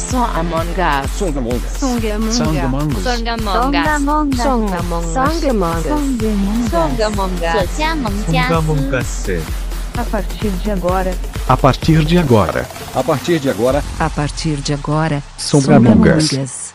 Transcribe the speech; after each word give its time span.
Songamonga. 0.00 1.06
Songamonga. 1.08 1.68
Songamonga. 1.68 2.32
Songamonga. 2.32 3.00
Songamonga. 3.02 4.42
Songamonga. 4.42 5.26
Songamonga. 6.70 7.52
Songamonga. 7.68 9.02
A 9.98 10.04
partir 10.04 10.50
de 10.62 10.70
agora. 10.70 11.14
A 11.48 11.56
partir 11.56 12.04
de 12.04 12.18
agora. 12.18 12.66
A 12.94 13.02
partir 13.04 13.38
de 13.38 13.50
agora. 13.50 13.84
A 13.98 14.08
partir 14.08 14.56
de 14.56 14.72
agora. 14.72 15.22
Songamongas. 15.36 16.74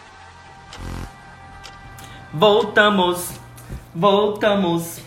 Voltamos. 2.33 3.29
Voltamos. 3.93 4.99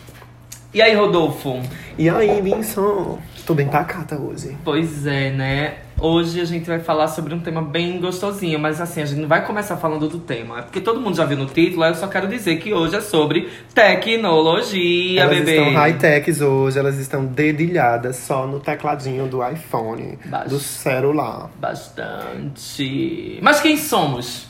E 0.74 0.82
aí, 0.82 0.94
Rodolfo? 0.94 1.62
E 1.96 2.10
aí, 2.10 2.42
Binson? 2.42 3.18
Tô 3.46 3.54
bem 3.54 3.68
pacata 3.68 4.18
hoje. 4.18 4.56
Pois 4.64 5.06
é, 5.06 5.30
né? 5.30 5.87
Hoje 6.00 6.40
a 6.40 6.44
gente 6.44 6.64
vai 6.68 6.78
falar 6.78 7.08
sobre 7.08 7.34
um 7.34 7.40
tema 7.40 7.60
bem 7.60 8.00
gostosinho, 8.00 8.56
mas 8.58 8.80
assim, 8.80 9.02
a 9.02 9.04
gente 9.04 9.20
não 9.20 9.26
vai 9.28 9.44
começar 9.44 9.76
falando 9.76 10.08
do 10.08 10.20
tema. 10.20 10.60
É 10.60 10.62
porque 10.62 10.80
todo 10.80 11.00
mundo 11.00 11.16
já 11.16 11.24
viu 11.24 11.36
no 11.36 11.46
título, 11.46 11.82
aí 11.82 11.90
eu 11.90 11.94
só 11.96 12.06
quero 12.06 12.28
dizer 12.28 12.56
que 12.58 12.72
hoje 12.72 12.94
é 12.94 13.00
sobre 13.00 13.48
tecnologia, 13.74 15.22
elas 15.22 15.38
bebê. 15.38 15.56
estão 15.56 15.74
high-techs 15.74 16.40
hoje, 16.40 16.78
elas 16.78 16.98
estão 16.98 17.24
dedilhadas 17.26 18.14
só 18.14 18.46
no 18.46 18.60
tecladinho 18.60 19.26
do 19.26 19.44
iPhone, 19.44 20.16
Baixo. 20.26 20.50
do 20.50 20.60
celular. 20.60 21.50
Bastante. 21.60 23.40
Mas 23.42 23.60
quem 23.60 23.76
somos? 23.76 24.46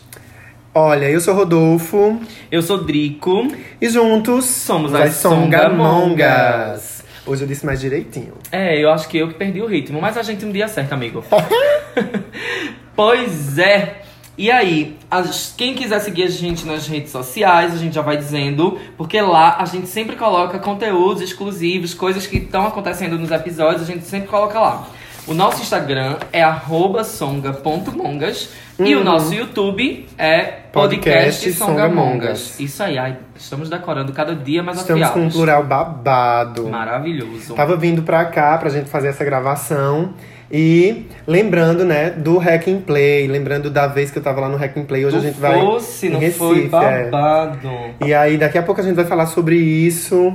Olha, 0.75 1.11
eu 1.11 1.21
sou 1.21 1.35
Rodolfo 1.35 2.21
Eu 2.53 2.61
sou 2.61 2.85
Drico. 2.85 3.49
e 3.81 3.89
juntos 3.89 4.45
Somos 4.45 4.95
as 4.95 5.09
as 5.09 5.15
Songamongas. 5.17 6.98
Hoje 7.29 7.43
eu 7.45 7.47
disse 7.49 7.67
mais 7.67 7.79
direitinho. 7.81 8.33
É, 8.51 8.83
eu 8.83 8.91
acho 8.91 9.07
que 9.09 9.19
eu 9.19 9.29
que 9.29 9.35
perdi 9.35 9.61
o 9.61 9.67
ritmo, 9.67 10.01
mas 10.01 10.17
a 10.17 10.23
gente 10.23 10.45
um 10.47 10.51
dia 10.51 10.65
acerta, 10.65 10.95
amigo. 10.95 11.23
pois 12.97 13.59
é. 13.59 14.03
E 14.37 14.51
aí, 14.53 14.97
as- 15.11 15.53
quem 15.57 15.75
quiser 15.75 15.99
seguir 16.01 16.23
a 16.23 16.29
gente 16.29 16.65
nas 16.65 16.87
redes 16.87 17.11
sociais, 17.11 17.75
a 17.75 17.77
gente 17.77 17.95
já 17.95 18.03
vai 18.03 18.17
dizendo, 18.17 18.79
porque 18.97 19.21
lá 19.21 19.57
a 19.59 19.65
gente 19.65 19.89
sempre 19.89 20.15
coloca 20.17 20.59
conteúdos 20.61 21.21
exclusivos, 21.21 21.93
coisas 21.93 22.27
que 22.27 22.39
estão 22.39 22.67
acontecendo 22.67 23.19
nos 23.19 23.31
episódios, 23.33 23.83
a 23.83 23.85
gente 23.85 24.05
sempre 24.07 24.29
coloca 24.29 24.59
lá. 24.61 24.89
O 25.29 25.35
nosso 25.35 25.61
Instagram 25.61 26.17
é 26.33 26.43
arroba 26.43 27.05
songa.mongas 27.05 28.49
e 28.79 28.95
o 28.95 29.05
nosso 29.05 29.35
YouTube 29.35 30.07
é 30.17 30.43
podcast, 30.73 31.43
Podcast 31.43 31.53
songamongas. 31.53 32.59
Isso 32.59 32.83
aí, 32.83 32.97
ai, 32.97 33.19
estamos 33.37 33.69
decorando 33.69 34.11
cada 34.13 34.35
dia 34.35 34.63
mais 34.63 34.79
Estamos 34.79 35.03
com 35.03 35.07
um 35.07 35.11
afiados. 35.13 35.35
plural 35.37 35.65
babado. 35.65 36.69
Maravilhoso. 36.69 37.55
Tava 37.55 37.77
vindo 37.77 38.03
pra 38.03 38.25
cá 38.25 38.57
pra 38.57 38.71
gente 38.71 38.89
fazer 38.89 39.09
essa 39.09 39.23
gravação. 39.23 40.15
E 40.51 41.05
lembrando, 41.27 41.85
né, 41.85 42.09
do 42.09 42.39
Hack 42.39 42.67
and 42.69 42.81
Play, 42.81 43.29
lembrando 43.29 43.69
da 43.69 43.87
vez 43.87 44.11
que 44.11 44.19
eu 44.19 44.23
tava 44.23 44.41
lá 44.41 44.49
no 44.49 44.57
Hack 44.57 44.79
and 44.79 44.85
Play, 44.85 45.05
hoje 45.05 45.17
Tu 45.17 45.21
a 45.21 45.23
gente 45.27 45.39
vai 45.39 45.61
fosse, 45.61 46.07
em 46.07 46.11
não 46.11 46.21
Recife, 46.21 46.39
foi 46.39 46.65
é. 46.65 46.69
babado. 47.11 47.69
E 48.03 48.15
aí, 48.15 48.39
daqui 48.39 48.57
a 48.57 48.63
pouco 48.63 48.81
a 48.81 48.85
gente 48.85 48.95
vai 48.97 49.05
falar 49.05 49.27
sobre 49.27 49.57
isso. 49.57 50.33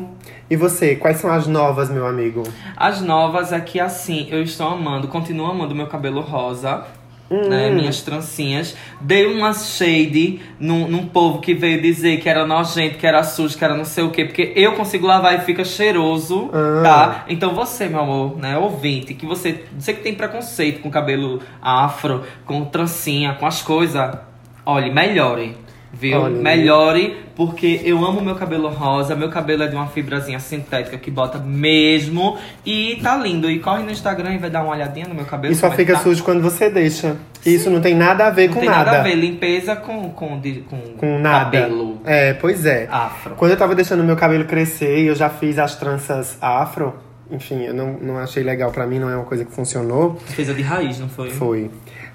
E 0.49 0.55
você, 0.55 0.95
quais 0.95 1.17
são 1.17 1.31
as 1.31 1.47
novas, 1.47 1.89
meu 1.89 2.05
amigo? 2.05 2.43
As 2.75 3.01
novas 3.01 3.51
é 3.51 3.59
que 3.59 3.79
assim, 3.79 4.27
eu 4.29 4.43
estou 4.43 4.67
amando, 4.67 5.07
continuo 5.07 5.47
amando 5.47 5.73
meu 5.73 5.87
cabelo 5.87 6.21
rosa. 6.21 6.85
Hum. 7.31 7.47
Né, 7.49 7.71
minhas 7.71 8.01
trancinhas. 8.01 8.75
Dei 9.01 9.25
uma 9.25 9.53
shade 9.53 10.39
num, 10.59 10.87
num 10.87 11.07
povo 11.07 11.39
que 11.39 11.53
veio 11.55 11.81
dizer 11.81 12.19
que 12.19 12.29
era 12.29 12.45
nojento, 12.45 12.97
que 12.99 13.07
era 13.07 13.23
sujo, 13.23 13.57
que 13.57 13.63
era 13.63 13.73
não 13.75 13.85
sei 13.85 14.03
o 14.03 14.11
quê. 14.11 14.25
Porque 14.25 14.53
eu 14.55 14.73
consigo 14.73 15.07
lavar 15.07 15.33
e 15.33 15.41
fica 15.41 15.63
cheiroso, 15.63 16.51
Ah. 16.53 16.83
tá? 16.83 17.25
Então 17.27 17.55
você, 17.55 17.87
meu 17.87 18.01
amor, 18.01 18.37
né, 18.37 18.55
ouvinte, 18.57 19.15
que 19.15 19.25
você, 19.25 19.63
você 19.79 19.93
que 19.93 20.01
tem 20.03 20.13
preconceito 20.13 20.81
com 20.81 20.91
cabelo 20.91 21.39
afro, 21.59 22.23
com 22.45 22.65
trancinha, 22.65 23.33
com 23.33 23.47
as 23.47 23.63
coisas, 23.63 24.15
olhe, 24.63 24.91
melhore. 24.93 25.55
Viu? 25.95 26.21
Olhe. 26.21 26.35
Melhore, 26.39 27.17
porque 27.35 27.79
eu 27.85 28.03
amo 28.03 28.19
meu 28.19 28.33
cabelo 28.33 28.67
rosa. 28.69 29.15
Meu 29.15 29.29
cabelo 29.29 29.61
é 29.63 29.67
de 29.67 29.75
uma 29.75 29.85
fibrazinha 29.87 30.39
sintética 30.39 30.97
que 30.97 31.11
bota 31.11 31.37
mesmo. 31.37 32.35
E 32.65 32.99
tá 33.03 33.15
lindo. 33.15 33.49
E 33.49 33.59
corre 33.59 33.83
no 33.83 33.91
Instagram 33.91 34.33
e 34.33 34.37
vai 34.39 34.49
dar 34.49 34.63
uma 34.63 34.73
olhadinha 34.73 35.07
no 35.07 35.13
meu 35.13 35.25
cabelo. 35.25 35.53
E 35.53 35.55
só 35.55 35.67
é 35.67 35.71
fica 35.71 35.93
tá. 35.93 35.99
sujo 35.99 36.23
quando 36.23 36.41
você 36.41 36.67
deixa. 36.69 37.15
Isso 37.45 37.69
não 37.69 37.79
tem 37.79 37.93
nada 37.93 38.25
a 38.25 38.29
ver 38.31 38.47
Não 38.47 38.55
com 38.55 38.59
tem 38.61 38.69
nada. 38.69 38.85
nada 38.85 38.99
a 38.99 39.03
ver. 39.03 39.15
Limpeza 39.15 39.75
com, 39.75 40.09
com, 40.09 40.39
de- 40.39 40.63
com, 40.69 40.77
Com 40.97 41.19
nada. 41.19 41.45
cabelo 41.45 42.01
É, 42.05 42.33
pois 42.33 42.65
é. 42.65 42.87
afro. 42.91 43.35
Quando 43.35 43.51
eu 43.51 43.57
tava 43.57 43.75
deixando 43.75 44.03
meu 44.03 44.15
cabelo 44.15 44.45
crescer 44.45 44.97
e 45.03 45.07
eu 45.07 45.15
já 45.15 45.29
fiz 45.29 45.59
as 45.59 45.75
tranças 45.75 46.37
afro, 46.41 46.95
enfim, 47.29 47.61
eu 47.65 47.73
não, 47.73 47.93
não 48.01 48.17
achei 48.17 48.41
legal 48.43 48.71
pra 48.71 48.87
mim, 48.87 48.97
não 48.99 49.09
é 49.09 49.15
uma 49.15 49.25
coisa 49.25 49.45
que 49.45 49.51
funcionou. 49.51 50.19
Fez 50.25 50.49
a 50.49 50.53
de 50.53 50.61
raiz, 50.63 50.99
não 50.99 51.07
foi? 51.09 51.29
Foi. 51.29 51.69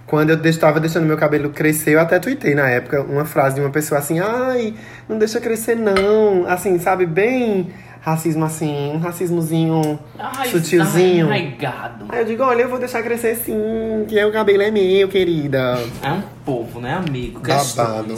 Quando 0.08 0.30
eu 0.30 0.42
estava 0.46 0.80
deixando 0.80 1.04
meu 1.04 1.18
cabelo 1.18 1.50
crescer, 1.50 1.90
eu 1.90 2.00
até 2.00 2.18
tuitei 2.18 2.54
na 2.54 2.66
época 2.66 3.02
uma 3.02 3.26
frase 3.26 3.56
de 3.56 3.60
uma 3.60 3.68
pessoa 3.68 4.00
assim: 4.00 4.18
ai, 4.18 4.72
não 5.06 5.18
deixa 5.18 5.38
crescer 5.38 5.76
não. 5.76 6.46
Assim, 6.48 6.78
sabe, 6.78 7.04
bem 7.04 7.70
racismo 8.00 8.44
assim, 8.44 8.92
um 8.94 8.98
racismozinho 8.98 9.98
Ai, 10.18 10.48
sutilzinho. 10.48 11.26
Arraigado. 11.26 12.06
Aí 12.08 12.20
eu 12.20 12.24
digo: 12.24 12.42
olha, 12.42 12.62
eu 12.62 12.70
vou 12.70 12.78
deixar 12.78 13.02
crescer 13.02 13.36
sim, 13.36 14.06
que 14.08 14.24
o 14.24 14.32
cabelo 14.32 14.62
é 14.62 14.70
meu, 14.70 15.08
querida. 15.08 15.78
É 16.02 16.10
um 16.10 16.22
povo, 16.42 16.80
né, 16.80 16.94
amigo? 16.94 17.40
Babado. 17.40 18.14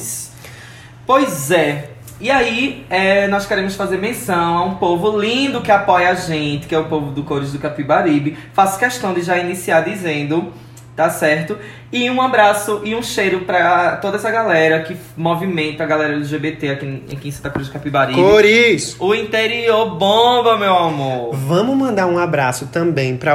Pois 1.05 1.51
é. 1.51 1.91
E 2.21 2.31
aí, 2.31 2.87
é, 2.89 3.27
nós 3.27 3.47
queremos 3.47 3.75
fazer 3.75 3.97
menção 3.97 4.59
a 4.59 4.65
um 4.65 4.75
povo 4.77 5.19
lindo 5.19 5.61
que 5.61 5.73
apoia 5.73 6.11
a 6.11 6.15
gente, 6.15 6.69
que 6.69 6.75
é 6.75 6.79
o 6.79 6.85
povo 6.85 7.11
do 7.11 7.25
Cores 7.25 7.51
do 7.51 7.59
Capibaribe. 7.59 8.39
Faço 8.53 8.79
questão 8.79 9.13
de 9.13 9.23
já 9.23 9.39
iniciar 9.39 9.81
dizendo, 9.81 10.53
tá 10.95 11.11
certo? 11.11 11.57
E 11.93 12.11
um 12.11 12.21
abraço 12.21 12.83
e 12.85 12.95
um 12.95 13.03
cheiro 13.03 13.41
pra 13.41 13.97
toda 13.97 14.17
essa 14.17 14.31
galera 14.31 14.83
que 14.83 14.97
movimenta 15.17 15.85
a 15.85 15.87
galera 15.87 16.15
LGBT 16.15 16.71
aqui, 16.71 17.03
aqui 17.13 17.29
em 17.29 17.31
Santa 17.31 17.51
Cruz 17.51 17.69
do 17.69 17.73
Capibaribe. 17.73 18.21
Cores! 18.21 18.97
O 18.99 19.15
interior 19.15 19.97
bomba, 19.97 20.57
meu 20.57 20.77
amor. 20.77 21.35
Vamos 21.35 21.77
mandar 21.77 22.07
um 22.07 22.19
abraço 22.19 22.67
também 22.67 23.17
para 23.17 23.35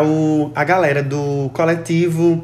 a 0.54 0.64
galera 0.64 1.02
do 1.04 1.50
coletivo 1.54 2.44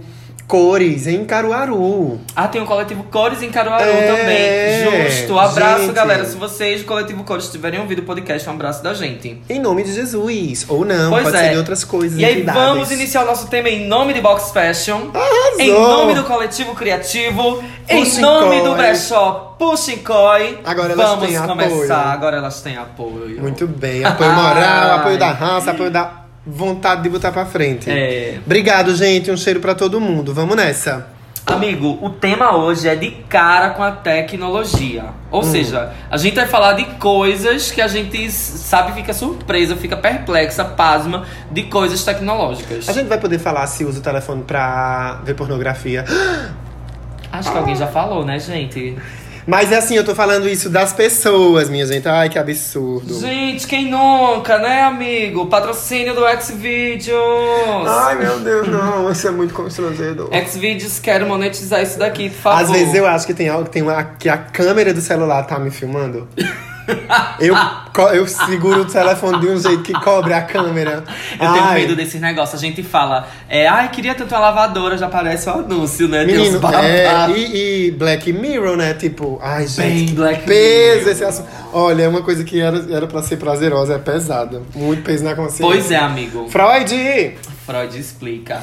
Cores 0.51 1.07
em 1.07 1.23
Caruaru. 1.23 2.19
Ah, 2.35 2.45
tem 2.45 2.61
o 2.61 2.65
coletivo 2.65 3.03
Cores 3.03 3.41
em 3.41 3.49
Caruaru 3.49 3.85
É, 3.85 4.81
também. 4.85 5.07
Justo. 5.09 5.39
Abraço, 5.39 5.83
gente. 5.83 5.93
galera. 5.93 6.25
Se 6.25 6.35
vocês 6.35 6.81
do 6.81 6.87
coletivo 6.87 7.23
Cores 7.23 7.47
tiverem 7.49 7.79
ouvido 7.79 7.99
o 7.99 8.03
podcast, 8.03 8.49
um 8.49 8.51
abraço 8.51 8.83
da 8.83 8.93
gente. 8.93 9.41
Em 9.49 9.59
nome 9.61 9.81
de 9.83 9.93
Jesus. 9.93 10.65
Ou 10.67 10.83
não, 10.83 11.09
Pois 11.09 11.23
pode 11.23 11.37
é. 11.37 11.39
ser 11.39 11.49
de 11.51 11.57
outras 11.57 11.85
coisas. 11.85 12.19
E 12.19 12.25
aí 12.25 12.41
vamos 12.43 12.91
iniciar 12.91 13.23
o 13.23 13.27
nosso 13.27 13.47
tema 13.47 13.69
em 13.69 13.87
nome 13.87 14.13
de 14.13 14.19
Box 14.19 14.51
Fashion. 14.51 15.09
Arrasou. 15.13 15.61
Em 15.61 15.71
nome 15.71 16.15
do 16.15 16.25
coletivo 16.25 16.75
criativo. 16.75 17.63
em 17.87 18.03
Puxa 18.03 18.19
nome 18.19 18.59
Coi. 18.59 18.69
do 18.69 18.75
brechó 18.75 19.55
Puxa 19.57 19.95
Coi. 20.03 20.59
Agora 20.65 20.91
elas 20.91 21.09
vamos 21.09 21.27
têm 21.29 21.37
começar. 21.47 21.69
apoio. 21.69 21.93
Agora 22.11 22.35
elas 22.37 22.61
têm 22.61 22.75
apoio. 22.75 23.41
Muito 23.41 23.65
bem. 23.67 24.03
Apoio 24.03 24.33
moral, 24.33 24.95
apoio 24.99 25.17
da 25.17 25.31
raça, 25.31 25.71
apoio 25.71 25.89
da 25.89 26.20
vontade 26.45 27.03
de 27.03 27.09
botar 27.09 27.31
pra 27.31 27.45
frente. 27.45 27.89
É. 27.89 28.39
Obrigado, 28.45 28.95
gente. 28.95 29.29
Um 29.31 29.37
cheiro 29.37 29.59
pra 29.59 29.75
todo 29.75 29.99
mundo. 30.01 30.33
Vamos 30.33 30.55
nessa. 30.55 31.07
Amigo, 31.45 31.97
o 32.01 32.09
tema 32.11 32.55
hoje 32.55 32.87
é 32.87 32.95
de 32.95 33.09
cara 33.27 33.71
com 33.71 33.81
a 33.83 33.91
tecnologia. 33.91 35.05
Ou 35.31 35.41
Hum. 35.41 35.43
seja, 35.43 35.91
a 36.09 36.15
gente 36.15 36.35
vai 36.35 36.45
falar 36.45 36.73
de 36.73 36.85
coisas 36.99 37.71
que 37.71 37.81
a 37.81 37.87
gente 37.87 38.29
sabe, 38.31 38.93
fica 38.93 39.11
surpresa, 39.11 39.75
fica 39.75 39.97
perplexa, 39.97 40.63
pasma 40.63 41.25
de 41.49 41.63
coisas 41.63 42.03
tecnológicas. 42.03 42.87
A 42.87 42.93
gente 42.93 43.07
vai 43.07 43.17
poder 43.19 43.39
falar 43.39 43.65
se 43.67 43.83
usa 43.83 43.99
o 43.99 44.03
telefone 44.03 44.43
pra 44.43 45.19
ver 45.23 45.33
pornografia. 45.33 46.05
Acho 47.31 47.51
que 47.51 47.57
alguém 47.57 47.75
já 47.75 47.87
falou, 47.87 48.23
né, 48.25 48.37
gente? 48.39 48.95
Mas 49.45 49.71
é 49.71 49.77
assim, 49.77 49.95
eu 49.95 50.03
tô 50.03 50.13
falando 50.13 50.47
isso 50.47 50.69
das 50.69 50.93
pessoas, 50.93 51.69
minha 51.69 51.85
gente. 51.85 52.07
Ai, 52.07 52.29
que 52.29 52.37
absurdo. 52.37 53.19
Gente, 53.19 53.67
quem 53.67 53.89
nunca, 53.89 54.57
né, 54.57 54.83
amigo? 54.83 55.47
Patrocínio 55.47 56.13
do 56.13 56.21
Xvideos. 56.41 57.87
Ai, 57.87 58.15
meu 58.15 58.39
Deus, 58.39 58.67
não. 58.67 59.11
Isso 59.11 59.27
é 59.27 59.31
muito 59.31 59.53
constrangedor. 59.53 60.29
Xvideos, 60.47 60.99
quero 60.99 61.27
monetizar 61.27 61.81
isso 61.81 61.97
daqui, 61.97 62.29
por 62.29 62.39
favor. 62.39 62.63
Às 62.63 62.71
vezes 62.71 62.93
eu 62.93 63.05
acho 63.05 63.25
que 63.25 63.33
tem 63.33 63.49
algo, 63.49 63.69
tem 63.69 63.81
uma, 63.81 64.03
que 64.03 64.29
a 64.29 64.37
câmera 64.37 64.93
do 64.93 65.01
celular 65.01 65.43
tá 65.43 65.59
me 65.59 65.71
filmando. 65.71 66.27
Eu, 67.39 67.55
eu 68.13 68.27
seguro 68.27 68.81
o 68.81 68.85
telefone 68.85 69.39
de 69.39 69.47
um 69.47 69.59
jeito 69.59 69.83
que 69.83 69.93
cobre 69.93 70.33
a 70.33 70.41
câmera. 70.41 71.03
Eu 71.33 71.37
tenho 71.37 71.63
Ai, 71.63 71.81
medo 71.81 71.95
desses 71.95 72.19
negócios. 72.21 72.61
A 72.61 72.65
gente 72.65 72.83
fala, 72.83 73.27
é, 73.49 73.67
ai, 73.67 73.89
queria 73.89 74.13
tanto 74.15 74.33
uma 74.33 74.39
lavadora, 74.41 74.97
já 74.97 75.07
aparece 75.07 75.49
o 75.49 75.53
anúncio, 75.53 76.07
né? 76.07 76.25
Menino, 76.25 76.59
é, 76.73 77.31
e, 77.31 77.87
e 77.87 77.91
Black 77.91 78.31
Mirror, 78.31 78.77
né? 78.77 78.93
Tipo, 78.93 79.39
ai, 79.41 79.65
Bem 79.75 79.97
gente, 79.99 80.13
Black 80.13 80.45
peso 80.45 80.99
Mirror. 80.99 81.11
esse 81.11 81.23
assunto. 81.23 81.49
Olha, 81.73 82.03
é 82.03 82.07
uma 82.07 82.21
coisa 82.21 82.43
que 82.43 82.59
era, 82.59 82.85
era 82.89 83.07
pra 83.07 83.21
ser 83.23 83.37
prazerosa, 83.37 83.95
é 83.95 83.97
pesada. 83.99 84.61
Muito 84.75 85.03
peso 85.03 85.23
na 85.23 85.35
consciência. 85.35 85.65
Pois 85.65 85.91
é, 85.91 85.97
amigo. 85.97 86.47
Freud! 86.49 87.35
Freud 87.65 87.97
explica. 87.97 88.61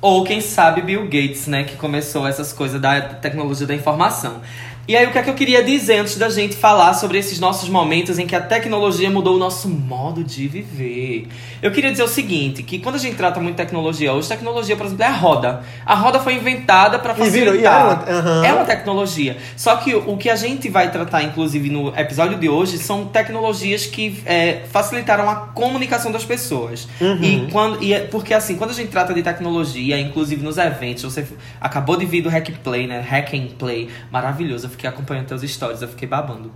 Ou 0.00 0.22
quem 0.24 0.40
sabe 0.40 0.82
Bill 0.82 1.04
Gates, 1.04 1.46
né, 1.46 1.64
que 1.64 1.74
começou 1.74 2.26
essas 2.26 2.52
coisas 2.52 2.80
da 2.80 3.00
tecnologia 3.00 3.66
da 3.66 3.74
informação. 3.74 4.40
E 4.88 4.96
aí, 4.96 5.04
o 5.04 5.10
que 5.10 5.18
é 5.18 5.22
que 5.22 5.28
eu 5.30 5.34
queria 5.34 5.64
dizer 5.64 5.98
antes 5.98 6.16
da 6.16 6.28
gente 6.28 6.54
falar 6.54 6.94
sobre 6.94 7.18
esses 7.18 7.40
nossos 7.40 7.68
momentos 7.68 8.20
em 8.20 8.26
que 8.26 8.36
a 8.36 8.40
tecnologia 8.40 9.10
mudou 9.10 9.34
o 9.34 9.38
nosso 9.38 9.68
modo 9.68 10.22
de 10.22 10.46
viver? 10.46 11.26
Eu 11.60 11.72
queria 11.72 11.90
dizer 11.90 12.04
o 12.04 12.08
seguinte, 12.08 12.62
que 12.62 12.78
quando 12.78 12.94
a 12.94 12.98
gente 12.98 13.16
trata 13.16 13.40
muito 13.40 13.56
de 13.56 13.62
tecnologia 13.64 14.12
hoje, 14.12 14.28
tecnologia, 14.28 14.76
por 14.76 14.86
exemplo, 14.86 15.02
é 15.02 15.08
a 15.08 15.12
roda. 15.12 15.62
A 15.84 15.94
roda 15.96 16.20
foi 16.20 16.34
inventada 16.34 17.00
para 17.00 17.14
E 17.18 17.30
virou- 17.30 17.54
e 17.56 17.62
facilitar. 17.64 18.04
é 18.06 18.14
uma-. 18.14 18.46
É 18.46 18.52
uma 18.52 18.64
tecnologia. 18.64 19.36
Só 19.56 19.74
que 19.76 19.92
o 19.92 20.16
que 20.16 20.30
a 20.30 20.36
gente 20.36 20.68
vai 20.68 20.88
tratar, 20.88 21.22
inclusive, 21.24 21.68
no 21.68 21.88
episódio 21.98 22.38
de 22.38 22.48
hoje, 22.48 22.78
são 22.78 23.06
tecnologias 23.06 23.86
que 23.86 24.22
é, 24.24 24.62
facilitaram 24.70 25.28
a 25.28 25.34
comunicação 25.34 26.12
das 26.12 26.24
pessoas. 26.24 26.86
Uhum. 27.00 27.18
E 27.24 27.48
quando. 27.50 27.82
E 27.82 27.92
é, 27.92 28.00
porque 28.00 28.32
assim, 28.32 28.54
quando 28.54 28.70
a 28.70 28.74
gente 28.74 28.90
trata 28.92 29.12
de 29.12 29.22
tecnologia, 29.24 29.98
inclusive 29.98 30.44
nos 30.44 30.58
eventos, 30.58 31.02
você 31.02 31.26
acabou 31.60 31.96
de 31.96 32.06
vir 32.06 32.22
do 32.22 32.28
Hack 32.28 32.50
Play, 32.62 32.86
né? 32.86 33.00
Hack 33.00 33.34
and 33.34 33.48
Play. 33.58 33.88
Maravilhoso. 34.12 34.75
Fiquei 34.76 34.90
acompanhando 34.90 35.26
teus 35.26 35.42
stories, 35.42 35.80
eu 35.80 35.88
fiquei 35.88 36.06
babando. 36.06 36.52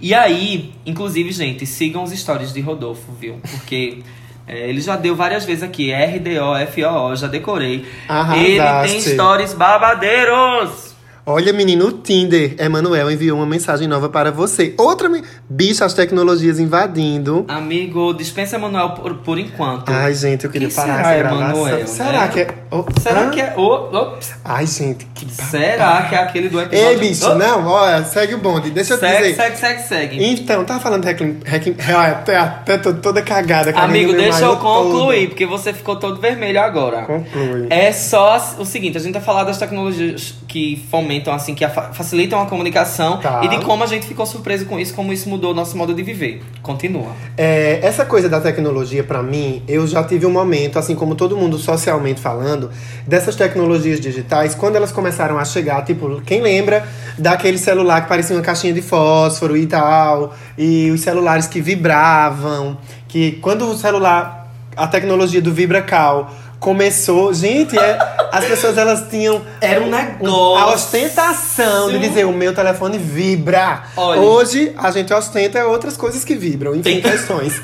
E 0.00 0.14
aí, 0.14 0.72
inclusive, 0.86 1.30
gente, 1.30 1.66
sigam 1.66 2.02
os 2.02 2.10
stories 2.10 2.52
de 2.52 2.60
Rodolfo, 2.60 3.12
viu? 3.12 3.38
Porque. 3.42 4.02
é, 4.48 4.68
ele 4.68 4.80
já 4.80 4.96
deu 4.96 5.14
várias 5.14 5.44
vezes 5.44 5.62
aqui, 5.62 5.92
R-D-O-F-O-O, 5.92 7.14
já 7.14 7.26
decorei. 7.28 7.86
Ele 8.34 8.58
Arrasaste. 8.60 9.04
tem 9.04 9.14
stories 9.14 9.52
babadeiros! 9.52 10.93
Olha, 11.26 11.54
menino, 11.54 11.86
o 11.86 11.92
Tinder, 11.92 12.54
Emanuel 12.58 13.10
enviou 13.10 13.38
uma 13.38 13.46
mensagem 13.46 13.88
nova 13.88 14.10
para 14.10 14.30
você. 14.30 14.74
Outra 14.76 15.08
me... 15.08 15.22
bicha, 15.48 15.82
as 15.82 15.94
tecnologias 15.94 16.58
invadindo. 16.60 17.46
Amigo, 17.48 18.12
dispensa 18.12 18.56
Emanuel 18.56 18.90
por, 18.90 19.14
por 19.14 19.38
enquanto. 19.38 19.88
Ai, 19.88 20.14
gente, 20.14 20.44
eu 20.44 20.50
queria 20.50 20.68
Quem 20.68 20.76
parar 20.76 20.96
será, 21.02 21.12
essa. 21.14 21.20
Emanuel, 21.34 21.86
será 21.86 22.20
né? 22.26 22.28
que 22.28 22.40
é. 22.40 22.54
Oh, 22.70 22.84
Será 23.00 23.20
hã? 23.22 23.30
que 23.30 23.40
é. 23.40 23.54
o 23.56 23.62
ops. 23.62 24.34
Ai, 24.44 24.66
gente, 24.66 25.06
que 25.14 25.24
babado. 25.24 25.50
Será 25.50 26.02
que 26.02 26.14
é 26.14 26.18
aquele 26.18 26.48
do 26.50 26.60
episódio? 26.60 26.88
Ei, 26.90 26.96
bicho, 26.98 27.24
Oh, 27.30 27.34
não, 27.36 27.66
olha, 27.68 28.04
segue 28.04 28.34
o 28.34 28.38
bonde. 28.38 28.70
Deixa 28.70 28.94
eu 28.94 28.98
Segue, 28.98 29.18
dizer. 29.30 29.34
segue, 29.36 29.56
segue, 29.56 29.82
segue. 29.82 30.24
Então, 30.24 30.62
tava 30.64 30.80
falando 30.80 31.02
de 31.02 31.08
hacking. 31.08 31.40
hacking 31.46 31.76
ai, 31.78 32.10
até, 32.10 32.36
até 32.36 32.76
tô 32.76 32.92
toda 32.94 33.22
cagada. 33.22 33.70
Amigo, 33.78 34.12
deixa 34.12 34.40
eu 34.40 34.56
maior 34.56 34.60
todo. 34.60 34.90
concluir, 34.90 35.28
porque 35.28 35.46
você 35.46 35.72
ficou 35.72 35.96
todo 35.96 36.20
vermelho 36.20 36.60
agora. 36.60 37.02
Conclui. 37.04 37.68
É 37.70 37.92
só 37.92 38.56
o 38.58 38.64
seguinte, 38.66 38.98
a 38.98 39.00
gente 39.00 39.14
vai 39.14 39.22
falar 39.22 39.44
das 39.44 39.56
tecnologias 39.56 40.34
que 40.48 40.84
fomentam, 40.90 41.13
assim, 41.32 41.54
que 41.54 41.66
fa- 41.68 41.90
facilitam 41.92 42.40
a 42.40 42.46
comunicação 42.46 43.18
Tá. 43.18 43.40
e 43.44 43.48
de 43.48 43.58
como 43.64 43.82
a 43.84 43.86
gente 43.86 44.06
ficou 44.06 44.24
surpreso 44.26 44.66
com 44.66 44.78
isso, 44.78 44.94
como 44.94 45.12
isso 45.12 45.28
mudou 45.28 45.52
o 45.52 45.54
nosso 45.54 45.76
modo 45.76 45.94
de 45.94 46.02
viver. 46.02 46.42
Continua. 46.62 47.08
É, 47.36 47.80
essa 47.82 48.04
coisa 48.04 48.28
da 48.28 48.40
tecnologia, 48.40 49.02
pra 49.04 49.22
mim, 49.22 49.62
eu 49.68 49.86
já 49.86 50.02
tive 50.04 50.26
um 50.26 50.30
momento, 50.30 50.78
assim 50.78 50.94
como 50.94 51.14
todo 51.14 51.36
mundo 51.36 51.58
socialmente 51.58 52.20
falando, 52.20 52.70
dessas 53.06 53.36
tecnologias 53.36 54.00
digitais, 54.00 54.54
quando 54.54 54.76
elas 54.76 54.92
começaram 54.92 55.38
a 55.38 55.44
chegar, 55.44 55.84
tipo, 55.84 56.20
quem 56.22 56.40
lembra 56.40 56.86
daquele 57.18 57.58
celular 57.58 58.02
que 58.02 58.08
parecia 58.08 58.34
uma 58.36 58.42
caixinha 58.42 58.72
de 58.72 58.82
fósforo 58.82 59.56
e 59.56 59.66
tal, 59.66 60.34
e 60.56 60.90
os 60.90 61.00
celulares 61.00 61.46
que 61.46 61.60
vibravam, 61.60 62.76
que 63.08 63.32
quando 63.42 63.68
o 63.70 63.76
celular, 63.76 64.48
a 64.76 64.86
tecnologia 64.86 65.40
do 65.40 65.52
VibraCal 65.52 66.30
começou, 66.64 67.30
gente, 67.34 67.78
é, 67.78 67.98
as 68.32 68.46
pessoas 68.46 68.78
elas 68.78 69.06
tinham 69.10 69.42
Era 69.60 69.82
um 69.82 69.90
negócio. 69.90 70.56
a 70.56 70.72
ostentação 70.72 71.90
de 71.90 71.98
dizer 71.98 72.24
o 72.24 72.32
meu 72.32 72.54
telefone 72.54 72.96
vibra. 72.96 73.82
Olha. 73.94 74.18
Hoje 74.22 74.72
a 74.78 74.90
gente 74.90 75.12
ostenta 75.12 75.62
outras 75.66 75.94
coisas 75.94 76.24
que 76.24 76.34
vibram, 76.34 76.72
enfim, 76.74 76.82
Tem- 76.82 77.02
questões. 77.02 77.60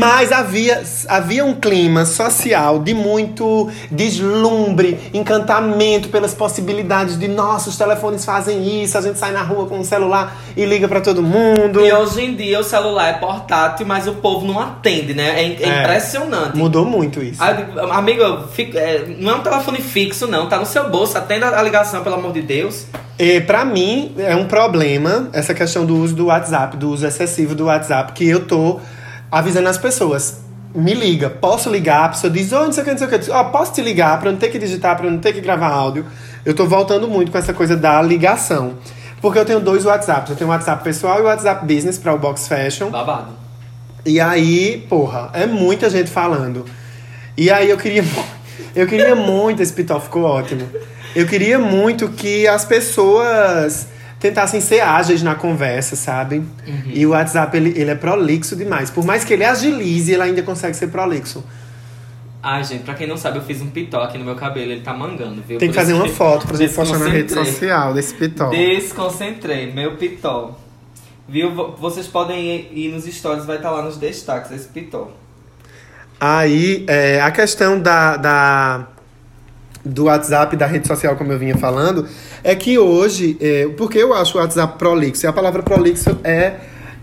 Mas 0.00 0.32
havia, 0.32 0.82
havia 1.08 1.44
um 1.44 1.54
clima 1.54 2.04
social 2.04 2.80
de 2.80 2.92
muito 2.92 3.70
deslumbre, 3.92 4.98
encantamento 5.14 6.08
pelas 6.08 6.34
possibilidades 6.34 7.16
de 7.16 7.28
nossos 7.28 7.76
telefones 7.76 8.24
fazem 8.24 8.82
isso, 8.82 8.98
a 8.98 9.00
gente 9.00 9.20
sai 9.20 9.30
na 9.30 9.42
rua 9.42 9.66
com 9.66 9.78
um 9.78 9.84
celular 9.84 10.36
e 10.56 10.64
liga 10.64 10.88
pra 10.88 11.00
todo 11.00 11.22
mundo. 11.22 11.80
E 11.86 11.92
hoje 11.92 12.22
em 12.24 12.34
dia 12.34 12.58
o 12.58 12.64
celular 12.64 13.08
é 13.08 13.12
portátil, 13.14 13.86
mas 13.86 14.08
o 14.08 14.14
povo 14.14 14.44
não 14.44 14.58
atende, 14.58 15.14
né? 15.14 15.40
É, 15.40 15.44
é 15.44 15.62
É. 15.62 15.80
impressionante. 15.84 16.56
Mudou 16.56 16.84
muito 16.84 17.22
isso. 17.22 17.40
Aí 17.40 17.54
eu 18.18 18.31
fica- 18.48 18.78
é, 18.78 19.16
não 19.18 19.32
é 19.32 19.34
um 19.36 19.40
telefone 19.40 19.80
fixo, 19.80 20.26
não. 20.26 20.48
Tá 20.48 20.58
no 20.58 20.66
seu 20.66 20.88
bolso. 20.90 21.16
Atenda 21.16 21.48
a 21.58 21.62
ligação, 21.62 22.02
pelo 22.02 22.16
amor 22.16 22.32
de 22.32 22.42
Deus. 22.42 22.86
E 23.18 23.40
pra 23.40 23.64
mim 23.64 24.14
é 24.18 24.34
um 24.34 24.46
problema 24.46 25.28
essa 25.32 25.54
questão 25.54 25.84
do 25.86 25.96
uso 25.96 26.14
do 26.14 26.26
WhatsApp, 26.26 26.76
do 26.76 26.90
uso 26.90 27.06
excessivo 27.06 27.54
do 27.54 27.66
WhatsApp, 27.66 28.12
que 28.12 28.28
eu 28.28 28.46
tô 28.46 28.80
avisando 29.30 29.68
as 29.68 29.78
pessoas. 29.78 30.40
Me 30.74 30.94
liga, 30.94 31.28
posso 31.28 31.68
ligar? 31.70 32.04
A 32.04 32.08
pessoa 32.10 32.30
diz, 32.32 32.50
oh, 32.52 32.64
não 32.64 32.72
sei 32.72 32.82
o 32.82 32.84
que, 32.86 32.90
não 32.92 32.98
sei 32.98 33.06
o 33.06 33.10
que. 33.10 33.30
Ó, 33.30 33.44
posso 33.44 33.74
te 33.74 33.82
ligar 33.82 34.18
pra 34.18 34.28
eu 34.28 34.32
não 34.32 34.38
ter 34.38 34.48
que 34.48 34.58
digitar, 34.58 34.96
pra 34.96 35.06
eu 35.06 35.10
não 35.10 35.18
ter 35.18 35.32
que 35.34 35.40
gravar 35.40 35.68
áudio. 35.68 36.06
Eu 36.46 36.54
tô 36.54 36.64
voltando 36.66 37.06
muito 37.06 37.30
com 37.30 37.36
essa 37.38 37.52
coisa 37.52 37.76
da 37.76 38.00
ligação. 38.00 38.74
Porque 39.20 39.38
eu 39.38 39.44
tenho 39.44 39.60
dois 39.60 39.84
WhatsApps. 39.84 40.30
Eu 40.30 40.36
tenho 40.36 40.48
o 40.48 40.52
WhatsApp 40.52 40.82
pessoal 40.82 41.18
e 41.18 41.22
o 41.22 41.26
WhatsApp 41.26 41.64
business 41.66 41.96
pra 41.98 42.12
o 42.14 42.18
Box 42.18 42.48
Fashion. 42.48 42.88
Babado. 42.90 43.28
E 44.04 44.18
aí, 44.18 44.84
porra, 44.88 45.30
é 45.32 45.46
muita 45.46 45.88
gente 45.88 46.10
falando. 46.10 46.64
E 47.36 47.50
aí 47.50 47.68
eu 47.70 47.76
queria. 47.76 48.04
Eu 48.74 48.86
queria 48.86 49.14
muito, 49.14 49.60
esse 49.62 49.72
pitó 49.72 50.00
ficou 50.00 50.22
ótimo. 50.22 50.66
Eu 51.14 51.26
queria 51.26 51.58
muito 51.58 52.08
que 52.08 52.46
as 52.48 52.64
pessoas 52.64 53.86
tentassem 54.18 54.62
ser 54.62 54.80
ágeis 54.80 55.22
na 55.22 55.34
conversa, 55.34 55.94
sabe? 55.94 56.42
E 56.86 57.04
o 57.04 57.10
WhatsApp, 57.10 57.54
ele, 57.54 57.74
ele 57.78 57.90
é 57.90 57.94
prolixo 57.94 58.56
demais. 58.56 58.88
Por 58.88 59.04
mais 59.04 59.24
que 59.24 59.34
ele 59.34 59.44
agilize, 59.44 60.10
ele 60.10 60.22
ainda 60.22 60.42
consegue 60.42 60.74
ser 60.74 60.86
prolixo. 60.86 61.44
Ai, 62.42 62.64
gente, 62.64 62.82
pra 62.84 62.94
quem 62.94 63.06
não 63.06 63.16
sabe, 63.18 63.38
eu 63.38 63.42
fiz 63.42 63.60
um 63.60 63.68
pitó 63.68 64.00
aqui 64.02 64.16
no 64.16 64.24
meu 64.24 64.36
cabelo. 64.36 64.72
Ele 64.72 64.80
tá 64.80 64.94
mangando, 64.94 65.42
viu? 65.46 65.58
Tem 65.58 65.68
que 65.68 65.74
Por 65.74 65.80
fazer 65.80 65.92
uma 65.92 66.08
foto 66.08 66.46
pra 66.46 66.56
gente 66.56 66.72
postar 66.74 66.98
na 66.98 67.08
rede 67.08 67.30
social 67.32 67.92
desse 67.92 68.14
pitó. 68.14 68.48
Desconcentrei, 68.48 69.70
meu 69.70 69.96
pitó. 69.96 70.58
Viu? 71.28 71.54
Vo- 71.54 71.76
Vocês 71.78 72.06
podem 72.06 72.68
ir, 72.72 72.90
nos 72.92 73.04
stories, 73.04 73.44
vai 73.44 73.56
estar 73.56 73.70
lá 73.70 73.82
nos 73.82 73.96
destaques 73.98 74.50
esse 74.50 74.68
pitó. 74.68 75.10
Aí, 76.24 76.84
é, 76.86 77.20
a 77.20 77.32
questão 77.32 77.80
da, 77.80 78.16
da- 78.16 78.86
do 79.84 80.04
WhatsApp, 80.04 80.54
da 80.56 80.66
rede 80.66 80.86
social, 80.86 81.16
como 81.16 81.32
eu 81.32 81.38
vinha 81.38 81.58
falando, 81.58 82.06
é 82.44 82.54
que 82.54 82.78
hoje, 82.78 83.36
é, 83.40 83.66
porque 83.76 83.98
eu 83.98 84.14
acho 84.14 84.38
o 84.38 84.40
WhatsApp 84.40 84.78
prolixo, 84.78 85.26
e 85.26 85.28
a 85.28 85.32
palavra 85.32 85.64
prolixo 85.64 86.16
é 86.22 86.54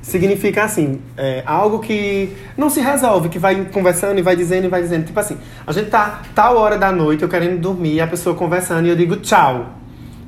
significa 0.02 0.64
assim, 0.64 1.02
é, 1.18 1.44
algo 1.46 1.80
que 1.80 2.34
não 2.56 2.70
se 2.70 2.80
resolve, 2.80 3.28
que 3.28 3.38
vai 3.38 3.66
conversando 3.66 4.18
e 4.18 4.22
vai 4.22 4.38
dizendo 4.38 4.64
e 4.64 4.68
vai 4.70 4.82
dizendo. 4.82 5.06
Tipo 5.06 5.20
assim, 5.20 5.38
a 5.68 5.74
gente 5.74 5.90
tá 5.90 6.22
tal 6.34 6.56
hora 6.56 6.78
da 6.78 6.90
noite, 6.90 7.22
eu 7.22 7.28
querendo 7.28 7.60
dormir, 7.60 8.00
a 8.00 8.08
pessoa 8.08 8.34
conversando 8.38 8.86
e 8.88 8.90
eu 8.90 8.96
digo 8.96 9.18
tchau. 9.18 9.66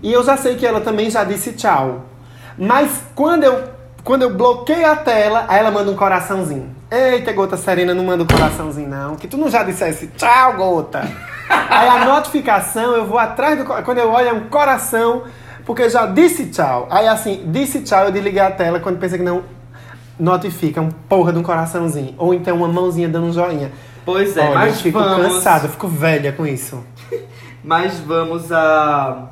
E 0.03 0.11
eu 0.11 0.21
já 0.21 0.35
sei 0.35 0.55
que 0.57 0.65
ela 0.65 0.81
também 0.81 1.09
já 1.09 1.23
disse 1.23 1.53
tchau. 1.53 2.07
Mas 2.57 2.91
quando 3.15 3.45
eu, 3.45 3.63
quando 4.03 4.23
eu 4.23 4.35
bloqueio 4.35 4.85
a 4.85 4.97
tela, 4.97 5.45
aí 5.47 5.59
ela 5.59 5.71
manda 5.71 5.89
um 5.89 5.95
coraçãozinho. 5.95 6.81
Eita, 6.91 7.31
Gota 7.31 7.55
Serena, 7.55 7.93
não 7.93 8.03
manda 8.03 8.23
um 8.23 8.27
coraçãozinho, 8.27 8.89
não. 8.89 9.15
Que 9.15 9.25
tu 9.25 9.38
não 9.38 9.49
já 9.49 9.63
dissesse 9.63 10.07
tchau, 10.07 10.55
Gota. 10.57 10.99
aí 11.49 11.88
a 11.88 12.03
notificação, 12.05 12.93
eu 12.93 13.05
vou 13.05 13.17
atrás 13.17 13.57
do. 13.57 13.63
Quando 13.63 13.97
eu 13.97 14.09
olho, 14.11 14.27
é 14.27 14.33
um 14.33 14.49
coração, 14.49 15.23
porque 15.65 15.83
eu 15.83 15.89
já 15.89 16.05
disse 16.05 16.47
tchau. 16.47 16.87
Aí 16.92 17.07
assim, 17.07 17.44
disse 17.47 17.81
tchau, 17.81 18.06
eu 18.06 18.11
desliguei 18.11 18.42
a 18.42 18.51
tela 18.51 18.80
quando 18.81 18.99
pensa 18.99 19.18
que 19.18 19.23
não. 19.23 19.44
Notifica 20.19 20.81
um 20.81 20.92
porra 20.92 21.31
de 21.31 21.39
um 21.39 21.44
coraçãozinho. 21.44 22.13
Ou 22.18 22.33
então 22.33 22.57
uma 22.57 22.68
mãozinha 22.68 23.07
dando 23.07 23.27
um 23.27 23.33
joinha. 23.33 23.71
Pois 24.06 24.35
é, 24.35 24.42
Olha, 24.42 24.49
eu 24.49 24.56
mas 24.56 24.81
fico 24.81 24.99
vamos. 24.99 25.35
cansada, 25.35 25.66
eu 25.68 25.69
fico 25.71 25.87
velha 25.87 26.31
com 26.33 26.45
isso. 26.45 26.83
Mas 27.63 27.99
vamos 27.99 28.51
a. 28.51 29.27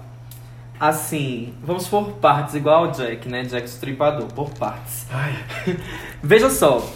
Assim, 0.80 1.54
vamos 1.64 1.88
por 1.88 2.12
partes, 2.14 2.54
igual 2.54 2.84
o 2.84 2.92
Jack, 2.92 3.28
né? 3.28 3.42
Jack 3.42 3.68
Stripador, 3.68 4.28
por 4.28 4.52
partes. 4.52 5.08
Veja 6.22 6.50
só, 6.50 6.88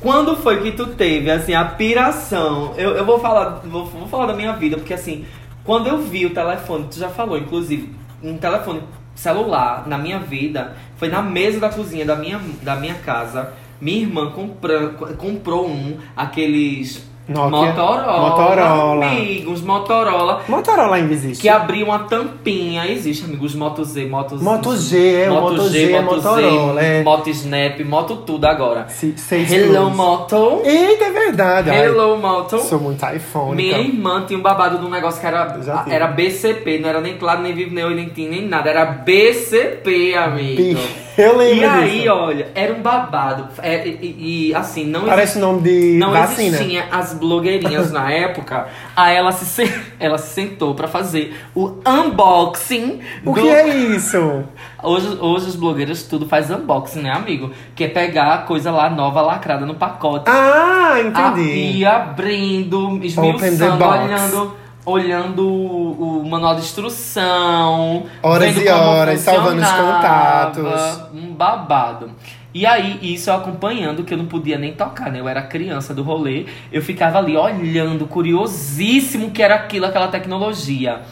quando 0.00 0.36
foi 0.36 0.62
que 0.62 0.72
tu 0.72 0.86
teve, 0.88 1.30
assim, 1.30 1.54
a 1.54 1.64
piração? 1.64 2.74
Eu, 2.76 2.90
eu 2.96 3.04
vou 3.04 3.18
falar, 3.18 3.60
vou, 3.64 3.86
vou 3.86 4.08
falar 4.08 4.26
da 4.26 4.34
minha 4.34 4.52
vida, 4.52 4.76
porque 4.76 4.94
assim, 4.94 5.24
quando 5.64 5.88
eu 5.88 5.98
vi 5.98 6.26
o 6.26 6.30
telefone, 6.30 6.86
tu 6.90 6.98
já 6.98 7.08
falou, 7.08 7.36
inclusive, 7.38 7.92
um 8.22 8.36
telefone 8.36 8.82
celular 9.14 9.86
na 9.86 9.98
minha 9.98 10.18
vida, 10.18 10.76
foi 10.96 11.08
na 11.08 11.22
mesa 11.22 11.58
da 11.58 11.68
cozinha 11.68 12.04
da 12.04 12.14
minha, 12.14 12.40
da 12.62 12.76
minha 12.76 12.94
casa. 12.94 13.52
Minha 13.80 14.02
irmã 14.02 14.30
compra, 14.30 14.88
comprou 15.18 15.68
um, 15.68 15.98
aqueles 16.16 17.06
Nokia. 17.28 17.72
Motorola, 17.72 18.20
Motorola. 18.30 19.06
amigos, 19.06 19.60
Motorola. 19.62 20.42
Motorola 20.48 20.96
ainda 20.96 21.12
existe. 21.12 21.42
Que 21.42 21.48
abriu 21.48 21.86
uma 21.86 22.00
tampinha. 22.00 22.86
Existe, 22.86 23.24
amigos, 23.24 23.54
Moto 23.54 23.84
Z, 23.84 24.06
Moto 24.06 24.38
Z. 24.38 24.44
Moto 24.44 24.76
G, 24.76 25.22
é, 25.22 25.30
o 25.30 25.34
Moto 25.34 25.68
G 25.68 25.92
é 25.92 26.00
Motorola, 26.00 26.80
é. 26.82 27.02
Moto 27.02 27.28
Snap, 27.30 27.80
Moto 27.84 28.16
tudo 28.18 28.44
agora. 28.44 28.86
Se- 28.88 29.14
Hello, 29.32 29.86
Plus. 29.86 29.96
Moto. 29.96 30.62
Eita, 30.64 31.04
é 31.06 31.10
verdade. 31.10 31.70
Ai, 31.70 31.86
Hello, 31.86 32.16
Moto. 32.16 32.60
Sou 32.60 32.78
muito 32.78 33.04
iPhone. 33.04 33.56
Minha 33.56 33.78
irmã 33.78 34.24
tinha 34.26 34.38
um 34.38 34.42
babado 34.42 34.78
de 34.78 34.84
um 34.84 34.90
negócio 34.90 35.20
que 35.20 35.26
era, 35.26 35.58
era 35.88 36.06
BCP, 36.06 36.78
não 36.78 36.88
era 36.88 37.00
nem 37.00 37.16
claro, 37.16 37.42
nem 37.42 37.52
vivo, 37.52 37.74
nem 37.74 37.84
oi, 37.84 37.94
nem 37.94 38.08
tinha, 38.08 38.30
nem 38.30 38.46
nada. 38.46 38.70
Era 38.70 38.84
BCP, 38.84 40.14
amigo. 40.14 40.78
Eu 41.22 41.36
lembro 41.38 41.56
E 41.56 41.64
aí, 41.64 42.00
disso. 42.00 42.12
olha, 42.12 42.48
era 42.54 42.74
um 42.74 42.82
babado. 42.82 43.48
É, 43.62 43.86
e, 43.86 44.48
e, 44.50 44.54
assim, 44.54 44.84
não 44.86 45.04
Parece 45.06 45.38
o 45.38 45.40
nome 45.40 45.62
de 45.62 45.96
não 45.98 46.10
vacina. 46.12 46.56
existia 46.56 46.84
as 46.92 47.14
blogueirinhas 47.14 47.90
na 47.90 48.10
época. 48.12 48.66
Aí 48.94 49.16
ela 49.16 49.32
se, 49.32 49.46
sen- 49.46 49.72
ela 49.98 50.18
se 50.18 50.34
sentou 50.34 50.74
pra 50.74 50.86
fazer 50.88 51.34
o 51.54 51.72
unboxing 51.86 53.00
O 53.24 53.32
do... 53.32 53.40
que 53.40 53.48
é 53.48 53.68
isso? 53.68 54.44
Hoje, 54.82 55.16
hoje 55.20 55.46
os 55.48 55.56
blogueiros 55.56 56.02
tudo 56.02 56.28
faz 56.28 56.50
unboxing, 56.50 57.00
né, 57.02 57.10
amigo? 57.12 57.50
Que 57.74 57.84
é 57.84 57.88
pegar 57.88 58.34
a 58.34 58.38
coisa 58.38 58.70
lá 58.70 58.90
nova 58.90 59.20
lacrada 59.22 59.64
no 59.64 59.74
pacote. 59.74 60.26
Ah, 60.28 60.96
entendi. 61.00 61.84
Abrir, 61.84 61.86
abrindo, 61.86 63.00
esmiuçando, 63.02 63.76
box. 63.76 64.04
olhando, 64.04 64.54
olhando 64.86 65.44
o, 65.44 66.20
o 66.20 66.28
manual 66.28 66.54
de 66.54 66.60
instrução. 66.62 68.06
Horas 68.22 68.56
e 68.56 68.68
horas, 68.68 69.20
salvando 69.20 69.60
os 69.60 69.70
contatos. 69.70 71.02
Um 71.12 71.34
babado. 71.34 72.12
E 72.54 72.64
aí, 72.64 72.98
isso 73.02 73.28
eu 73.28 73.34
acompanhando, 73.34 74.02
que 74.02 74.14
eu 74.14 74.16
não 74.16 74.24
podia 74.24 74.56
nem 74.56 74.72
tocar, 74.72 75.10
né? 75.10 75.20
Eu 75.20 75.28
era 75.28 75.42
criança 75.42 75.92
do 75.92 76.02
rolê. 76.02 76.46
Eu 76.72 76.80
ficava 76.80 77.18
ali 77.18 77.36
olhando, 77.36 78.06
curiosíssimo 78.06 79.30
que 79.30 79.42
era 79.42 79.56
aquilo, 79.56 79.84
aquela 79.84 80.08
tecnologia. 80.08 81.02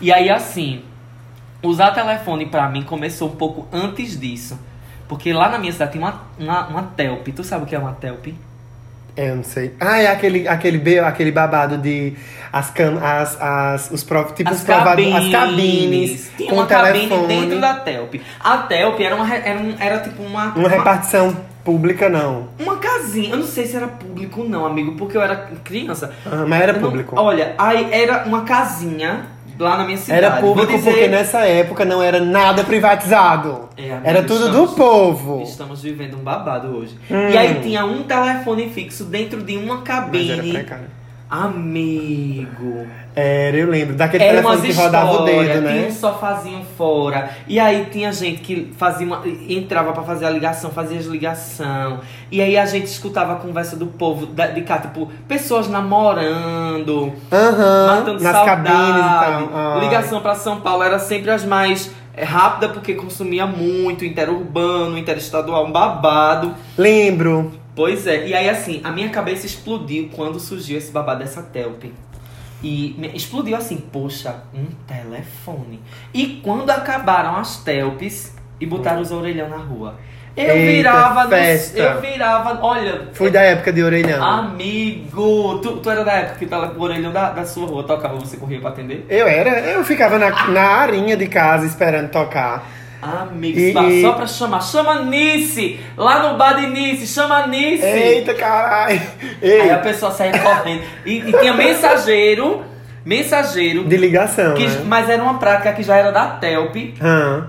E 0.00 0.12
aí, 0.12 0.28
assim, 0.28 0.82
usar 1.62 1.92
telefone 1.92 2.46
pra 2.46 2.68
mim 2.68 2.82
começou 2.82 3.28
um 3.28 3.36
pouco 3.36 3.68
antes 3.72 4.18
disso. 4.18 4.58
Porque 5.06 5.32
lá 5.32 5.50
na 5.50 5.58
minha 5.58 5.72
cidade 5.72 5.92
tem 5.92 6.00
uma, 6.00 6.22
uma, 6.38 6.66
uma 6.66 6.82
Telp. 6.82 7.28
Tu 7.28 7.44
sabe 7.44 7.64
o 7.64 7.66
que 7.66 7.76
é 7.76 7.78
uma 7.78 7.92
Telp? 7.92 8.28
Eu 9.16 9.36
não 9.36 9.44
sei. 9.44 9.74
Ah, 9.78 9.98
é 10.00 10.06
aquele, 10.06 10.48
aquele, 10.48 10.98
aquele 10.98 11.30
babado 11.32 11.76
de. 11.78 12.14
As 12.52 12.70
cam, 12.70 12.98
as, 13.02 13.40
as, 13.40 13.90
os 13.90 14.04
prov, 14.04 14.32
tipo 14.32 14.50
As 14.50 14.58
os 14.58 14.64
provado- 14.64 14.88
cabines. 14.90 15.14
as 15.14 15.30
cabines. 15.30 16.30
Tinha 16.36 16.52
uma 16.52 16.66
cabine 16.66 17.08
telefone. 17.08 17.26
dentro 17.28 17.60
da 17.60 17.74
Telp. 17.74 18.14
A 18.40 18.58
Telp 18.58 19.00
era, 19.00 19.14
uma, 19.16 19.34
era, 19.34 19.58
um- 19.58 19.74
era 19.78 19.98
tipo 20.00 20.22
uma, 20.22 20.46
Uma 20.54 20.68
repartição 20.68 21.34
pública, 21.64 22.08
não. 22.10 22.48
uma 22.58 22.76
casinha. 22.76 23.30
Eu 23.30 23.38
não 23.38 23.46
sei 23.46 23.66
se 23.66 23.76
era 23.76 23.86
público 23.88 24.44
não, 24.44 24.66
amigo, 24.66 24.92
porque 24.96 25.16
eu 25.16 25.22
era 25.22 25.36
criança. 25.64 26.12
Ah, 26.26 26.44
mas 26.46 26.60
era 26.60 26.72
Eu 26.72 26.80
não- 26.80 26.88
público. 26.90 27.14
olha, 27.18 27.54
aí 27.56 27.88
era 27.92 28.24
uma 28.26 28.42
casinha 28.42 29.26
lá 29.58 29.76
na 29.78 29.84
minha 29.84 29.96
cidade. 29.98 30.24
Era 30.24 30.36
público 30.40 30.72
dizer- 30.72 30.90
porque 30.90 31.08
nessa 31.08 31.40
época 31.46 31.84
não 31.84 32.02
era 32.02 32.20
nada 32.20 32.64
privatizado. 32.64 33.68
É, 33.76 33.90
amigo, 33.92 34.00
era 34.08 34.22
tudo 34.22 34.46
estamos- 34.46 34.70
do 34.70 34.76
povo. 34.76 35.42
Estamos 35.42 35.82
vivendo 35.82 36.14
um 36.16 36.20
babado 36.22 36.68
hoje. 36.76 36.96
Hum. 37.10 37.28
E 37.30 37.36
aí 37.36 37.60
tinha 37.62 37.84
um 37.84 38.02
telefone 38.02 38.68
fixo 38.70 39.04
dentro 39.04 39.42
de 39.42 39.56
uma 39.56 39.76
Mas 39.76 39.84
cabine. 39.84 40.30
era 40.32 40.42
precário. 40.42 41.01
Amigo. 41.32 42.86
Era, 43.16 43.56
eu 43.56 43.68
lembro. 43.70 43.94
Daquele 43.94 44.22
Era 44.22 44.42
telefone 44.42 44.68
que 44.68 44.72
rodava 44.74 45.12
o 45.12 45.24
dedo, 45.24 45.44
tinha 45.44 45.60
né? 45.62 45.86
um 45.88 45.92
sofazinho 45.92 46.62
fora. 46.76 47.30
E 47.48 47.58
aí 47.58 47.86
tinha 47.90 48.12
gente 48.12 48.40
que 48.42 48.70
fazia 48.76 49.06
uma, 49.06 49.22
entrava 49.48 49.92
pra 49.92 50.02
fazer 50.02 50.26
a 50.26 50.30
ligação, 50.30 50.70
fazia 50.70 50.98
as 50.98 51.06
ligação. 51.06 52.00
E 52.30 52.40
aí 52.42 52.56
a 52.58 52.66
gente 52.66 52.86
escutava 52.86 53.32
a 53.32 53.36
conversa 53.36 53.76
do 53.76 53.86
povo 53.86 54.26
da- 54.26 54.48
de 54.48 54.60
cá, 54.60 54.78
tipo, 54.78 55.10
pessoas 55.26 55.68
namorando, 55.68 57.12
Aham. 57.32 57.86
matando 57.86 58.22
Nas 58.22 58.32
saudade. 58.32 58.62
cabines 58.68 59.06
e 59.06 59.08
tal. 59.24 59.50
Ai. 59.54 59.80
Ligação 59.80 60.20
pra 60.20 60.34
São 60.34 60.60
Paulo 60.60 60.82
era 60.82 60.98
sempre 60.98 61.30
as 61.30 61.44
mais 61.44 61.90
é, 62.14 62.24
rápida 62.24 62.68
porque 62.68 62.92
consumia 62.92 63.46
muito, 63.46 64.04
interurbano, 64.04 64.98
interestadual, 64.98 65.64
um 65.66 65.72
babado. 65.72 66.54
Lembro. 66.76 67.52
Pois 67.74 68.06
é, 68.06 68.26
e 68.26 68.34
aí 68.34 68.48
assim, 68.48 68.80
a 68.84 68.90
minha 68.90 69.08
cabeça 69.08 69.46
explodiu 69.46 70.10
quando 70.14 70.38
surgiu 70.38 70.76
esse 70.78 70.92
babado 70.92 71.20
dessa 71.20 71.42
Telp. 71.42 71.84
E 72.62 73.10
explodiu 73.14 73.56
assim, 73.56 73.76
poxa, 73.78 74.36
um 74.54 74.66
telefone. 74.86 75.80
E 76.14 76.40
quando 76.44 76.70
acabaram 76.70 77.36
as 77.36 77.56
Telps 77.64 78.34
e 78.60 78.66
botaram 78.66 79.00
os 79.00 79.10
orelhão 79.10 79.48
na 79.48 79.56
rua. 79.56 79.96
Eu 80.36 80.54
Eita, 80.56 80.72
virava, 80.72 81.24
no- 81.24 81.28
festa. 81.30 81.78
eu 81.78 82.00
virava, 82.00 82.58
olha, 82.64 83.08
Fui 83.12 83.30
da 83.30 83.42
época 83.42 83.70
de 83.72 83.82
orelhão. 83.82 84.22
amigo, 84.24 85.58
tu, 85.58 85.76
tu 85.78 85.90
era 85.90 86.02
da 86.04 86.12
época 86.12 86.38
que 86.38 86.46
tava, 86.46 86.72
o 86.78 86.80
orelhão 86.82 87.12
da, 87.12 87.30
da 87.30 87.44
sua 87.44 87.66
rua 87.66 87.82
tocava, 87.84 88.14
você 88.14 88.38
corria 88.38 88.58
pra 88.60 88.70
atender? 88.70 89.04
Eu 89.10 89.26
era, 89.26 89.60
eu 89.60 89.84
ficava 89.84 90.18
na, 90.18 90.48
na 90.48 90.62
arinha 90.62 91.16
de 91.18 91.26
casa 91.26 91.66
esperando 91.66 92.10
tocar. 92.10 92.66
Amigo, 93.02 93.58
E- 93.58 94.02
só- 94.02 94.12
pra 94.12 94.26
chamar, 94.28 94.62
chama 94.62 95.02
Nice, 95.02 95.80
lá 95.96 96.28
no 96.30 96.38
bar 96.38 96.54
de 96.54 96.68
Nice, 96.68 97.06
chama 97.08 97.46
Nice. 97.48 97.84
Eita, 97.84 98.32
caralho! 98.34 99.00
Aí 99.42 99.70
a 99.70 99.78
pessoa 99.78 100.12
saía 100.12 100.38
correndo. 100.38 100.82
E, 101.04 101.18
e 101.18 101.32
tinha 101.40 101.52
mensageiro, 101.52 102.62
mensageiro, 103.04 103.82
de 103.84 103.96
ligação, 103.96 104.54
que- 104.54 104.66
né? 104.66 104.82
mas 104.86 105.08
era 105.10 105.20
uma 105.20 105.34
prática 105.38 105.72
que 105.72 105.82
já 105.82 105.96
era 105.96 106.12
da 106.12 106.26
Telp. 106.26 106.76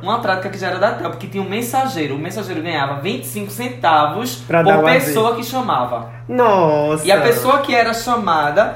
Uma 0.01 0.19
prática 0.19 0.49
que 0.49 0.57
já 0.57 0.69
era 0.69 0.79
da 0.79 0.91
Telp, 0.93 1.15
que 1.17 1.27
tinha 1.27 1.43
um 1.43 1.47
mensageiro. 1.49 2.15
O 2.15 2.19
mensageiro 2.19 2.61
ganhava 2.63 2.99
25 3.01 3.51
centavos 3.51 4.37
Pra 4.47 4.63
por 4.63 4.83
pessoa 4.85 5.35
que 5.35 5.43
chamava. 5.43 6.09
Nossa! 6.27 7.05
E 7.05 7.11
a 7.11 7.21
pessoa 7.21 7.59
que 7.59 7.75
era 7.75 7.93
chamada 7.93 8.75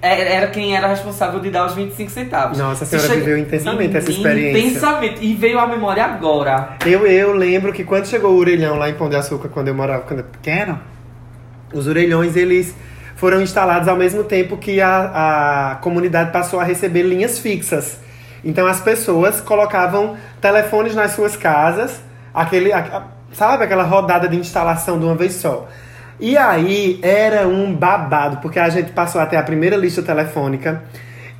era 0.00 0.22
era 0.22 0.46
quem 0.48 0.76
era 0.76 0.86
responsável 0.86 1.40
de 1.40 1.50
dar 1.50 1.66
os 1.66 1.74
25 1.74 2.10
centavos. 2.10 2.58
Nossa, 2.58 2.84
a 2.84 2.86
Se 2.86 2.98
senhora 2.98 3.18
viveu 3.18 3.38
intensamente 3.38 3.96
essa 3.96 4.10
experiência. 4.10 4.60
Intensamente. 4.68 5.24
E 5.24 5.34
veio 5.34 5.58
à 5.58 5.66
memória 5.66 6.04
agora. 6.04 6.76
Eu, 6.86 7.06
eu 7.06 7.32
lembro 7.32 7.72
que 7.72 7.84
quando 7.84 8.06
chegou 8.06 8.32
o 8.32 8.36
orelhão 8.38 8.76
lá 8.78 8.88
em 8.88 8.94
Pão 8.94 9.08
de 9.08 9.16
Açúcar, 9.16 9.48
quando 9.48 9.68
eu 9.68 9.74
morava, 9.74 10.02
quando 10.02 10.20
eu 10.20 10.24
era 10.24 10.32
pequeno, 10.32 10.80
os 11.72 11.86
orelhões, 11.86 12.36
eles 12.36 12.74
foram 13.16 13.40
instalados 13.40 13.88
ao 13.88 13.96
mesmo 13.96 14.22
tempo 14.24 14.56
que 14.56 14.80
a, 14.80 15.70
a 15.72 15.74
comunidade 15.76 16.30
passou 16.30 16.60
a 16.60 16.64
receber 16.64 17.02
linhas 17.02 17.38
fixas. 17.38 17.98
Então 18.44 18.66
as 18.66 18.80
pessoas 18.80 19.40
colocavam 19.40 20.16
telefones 20.40 20.94
nas 20.94 21.12
suas 21.12 21.34
casas, 21.36 22.00
aquele, 22.32 22.72
a- 22.72 23.04
sabe 23.32 23.64
aquela 23.64 23.82
rodada 23.82 24.28
de 24.28 24.36
instalação 24.36 24.98
de 24.98 25.04
uma 25.04 25.14
vez 25.16 25.32
só. 25.34 25.66
E 26.18 26.36
aí 26.36 26.98
era 27.02 27.46
um 27.46 27.74
babado, 27.74 28.38
porque 28.38 28.58
a 28.58 28.68
gente 28.68 28.92
passou 28.92 29.20
até 29.20 29.36
a 29.36 29.42
primeira 29.42 29.76
lista 29.76 30.02
telefônica 30.02 30.82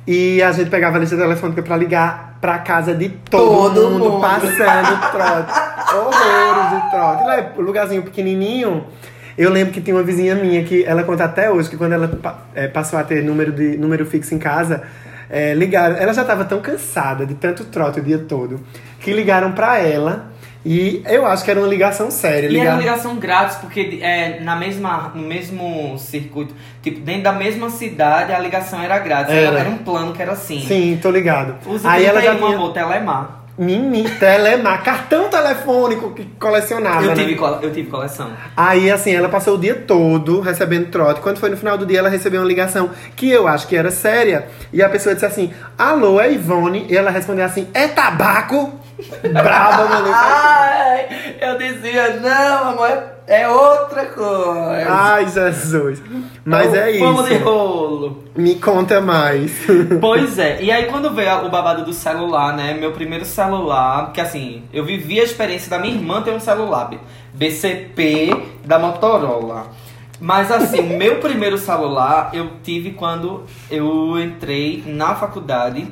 e 0.05 0.41
a 0.41 0.51
gente 0.51 0.69
pegava 0.69 0.97
a 0.97 0.99
lista 0.99 1.17
telefônica 1.17 1.61
pra 1.63 1.75
ligar 1.75 2.37
pra 2.39 2.59
casa 2.59 2.93
de 2.93 3.09
todo, 3.09 3.73
Todo 3.73 3.89
mundo, 3.89 4.09
mundo. 4.11 4.21
passando 4.21 4.99
trote. 5.11 5.59
Horrores 5.95 6.69
de 6.83 6.89
trote. 6.91 7.23
Lá 7.25 7.37
é 7.37 7.51
um 7.57 7.61
lugarzinho 7.61 8.03
pequenininho. 8.03 8.85
Eu 9.37 9.51
lembro 9.51 9.73
que 9.73 9.81
tinha 9.81 9.95
uma 9.95 10.03
vizinha 10.03 10.35
minha 10.35 10.63
que 10.63 10.83
ela 10.83 11.03
conta 11.03 11.23
até 11.25 11.49
hoje 11.49 11.69
que 11.69 11.77
quando 11.77 11.93
ela 11.93 12.09
eh, 12.55 12.67
passou 12.67 12.97
a 12.99 13.03
ter 13.03 13.23
número, 13.23 13.51
de, 13.51 13.77
número 13.77 14.05
fixo 14.05 14.33
em 14.33 14.39
casa, 14.39 14.83
eh, 15.29 15.53
ligaram. 15.55 15.95
Ela 15.97 16.13
já 16.13 16.21
estava 16.21 16.45
tão 16.45 16.59
cansada 16.59 17.25
de 17.25 17.33
tanto 17.35 17.63
trote 17.65 17.99
o 17.99 18.03
dia 18.03 18.17
todo 18.19 18.59
que 18.99 19.11
ligaram 19.13 19.51
pra 19.51 19.79
ela. 19.79 20.27
E 20.69 21.01
eu 21.05 21.25
acho 21.25 21.45
que 21.45 21.51
era 21.51 21.59
uma 21.61 21.67
ligação 21.69 22.11
séria. 22.11 22.49
E 22.49 22.59
era 22.59 22.71
uma 22.71 22.79
ligação 22.79 23.15
grátis, 23.15 23.55
porque 23.55 23.99
é, 24.01 24.41
na 24.41 24.53
mesma, 24.57 25.13
no 25.15 25.21
mesmo 25.23 25.97
circuito, 25.97 26.53
tipo, 26.83 26.99
dentro 26.99 27.23
da 27.23 27.31
mesma 27.31 27.69
cidade, 27.69 28.33
a 28.33 28.39
ligação 28.39 28.81
era 28.81 28.99
grátis. 28.99 29.33
Era, 29.33 29.59
Era. 29.59 29.69
um 29.69 29.77
plano 29.77 30.11
que 30.11 30.21
era 30.21 30.33
assim. 30.33 30.59
Sim, 30.67 30.99
tô 31.01 31.09
ligado. 31.09 31.55
Usa 31.65 31.89
Aí 31.89 32.03
ela 32.03 32.21
já 32.21 32.35
tinha... 32.35 32.53
amor, 32.53 32.73
Telemar. 32.73 33.37
Mini, 33.57 34.07
telemar, 34.19 34.83
cartão 34.83 35.29
telefônico 35.29 36.11
que 36.11 36.25
colecionava. 36.39 37.01
Eu 37.03 37.15
né? 37.15 37.15
tive, 37.15 37.35
cole- 37.35 37.57
eu 37.63 37.71
tive 37.71 37.89
coleção. 37.89 38.29
Aí, 38.55 38.91
assim, 38.91 39.15
ela 39.15 39.29
passou 39.29 39.55
o 39.55 39.57
dia 39.57 39.73
todo 39.73 40.41
recebendo 40.41 40.91
trote. 40.91 41.21
Quando 41.21 41.39
foi 41.39 41.49
no 41.49 41.57
final 41.57 41.75
do 41.75 41.83
dia, 41.83 41.97
ela 41.97 42.09
recebeu 42.09 42.39
uma 42.41 42.47
ligação 42.47 42.91
que 43.15 43.31
eu 43.31 43.47
acho 43.47 43.65
que 43.67 43.75
era 43.75 43.89
séria. 43.89 44.47
E 44.71 44.83
a 44.83 44.89
pessoa 44.89 45.15
disse 45.15 45.25
assim: 45.25 45.51
Alô, 45.75 46.21
é 46.21 46.31
Ivone? 46.31 46.85
E 46.87 46.95
ela 46.95 47.09
respondeu 47.09 47.45
assim: 47.45 47.67
É 47.73 47.87
tabaco? 47.87 48.79
Brava, 49.31 49.85
mano. 49.87 50.09
Ai, 50.13 51.07
eu 51.39 51.57
dizia, 51.57 52.19
não, 52.19 52.69
amor, 52.69 52.89
é, 53.27 53.41
é 53.41 53.49
outra 53.49 54.05
coisa. 54.05 54.85
Ai, 54.89 55.27
Jesus. 55.27 56.01
Mas 56.43 56.67
Então, 56.67 56.81
é 56.81 56.97
Vamos 56.97 57.27
de 57.27 57.35
isso. 57.35 57.43
rolo. 57.43 58.23
Me 58.35 58.55
conta 58.55 59.01
mais. 59.01 59.51
Pois 60.01 60.39
é, 60.39 60.61
e 60.61 60.71
aí 60.71 60.85
quando 60.85 61.13
veio 61.13 61.45
o 61.45 61.49
babado 61.49 61.83
do 61.83 61.93
celular, 61.93 62.55
né? 62.55 62.73
Meu 62.73 62.91
primeiro 62.91 63.25
celular, 63.25 64.05
porque 64.05 64.21
assim, 64.21 64.63
eu 64.73 64.83
vivi 64.85 65.19
a 65.19 65.23
experiência 65.23 65.69
da 65.69 65.77
minha 65.77 65.93
irmã 65.93 66.21
ter 66.21 66.31
um 66.31 66.39
celular, 66.39 66.89
BCP 67.33 68.31
da 68.65 68.79
Motorola. 68.79 69.67
Mas 70.19 70.51
assim, 70.51 70.79
o 70.79 70.97
meu 70.97 71.17
primeiro 71.19 71.57
celular 71.57 72.31
eu 72.33 72.49
tive 72.63 72.91
quando 72.91 73.43
eu 73.69 74.19
entrei 74.19 74.83
na 74.87 75.13
faculdade. 75.15 75.91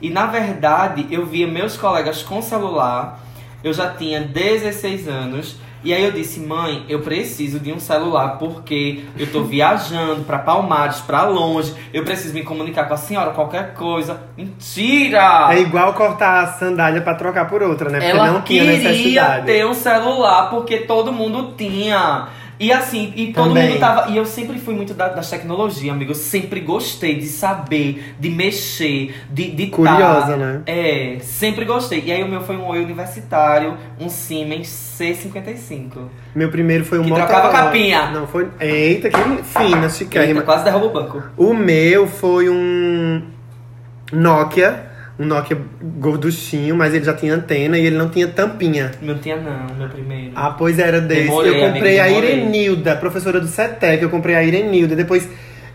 E 0.00 0.10
na 0.10 0.26
verdade, 0.26 1.06
eu 1.10 1.24
via 1.24 1.46
meus 1.46 1.76
colegas 1.76 2.22
com 2.22 2.42
celular. 2.42 3.20
Eu 3.62 3.72
já 3.72 3.90
tinha 3.90 4.20
16 4.20 5.08
anos. 5.08 5.56
E 5.82 5.92
aí 5.92 6.02
eu 6.02 6.12
disse, 6.12 6.40
mãe, 6.40 6.82
eu 6.88 7.00
preciso 7.00 7.60
de 7.60 7.70
um 7.70 7.78
celular 7.78 8.38
porque 8.38 9.04
eu 9.18 9.30
tô 9.30 9.42
viajando 9.42 10.22
pra 10.24 10.38
Palmares, 10.38 11.00
pra 11.00 11.24
longe. 11.24 11.74
Eu 11.92 12.04
preciso 12.04 12.32
me 12.32 12.42
comunicar 12.42 12.84
com 12.88 12.94
a 12.94 12.96
senhora, 12.96 13.32
qualquer 13.32 13.74
coisa. 13.74 14.18
Mentira! 14.34 15.48
É 15.52 15.60
igual 15.60 15.92
cortar 15.92 16.42
a 16.42 16.46
sandália 16.54 17.02
pra 17.02 17.14
trocar 17.14 17.46
por 17.48 17.62
outra, 17.62 17.90
né? 17.90 17.98
Porque 18.00 18.10
Ela 18.16 18.26
não 18.30 18.40
tinha 18.40 18.64
queria 18.64 18.78
necessidade. 18.90 19.46
ter 19.46 19.66
um 19.66 19.74
celular 19.74 20.48
porque 20.48 20.78
todo 20.78 21.12
mundo 21.12 21.52
tinha. 21.56 22.28
E 22.58 22.72
assim, 22.72 23.12
e 23.16 23.32
todo 23.32 23.48
Também. 23.48 23.70
mundo 23.70 23.80
tava. 23.80 24.10
E 24.10 24.16
eu 24.16 24.24
sempre 24.24 24.58
fui 24.58 24.74
muito 24.74 24.94
da, 24.94 25.08
das 25.08 25.28
tecnologias, 25.28 25.94
amigo. 25.94 26.12
Eu 26.12 26.14
sempre 26.14 26.60
gostei 26.60 27.16
de 27.16 27.26
saber, 27.26 28.14
de 28.18 28.30
mexer, 28.30 29.14
de. 29.30 29.50
de 29.50 29.66
Curiosa, 29.68 30.32
tá. 30.32 30.36
né? 30.36 30.60
É, 30.66 31.18
sempre 31.20 31.64
gostei. 31.64 32.02
E 32.06 32.12
aí 32.12 32.22
o 32.22 32.28
meu 32.28 32.40
foi 32.42 32.56
um 32.56 32.66
Oi 32.68 32.82
universitário, 32.82 33.76
um 34.00 34.08
Siemens 34.08 34.68
C55. 34.98 35.90
Meu 36.34 36.48
primeiro 36.50 36.84
foi 36.84 36.98
um 36.98 37.04
Que 37.04 37.10
Motorola. 37.10 37.32
trocava 37.32 37.64
capinha. 37.64 38.10
Não, 38.10 38.26
foi. 38.26 38.48
Eita, 38.60 39.10
que 39.10 39.18
fina, 39.42 39.76
Eita, 39.76 39.88
chiquérrima. 39.90 40.42
quase 40.42 40.64
derruba 40.64 40.86
o 40.86 40.90
banco. 40.92 41.22
O 41.36 41.52
meu 41.54 42.06
foi 42.06 42.48
um 42.48 43.22
Nokia. 44.12 44.93
Um 45.18 45.26
Nokia 45.26 45.56
gorduchinho, 45.98 46.74
mas 46.74 46.92
ele 46.92 47.04
já 47.04 47.14
tinha 47.14 47.34
antena 47.34 47.78
e 47.78 47.86
ele 47.86 47.96
não 47.96 48.08
tinha 48.08 48.26
tampinha. 48.26 48.90
Não 49.00 49.16
tinha 49.18 49.36
não, 49.36 49.74
meu 49.76 49.88
primeiro. 49.88 50.32
Ah, 50.34 50.50
pois 50.50 50.78
era 50.78 51.00
desse. 51.00 51.22
Demorei, 51.22 51.50
eu 51.64 51.72
comprei 51.72 52.00
amigo, 52.00 52.18
a. 52.18 52.18
Irenilda, 52.24 52.96
professora 52.96 53.40
do 53.40 53.46
CETEC, 53.46 54.02
eu 54.02 54.10
comprei 54.10 54.34
a 54.34 54.42
Irenilda. 54.42 54.96
Depois 54.96 55.28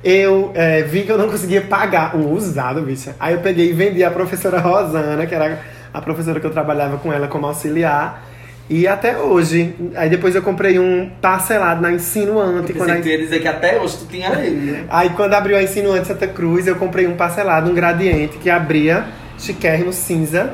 eu 0.03 0.51
é, 0.55 0.81
vi 0.81 1.03
que 1.03 1.12
eu 1.12 1.17
não 1.17 1.29
conseguia 1.29 1.62
pagar 1.62 2.15
um 2.17 2.31
usado, 2.34 2.81
bicha. 2.81 3.15
Aí 3.19 3.34
eu 3.34 3.39
peguei 3.39 3.69
e 3.69 3.74
vendi 3.74 4.03
a 4.03 4.12
professora 4.12 4.60
Rosana, 4.60 5.25
que 5.25 5.34
era 5.34 5.60
a 5.93 6.01
professora 6.01 6.39
que 6.39 6.46
eu 6.46 6.51
trabalhava 6.51 6.98
com 6.98 7.12
ela 7.13 7.27
como 7.27 7.46
auxiliar. 7.48 8.25
E 8.69 8.88
até 8.88 9.17
hoje. 9.17 9.74
Aí 9.96 10.10
depois 10.10 10.36
eu 10.36 10.41
comprei 10.41 10.77
um 10.77 11.10
parcelado 11.22 11.81
na 11.81 11.91
Insinuante. 11.91 12.72
Eu 12.72 12.77
Quando 12.77 12.89
a- 12.91 12.98
tu 13.01 13.08
ia 13.08 13.17
dizer 13.17 13.39
que 13.39 13.48
até 13.48 13.79
hoje 13.79 13.98
tu 14.00 14.05
tinha 14.05 14.29
ele. 14.34 14.72
né? 14.72 14.84
Aí 14.89 15.10
quando 15.12 15.34
abriu 15.34 15.55
a 15.58 15.63
Insinuante 15.63 16.08
Santa 16.08 16.27
Cruz, 16.27 16.67
eu 16.67 16.75
comprei 16.75 17.08
um 17.08 17.15
parcelado, 17.15 17.72
um 17.72 17.74
gradiente, 17.74 18.38
que 18.38 18.50
abria 18.50 19.05
chiquérrimo 19.39 19.91
cinza. 19.93 20.53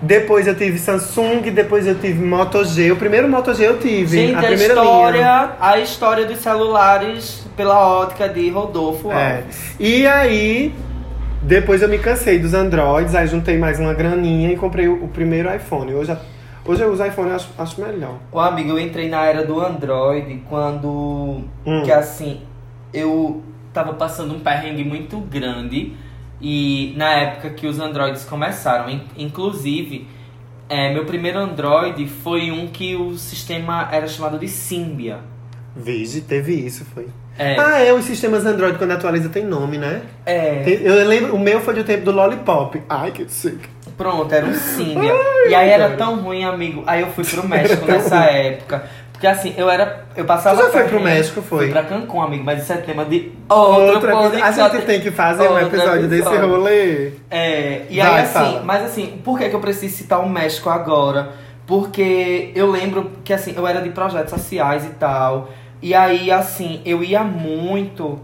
Depois 0.00 0.48
eu 0.48 0.56
tive 0.56 0.78
Samsung, 0.78 1.42
depois 1.52 1.86
eu 1.86 1.94
tive 1.94 2.24
Moto 2.24 2.64
G. 2.64 2.90
O 2.90 2.96
primeiro 2.96 3.28
Moto 3.28 3.54
G 3.54 3.68
eu 3.68 3.78
tive. 3.78 4.18
Gente, 4.18 4.34
a 4.34 4.40
a, 4.40 4.42
primeira 4.42 4.74
história, 4.74 5.18
linha. 5.18 5.50
a 5.60 5.78
história 5.78 6.26
dos 6.26 6.38
celulares 6.38 7.46
pela 7.56 7.78
ótica 8.00 8.28
de 8.28 8.50
Rodolfo 8.50 9.12
É. 9.12 9.36
Alves. 9.36 9.76
E 9.78 10.04
aí, 10.04 10.74
depois 11.40 11.82
eu 11.82 11.88
me 11.88 11.98
cansei 11.98 12.38
dos 12.40 12.52
Androids, 12.52 13.14
aí 13.14 13.28
juntei 13.28 13.56
mais 13.58 13.78
uma 13.78 13.94
graninha 13.94 14.50
e 14.52 14.56
comprei 14.56 14.88
o, 14.88 15.04
o 15.04 15.08
primeiro 15.08 15.54
iPhone. 15.54 15.94
Hoje, 15.94 16.16
hoje 16.66 16.82
eu 16.82 16.92
uso 16.92 17.04
iPhone 17.06 17.30
e 17.30 17.34
acho, 17.34 17.48
acho 17.56 17.80
melhor. 17.80 18.16
Ô, 18.32 18.40
amigo, 18.40 18.70
eu 18.70 18.80
entrei 18.80 19.08
na 19.08 19.24
era 19.24 19.46
do 19.46 19.60
Android 19.60 20.42
quando. 20.48 21.42
Hum. 21.64 21.82
Que 21.84 21.92
assim, 21.92 22.40
eu 22.92 23.40
tava 23.72 23.92
passando 23.94 24.34
um 24.34 24.40
perrengue 24.40 24.82
muito 24.82 25.18
grande. 25.18 25.92
E 26.42 26.92
na 26.96 27.10
época 27.10 27.50
que 27.50 27.66
os 27.66 27.78
Androids 27.78 28.24
começaram, 28.24 28.90
in- 28.90 29.02
inclusive, 29.16 30.08
é, 30.68 30.92
meu 30.92 31.04
primeiro 31.04 31.38
Android 31.38 32.06
foi 32.06 32.50
um 32.50 32.66
que 32.66 32.96
o 32.96 33.16
sistema 33.16 33.88
era 33.92 34.08
chamado 34.08 34.38
de 34.38 34.48
Symbian. 34.48 35.20
Vige, 35.76 36.20
teve 36.22 36.52
isso, 36.54 36.84
foi. 36.92 37.06
É, 37.38 37.58
Ah, 37.58 37.78
é, 37.80 37.92
os 37.94 38.04
sistemas 38.04 38.44
Android 38.44 38.76
quando 38.76 38.90
atualiza 38.90 39.28
tem 39.30 39.44
nome, 39.44 39.78
né? 39.78 40.02
é, 40.26 40.56
Tem- 40.64 40.82
eu 40.82 41.06
lembro, 41.06 41.34
o 41.34 41.38
meu 41.38 41.60
foi 41.60 41.72
do 41.74 41.82
tempo 41.84 42.04
do 42.04 42.10
Lollipop. 42.12 42.82
Ai, 42.88 43.10
que 43.10 43.26
sick. 43.30 43.58
pronto, 43.96 44.34
era 44.34 44.44
um 44.44 44.52
Symbian. 44.52 45.14
e 45.48 45.54
aí 45.54 45.70
era 45.70 45.90
tão 45.96 46.20
ruim, 46.20 46.44
amigo. 46.44 46.82
Aí 46.86 47.00
eu 47.00 47.06
fui 47.12 47.24
pro 47.24 47.46
México 47.48 47.86
nessa 47.86 48.24
época. 48.24 48.84
Porque 49.22 49.28
assim, 49.28 49.54
eu 49.56 49.70
era. 49.70 50.04
Eu 50.16 50.24
passava. 50.24 50.56
Tu 50.56 50.64
já 50.64 50.70
foi 50.72 50.82
pro. 50.88 51.00
México, 51.00 51.40
foi? 51.42 51.66
Fui 51.66 51.70
pra 51.70 51.84
Cancún, 51.84 52.22
amigo, 52.22 52.42
mas 52.42 52.60
isso 52.60 52.72
é 52.72 52.78
tema 52.78 53.04
de 53.04 53.30
outro 53.48 53.94
Outra 53.94 54.12
coisa, 54.16 54.36
a 54.36 54.40
podcast. 54.40 54.76
gente 54.76 54.86
tem 54.86 55.00
que 55.00 55.12
fazer 55.12 55.48
um 55.48 55.58
episódio 55.60 56.08
desse 56.08 56.36
rolê. 56.36 57.12
É, 57.30 57.82
e 57.88 58.00
Vai, 58.00 58.10
aí 58.10 58.20
assim, 58.22 58.32
fala. 58.32 58.62
mas 58.64 58.84
assim, 58.84 59.20
por 59.22 59.38
que, 59.38 59.48
que 59.48 59.54
eu 59.54 59.60
preciso 59.60 59.94
citar 59.94 60.18
o 60.18 60.28
México 60.28 60.68
agora? 60.68 61.34
Porque 61.68 62.50
eu 62.56 62.68
lembro 62.68 63.12
que 63.22 63.32
assim, 63.32 63.54
eu 63.56 63.64
era 63.64 63.80
de 63.80 63.90
projetos 63.90 64.30
sociais 64.30 64.84
e 64.84 64.90
tal. 64.94 65.50
E 65.80 65.94
aí, 65.94 66.28
assim, 66.32 66.80
eu 66.84 67.04
ia 67.04 67.22
muito. 67.22 68.18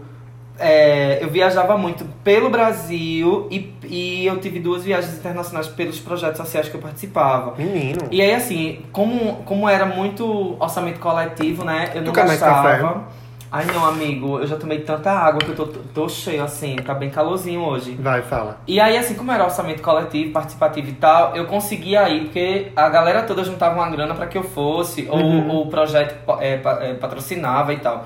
É, 0.59 1.19
eu 1.23 1.29
viajava 1.29 1.77
muito 1.77 2.05
pelo 2.23 2.49
Brasil 2.49 3.47
e, 3.49 3.73
e 3.83 4.25
eu 4.25 4.39
tive 4.39 4.59
duas 4.59 4.83
viagens 4.83 5.15
internacionais 5.17 5.67
pelos 5.67 5.99
projetos 5.99 6.37
sociais 6.37 6.67
que 6.69 6.75
eu 6.75 6.81
participava. 6.81 7.55
Menino. 7.57 8.01
E 8.11 8.21
aí, 8.21 8.33
assim, 8.33 8.79
como, 8.91 9.37
como 9.45 9.67
era 9.67 9.85
muito 9.85 10.55
orçamento 10.59 10.99
coletivo, 10.99 11.63
né? 11.63 11.91
Eu 11.95 12.01
não 12.01 12.11
gastava. 12.13 13.07
Ai, 13.51 13.65
não, 13.65 13.83
amigo, 13.83 14.37
eu 14.37 14.45
já 14.45 14.55
tomei 14.57 14.77
tanta 14.81 15.09
água 15.11 15.39
que 15.39 15.49
eu 15.49 15.55
tô, 15.55 15.65
tô 15.65 16.07
cheio, 16.07 16.43
assim, 16.43 16.75
tá 16.75 16.93
bem 16.93 17.09
calorzinho 17.09 17.61
hoje. 17.61 17.97
Vai, 17.99 18.21
fala. 18.21 18.59
E 18.67 18.79
aí, 18.79 18.95
assim, 18.95 19.15
como 19.15 19.31
era 19.31 19.43
orçamento 19.43 19.81
coletivo, 19.81 20.31
participativo 20.31 20.89
e 20.89 20.93
tal, 20.93 21.35
eu 21.35 21.45
conseguia 21.47 22.07
ir, 22.09 22.25
porque 22.25 22.71
a 22.75 22.87
galera 22.89 23.23
toda 23.23 23.43
juntava 23.43 23.73
uma 23.73 23.89
grana 23.89 24.13
pra 24.13 24.27
que 24.27 24.37
eu 24.37 24.43
fosse, 24.43 25.07
Uhum. 25.11 25.49
ou, 25.49 25.55
ou 25.55 25.63
o 25.63 25.67
projeto 25.67 26.15
é, 26.39 26.59
é, 26.81 26.93
patrocinava 26.93 27.73
e 27.73 27.77
tal. 27.77 28.05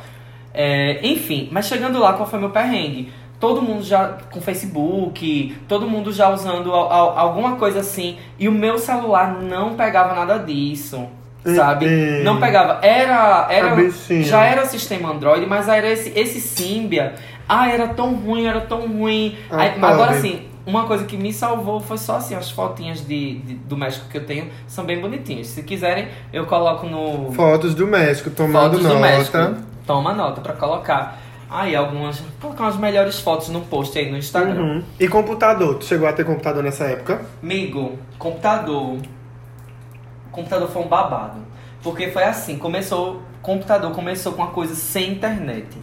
É, 0.54 1.00
enfim, 1.06 1.50
mas 1.52 1.66
chegando 1.68 2.00
lá, 2.00 2.14
qual 2.14 2.28
foi 2.30 2.40
meu 2.40 2.50
perrengue? 2.52 3.12
Todo 3.40 3.62
mundo 3.62 3.84
já 3.84 4.18
com 4.32 4.40
Facebook, 4.40 5.58
todo 5.68 5.88
mundo 5.90 6.14
já 6.14 6.30
usando 6.30 6.72
al- 6.72 6.92
al- 6.92 7.18
alguma 7.20 7.56
coisa 7.56 7.80
assim, 7.80 8.18
e 8.40 8.48
o 8.48 8.52
meu 8.52 8.78
celular 8.78 9.42
não 9.42 9.74
pegava 9.76 10.14
nada 10.16 10.38
disso. 10.40 11.06
Sabe? 11.56 11.86
Hum. 11.88 12.24
Não 12.24 12.40
pegava. 12.40 12.80
Era. 12.86 13.48
era 13.50 13.68
A 13.74 13.76
já 14.24 14.46
era 14.46 14.66
sistema 14.66 15.10
Android, 15.12 15.46
mas 15.46 15.68
era 15.68 15.90
esse, 15.90 16.18
esse 16.18 16.40
Symbian. 16.40 17.12
Ah, 17.50 17.70
era 17.70 17.88
tão 17.90 18.16
ruim, 18.16 18.46
era 18.46 18.62
tão 18.62 18.88
ruim. 18.88 19.36
Ah, 19.52 19.58
Aí, 19.64 19.72
agora 19.92 20.12
assim, 20.20 20.44
uma 20.66 20.86
coisa 20.86 21.04
que 21.04 21.18
me 21.18 21.34
salvou 21.34 21.82
foi 21.82 21.98
só 21.98 22.16
assim, 22.16 22.34
as 22.34 22.50
fotinhas 22.50 23.06
de, 23.06 23.40
de- 23.40 23.56
do 23.56 23.76
México 23.76 24.06
que 24.10 24.18
eu 24.20 24.26
tenho 24.26 24.48
são 24.66 24.86
bem 24.86 25.02
bonitinhas. 25.02 25.48
Se 25.48 25.64
quiserem, 25.64 26.08
eu 26.32 26.46
coloco 26.46 26.86
no 26.88 27.34
Fotos 27.34 27.76
do 27.76 27.86
México, 27.86 28.30
tomando 28.30 28.54
fotos 28.78 28.84
nota. 29.52 29.73
Toma 29.86 30.14
nota 30.14 30.42
pra 30.42 30.54
colocar. 30.54 31.20
Aí 31.50 31.76
algumas. 31.76 32.22
Colocar 32.42 32.64
umas 32.64 32.78
melhores 32.78 33.20
fotos 33.20 33.50
no 33.50 33.62
post 33.62 33.98
aí 33.98 34.10
no 34.10 34.18
Instagram. 34.18 34.62
Uhum. 34.62 34.84
E 35.00 35.08
computador? 35.08 35.76
Tu 35.76 35.86
chegou 35.86 36.08
a 36.08 36.14
ter 36.14 36.24
computador 36.24 36.64
nessa 36.64 36.86
época? 36.86 37.22
Amigo, 37.42 37.98
computador. 38.18 38.98
Computador 40.32 40.68
foi 40.70 40.82
um 40.82 40.88
babado. 40.88 41.38
Porque 41.84 42.10
foi 42.10 42.24
assim, 42.24 42.58
começou. 42.58 43.22
Computador 43.42 43.92
começou 43.92 44.34
com 44.34 44.42
uma 44.42 44.52
coisa 44.52 44.74
sem 44.74 45.12
internet. 45.12 45.78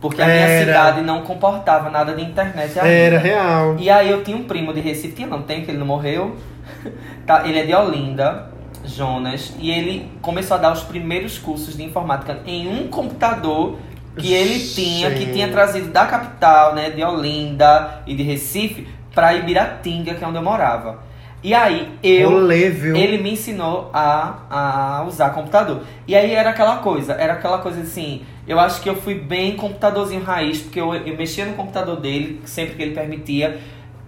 Porque 0.00 0.22
a 0.22 0.26
minha 0.26 0.38
Era. 0.38 0.64
cidade 0.64 1.00
não 1.02 1.22
comportava 1.22 1.90
nada 1.90 2.14
de 2.14 2.22
internet 2.22 2.78
ainda. 2.78 2.88
Era 2.88 3.18
real. 3.18 3.76
E 3.78 3.90
aí 3.90 4.10
eu 4.10 4.24
tinha 4.24 4.36
um 4.36 4.44
primo 4.44 4.72
de 4.72 4.80
Recife, 4.80 5.26
não, 5.26 5.42
tem, 5.42 5.62
que 5.64 5.70
ele 5.70 5.78
não 5.78 5.86
morreu. 5.86 6.36
Tá, 7.26 7.46
ele 7.46 7.60
é 7.60 7.64
de 7.64 7.74
Olinda, 7.74 8.49
Jonas, 8.84 9.54
e 9.58 9.70
ele 9.70 10.10
começou 10.22 10.56
a 10.56 10.60
dar 10.60 10.72
os 10.72 10.82
primeiros 10.82 11.38
cursos 11.38 11.76
de 11.76 11.82
informática 11.82 12.40
em 12.46 12.68
um 12.68 12.88
computador 12.88 13.78
que 14.16 14.32
ele 14.32 14.58
tinha, 14.58 15.10
que 15.12 15.32
tinha 15.32 15.48
trazido 15.48 15.88
da 15.88 16.06
capital, 16.06 16.74
né, 16.74 16.90
de 16.90 17.02
Olinda 17.02 18.02
e 18.06 18.14
de 18.14 18.22
Recife, 18.22 18.88
pra 19.14 19.34
Ibiratinga, 19.34 20.14
que 20.14 20.24
é 20.24 20.26
onde 20.26 20.36
eu 20.36 20.42
morava. 20.42 21.10
E 21.42 21.54
aí 21.54 21.90
eu 22.02 22.46
viu? 22.48 22.94
ele 22.94 23.16
me 23.16 23.32
ensinou 23.32 23.90
a, 23.94 24.98
a 24.98 25.04
usar 25.04 25.30
computador. 25.30 25.82
E 26.06 26.14
aí 26.14 26.34
era 26.34 26.50
aquela 26.50 26.78
coisa, 26.78 27.14
era 27.14 27.32
aquela 27.32 27.58
coisa 27.58 27.80
assim, 27.80 28.22
eu 28.46 28.60
acho 28.60 28.82
que 28.82 28.90
eu 28.90 28.96
fui 28.96 29.14
bem 29.14 29.56
computadorzinho 29.56 30.22
raiz, 30.22 30.60
porque 30.60 30.80
eu, 30.80 30.94
eu 30.94 31.16
mexia 31.16 31.46
no 31.46 31.54
computador 31.54 31.98
dele, 31.98 32.42
sempre 32.44 32.74
que 32.74 32.82
ele 32.82 32.94
permitia, 32.94 33.58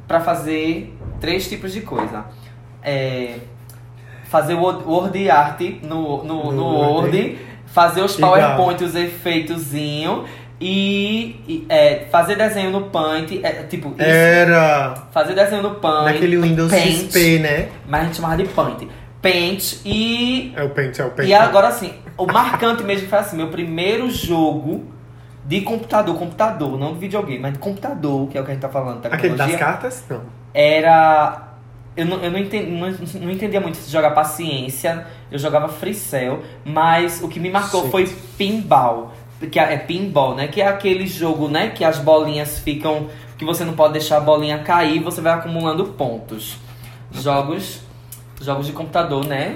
pra 0.06 0.20
fazer 0.20 0.94
três 1.20 1.48
tipos 1.48 1.72
de 1.72 1.80
coisa. 1.80 2.26
É, 2.82 3.38
fazer 4.32 4.54
o 4.54 4.62
Word 4.62 5.30
Art 5.30 5.60
no, 5.82 6.24
no, 6.24 6.44
No 6.44 6.52
no 6.52 6.64
Word. 6.64 7.16
Word, 7.16 7.38
fazer 7.66 8.00
os. 8.00 8.16
PowerPoint, 8.16 8.82
os 8.82 8.94
efeitozinhos, 8.94 10.26
e, 10.58 11.36
e, 11.46 11.66
é, 11.68 12.06
fazer 12.10 12.36
desenho 12.36 12.70
no 12.70 12.82
Paint, 12.82 13.32
é, 13.42 13.64
tipo, 13.64 13.88
isso, 13.88 14.00
Era 14.00 14.94
fazer 15.12 15.34
desenho 15.34 15.62
no 15.62 15.74
Paint, 15.74 16.04
naquele 16.04 16.36
Windows 16.38 16.70
Paint, 16.70 17.10
XP, 17.10 17.40
né? 17.40 17.68
mas 17.86 18.00
a 18.00 18.04
gente 18.04 18.16
chamava 18.16 18.36
de 18.36 18.48
Paint. 18.48 18.88
Paint 19.20 19.80
e. 19.84 20.52
É 20.56 20.62
o 20.62 20.70
Paint, 20.70 20.98
é 20.98 21.04
o 21.04 21.10
Paint. 21.10 21.28
E 21.28 21.34
agora 21.34 21.68
assim, 21.68 21.92
o 22.16 22.26
marcante 22.26 22.82
mesmo 22.82 23.08
foi 23.08 23.18
assim: 23.18 23.36
meu 23.36 23.48
primeiro 23.48 24.10
jogo 24.10 24.86
de 25.44 25.60
computador, 25.60 26.16
computador, 26.16 26.78
não 26.78 26.94
de 26.94 27.00
videogame, 27.00 27.40
mas 27.40 27.52
de 27.52 27.58
computador, 27.58 28.28
que 28.28 28.38
é 28.38 28.40
o 28.40 28.44
que 28.44 28.50
a 28.50 28.54
gente 28.54 28.62
tá 28.62 28.68
falando, 28.68 29.04
Aquele 29.06 29.34
das 29.34 29.56
cartas? 29.56 30.04
Não. 30.08 30.22
era. 30.54 31.51
Eu 31.96 32.06
não, 32.06 32.16
eu 32.18 32.30
não, 32.30 32.38
entendi, 32.38 32.70
não, 32.70 32.88
não 33.20 33.30
entendia 33.30 33.60
muito 33.60 33.78
de 33.78 33.90
jogar 33.90 34.12
paciência, 34.12 35.06
eu 35.30 35.38
jogava 35.38 35.68
Free 35.68 35.92
Cell, 35.94 36.42
mas 36.64 37.22
o 37.22 37.28
que 37.28 37.38
me 37.38 37.50
marcou 37.50 37.90
foi 37.90 38.06
pinball. 38.38 39.12
Que 39.50 39.58
é 39.58 39.74
é 39.74 39.76
pinball, 39.76 40.34
né? 40.36 40.46
Que 40.48 40.62
é 40.62 40.68
aquele 40.68 41.06
jogo, 41.06 41.48
né? 41.48 41.68
Que 41.70 41.84
as 41.84 41.98
bolinhas 41.98 42.60
ficam. 42.60 43.08
Que 43.36 43.44
você 43.44 43.64
não 43.64 43.74
pode 43.74 43.94
deixar 43.94 44.18
a 44.18 44.20
bolinha 44.20 44.58
cair, 44.60 45.00
você 45.02 45.20
vai 45.20 45.32
acumulando 45.32 45.84
pontos. 45.84 46.56
Jogos. 47.10 47.80
Jogos 48.40 48.66
de 48.66 48.72
computador, 48.72 49.24
né? 49.26 49.54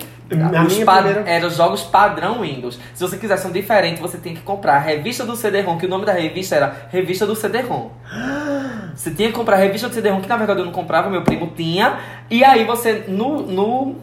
Os 0.67 0.75
primeira- 0.75 0.85
Eram 1.29 1.51
jogos 1.51 1.83
padrão 1.83 2.41
Windows. 2.43 2.79
Se 2.95 3.01
você 3.01 3.17
quiser 3.17 3.37
são 3.37 3.51
diferentes, 3.53 4.01
você 4.01 4.19
tem 4.19 4.35
que 4.35 4.43
comprar 4.43 4.75
a 4.77 4.79
revista 4.79 5.25
do 5.25 5.37
CD-ROM, 5.37 5.79
que 5.79 5.87
o 5.87 5.89
nome 5.89 6.05
da 6.05 6.13
revista 6.13 6.57
era 6.57 6.89
Revista 6.91 7.25
do 7.27 7.35
CD-ROM. 7.35 7.91
Você 8.97 9.11
tinha 9.11 9.29
que 9.29 9.35
comprar 9.35 9.57
a 9.57 9.59
revista 9.61 9.89
do 9.89 9.95
CD-ROM, 9.95 10.21
que 10.23 10.29
na 10.29 10.37
verdade 10.39 10.61
eu 10.61 10.65
não 10.65 10.73
comprava, 10.73 11.09
meu 11.11 11.23
primo 11.23 11.53
tinha. 11.55 11.99
E 12.31 12.43
aí 12.43 12.65
você, 12.65 13.05
no, 13.07 13.43
no, 13.43 13.95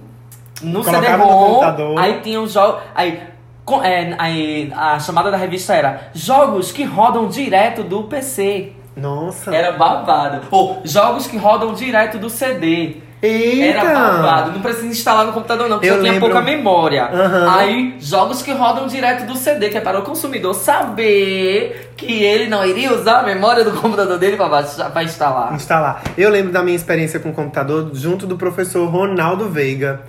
no 0.61 0.81
CD-ROM, 1.01 1.59
aí 1.97 2.21
tinha 2.21 2.39
os 2.39 2.53
jogos... 2.53 2.81
Aí, 2.93 3.21
com- 3.65 3.81
é, 3.83 4.13
aí, 4.19 4.71
a 4.75 4.99
chamada 4.99 5.31
da 5.31 5.37
revista 5.37 5.73
era 5.73 6.09
Jogos 6.13 6.71
que 6.71 6.83
rodam 6.83 7.27
direto 7.27 7.81
do 7.83 8.03
PC. 8.03 8.73
Nossa. 8.95 9.53
Era 9.55 9.71
babado. 9.71 10.41
Ou 10.51 10.81
jogos 10.85 11.25
que 11.25 11.37
rodam 11.37 11.73
direto 11.73 12.19
do 12.19 12.29
CD. 12.29 12.97
Eita! 13.25 13.79
Era 13.79 13.93
babado. 13.93 14.51
Não 14.51 14.61
precisa 14.61 14.85
instalar 14.87 15.25
no 15.25 15.31
computador, 15.31 15.69
não, 15.69 15.77
porque 15.77 15.89
Eu 15.89 15.95
eu 15.95 16.01
tinha 16.01 16.11
lembro- 16.13 16.29
pouca 16.29 16.43
memória. 16.43 17.05
Aham. 17.05 17.55
Aí, 17.57 17.95
jogos 17.99 18.41
que 18.41 18.51
rodam 18.51 18.85
direto 18.85 19.25
do 19.25 19.35
CD, 19.37 19.69
que 19.69 19.77
é 19.77 19.81
para 19.81 19.97
o 19.97 20.01
consumidor 20.03 20.53
saber 20.53 21.91
que 21.95 22.23
ele 22.23 22.49
não 22.49 22.65
iria 22.65 22.93
usar 22.93 23.19
a 23.19 23.23
memória 23.23 23.63
do 23.63 23.71
computador 23.71 24.17
dele 24.19 24.35
pra 24.37 25.03
instalar. 25.03 25.53
instalar. 25.53 26.03
Eu 26.17 26.29
lembro 26.29 26.51
da 26.51 26.61
minha 26.61 26.75
experiência 26.75 27.19
com 27.19 27.29
o 27.29 27.33
computador 27.33 27.91
junto 27.93 28.27
do 28.27 28.35
professor 28.37 28.85
Ronaldo 28.89 29.47
Veiga. 29.47 30.01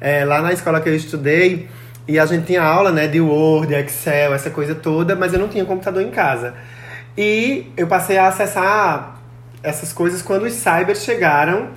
É, 0.00 0.24
lá 0.24 0.40
na 0.42 0.52
escola 0.52 0.80
que 0.80 0.88
eu 0.88 0.94
estudei, 0.94 1.68
e 2.06 2.18
a 2.18 2.26
gente 2.26 2.46
tinha 2.46 2.62
aula 2.62 2.92
né, 2.92 3.06
de 3.08 3.20
Word, 3.20 3.74
Excel, 3.74 4.32
essa 4.34 4.50
coisa 4.50 4.74
toda, 4.74 5.16
mas 5.16 5.32
eu 5.32 5.38
não 5.40 5.48
tinha 5.48 5.64
computador 5.64 6.02
em 6.02 6.10
casa. 6.10 6.54
E 7.16 7.66
eu 7.76 7.86
passei 7.86 8.16
a 8.18 8.28
acessar 8.28 9.16
essas 9.62 9.92
coisas 9.92 10.22
quando 10.22 10.42
os 10.44 10.52
cybers 10.52 11.02
chegaram, 11.02 11.68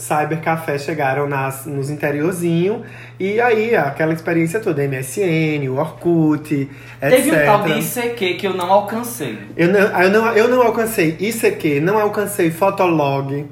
cybercafé 0.00 0.78
chegaram 0.78 1.28
nas, 1.28 1.66
nos 1.66 1.90
interiorzinhos, 1.90 2.82
e 3.18 3.40
aí 3.40 3.76
aquela 3.76 4.12
experiência 4.12 4.58
toda, 4.58 4.82
MSN, 4.82 5.68
o 5.68 5.78
Orkut, 5.78 6.54
etc. 6.54 6.70
Teve 7.00 7.30
um 7.30 7.44
tal 7.44 7.62
de 7.62 7.72
ICQ 7.78 8.34
que 8.34 8.46
eu 8.46 8.54
não 8.54 8.72
alcancei. 8.72 9.38
Eu 9.56 9.68
não, 9.68 9.80
eu, 9.80 10.10
não, 10.10 10.32
eu 10.32 10.48
não 10.48 10.62
alcancei 10.62 11.16
ICQ, 11.20 11.80
não 11.80 11.98
alcancei 11.98 12.50
Fotolog. 12.50 13.46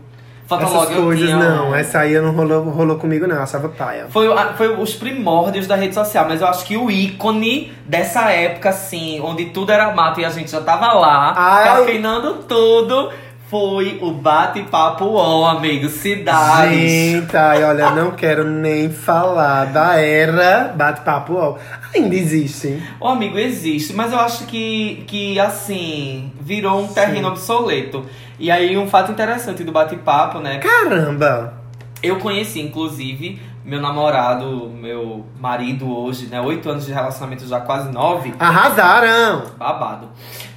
Fotolog 0.49 0.85
essas 0.85 0.97
coisas, 0.97 1.29
tinha 1.29 1.37
não. 1.37 1.75
Essa 1.75 1.99
aí 1.99 2.19
não 2.19 2.33
rolou, 2.33 2.63
rolou 2.65 2.97
comigo, 2.97 3.27
não. 3.27 3.37
Eu 3.37 3.43
achava 3.43 3.69
paia. 3.69 4.07
Foi, 4.09 4.27
foi 4.57 4.75
os 4.81 4.95
primórdios 4.95 5.67
da 5.67 5.77
rede 5.77 5.95
social, 5.95 6.27
mas 6.27 6.41
eu 6.41 6.47
acho 6.47 6.65
que 6.65 6.75
o 6.75 6.91
ícone 6.91 7.71
dessa 7.85 8.31
época, 8.31 8.71
assim, 8.71 9.21
onde 9.21 9.47
tudo 9.47 9.71
era 9.71 9.95
mato 9.95 10.21
e 10.21 10.25
a 10.25 10.31
gente 10.31 10.51
já 10.51 10.63
tava 10.63 10.95
lá, 10.95 11.35
Ai. 11.37 11.65
cafeinando 11.65 12.45
tudo, 12.49 13.11
foi 13.49 13.99
o 14.03 14.13
bate-papo 14.13 15.07
UOL, 15.07 15.47
amigo, 15.47 15.89
cidades. 15.89 16.79
Gente, 16.79 17.35
ai, 17.35 17.65
olha, 17.65 17.91
não 17.93 18.11
quero 18.11 18.45
nem 18.45 18.91
falar 18.91 19.67
da 19.67 19.97
era 19.99 20.73
bate-papo. 20.77 21.35
ó. 21.35 21.57
Ainda 21.95 22.15
existe. 22.15 22.83
O 23.01 23.09
amigo 23.09 23.39
existe, 23.39 23.95
mas 23.95 24.13
eu 24.13 24.21
acho 24.21 24.45
que, 24.45 25.03
que 25.07 25.41
assim, 25.41 26.31
virou 26.41 26.83
um 26.83 26.89
terreno 26.89 27.29
obsoleto. 27.29 28.05
E 28.39 28.51
aí, 28.51 28.77
um 28.77 28.87
fato 28.87 29.13
interessante 29.13 29.65
do 29.65 29.73
bate-papo, 29.73 30.41
né? 30.41 30.59
Caramba! 30.59 31.55
Eu 32.03 32.19
conheci, 32.19 32.61
inclusive, 32.61 33.41
meu 33.65 33.81
namorado, 33.81 34.71
meu 34.71 35.25
marido 35.41 35.91
hoje, 35.91 36.27
né? 36.27 36.41
Oito 36.41 36.71
anos 36.71 36.85
de 36.85 36.93
relacionamento, 36.93 37.47
já 37.47 37.61
quase 37.61 37.91
nove. 37.91 38.35
Arrasaram! 38.39 39.43
Babado. 39.57 40.09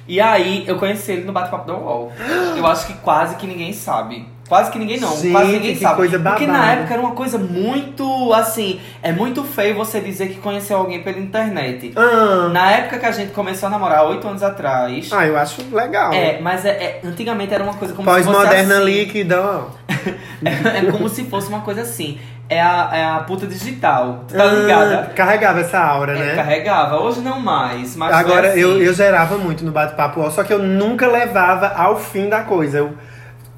E 0.06 0.20
aí, 0.20 0.64
eu 0.66 0.76
conheci 0.76 1.12
ele 1.12 1.24
no 1.24 1.32
bate-papo 1.32 1.66
da 1.66 1.74
UOL. 1.74 2.12
Eu 2.56 2.66
acho 2.66 2.86
que 2.86 2.94
quase 2.94 3.36
que 3.36 3.46
ninguém 3.46 3.72
sabe. 3.72 4.26
Quase 4.48 4.70
que 4.70 4.78
ninguém 4.78 5.00
não, 5.00 5.16
Gente, 5.16 5.30
quase 5.32 5.52
ninguém 5.52 5.76
sabe. 5.76 5.96
coisa 5.96 6.18
Porque 6.18 6.46
na 6.46 6.72
época 6.72 6.92
era 6.92 7.02
uma 7.02 7.12
coisa 7.12 7.38
muito, 7.38 8.34
assim, 8.34 8.78
é 9.02 9.10
muito 9.10 9.42
feio 9.44 9.74
você 9.74 9.98
dizer 10.00 10.28
que 10.28 10.34
conheceu 10.40 10.76
alguém 10.76 11.02
pela 11.02 11.18
internet. 11.18 11.92
Ah, 11.96 12.50
Na 12.52 12.70
época 12.72 12.98
que 12.98 13.06
a 13.06 13.12
gente 13.12 13.32
começou 13.32 13.68
a 13.68 13.70
namorar, 13.70 14.04
oito 14.08 14.28
anos 14.28 14.42
atrás. 14.42 15.08
ah, 15.12 15.26
eu 15.26 15.38
acho 15.38 15.62
legal. 15.74 16.12
É, 16.12 16.38
mas 16.40 16.66
é, 16.66 16.70
é- 16.70 17.00
antigamente 17.04 17.54
era 17.54 17.64
uma 17.64 17.74
coisa 17.74 17.94
como 17.94 18.06
se 18.10 18.14
fosse 18.16 18.26
Pós-moderna 18.28 18.74
assim. 18.76 18.84
líquida, 18.84 19.40
ó. 19.40 19.64
É, 20.44 20.78
é 20.88 20.90
como 20.90 21.08
se 21.08 21.24
fosse 21.24 21.48
uma 21.48 21.60
coisa 21.60 21.82
assim. 21.82 22.18
É 22.54 22.60
a, 22.60 22.90
é 22.92 23.04
a 23.04 23.18
puta 23.20 23.46
digital. 23.46 24.24
Tu 24.28 24.34
tá 24.36 24.44
Ah, 24.44 24.46
ligada? 24.54 24.96
Carregava 25.14 25.60
essa 25.60 25.78
aura, 25.78 26.12
É, 26.16 26.18
né? 26.18 26.34
carregava. 26.36 27.00
Hoje 27.00 27.20
não 27.20 27.40
mais. 27.40 27.96
Mas 27.96 28.12
Agora, 28.14 28.48
assim. 28.48 28.60
eu, 28.60 28.82
eu 28.82 28.92
gerava 28.94 29.36
muito 29.38 29.64
no 29.64 29.72
bate-papo, 29.72 30.30
só 30.30 30.42
que 30.44 30.52
eu 30.52 30.58
nunca 30.58 31.06
levava 31.06 31.68
ao 31.68 31.98
fim 31.98 32.28
da 32.28 32.42
coisa. 32.42 32.78
Eu 32.78 32.92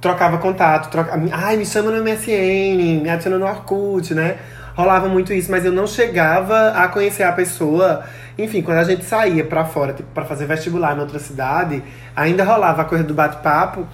trocava 0.00 0.38
contato, 0.38 0.90
troca... 0.90 1.18
ai, 1.32 1.56
me 1.56 1.64
chama 1.64 1.90
no 1.90 2.02
MSN, 2.04 3.02
me 3.02 3.08
adiciona 3.10 3.38
no 3.38 3.46
Orkut, 3.46 4.12
né? 4.14 4.36
Rolava 4.76 5.08
muito 5.08 5.32
isso, 5.32 5.50
mas 5.50 5.64
eu 5.64 5.72
não 5.72 5.86
chegava 5.86 6.70
a 6.70 6.88
conhecer 6.88 7.22
a 7.22 7.32
pessoa. 7.32 8.02
Enfim, 8.36 8.60
quando 8.60 8.78
a 8.78 8.84
gente 8.84 9.04
saía 9.04 9.44
pra 9.44 9.64
fora, 9.64 9.92
tipo, 9.92 10.08
pra 10.12 10.24
fazer 10.24 10.46
vestibular 10.46 10.96
em 10.96 11.00
outra 11.00 11.18
cidade, 11.20 11.82
ainda 12.14 12.42
rolava 12.44 12.82
a 12.82 12.84
coisa 12.84 13.04
do 13.04 13.14
bate-papo. 13.14 13.86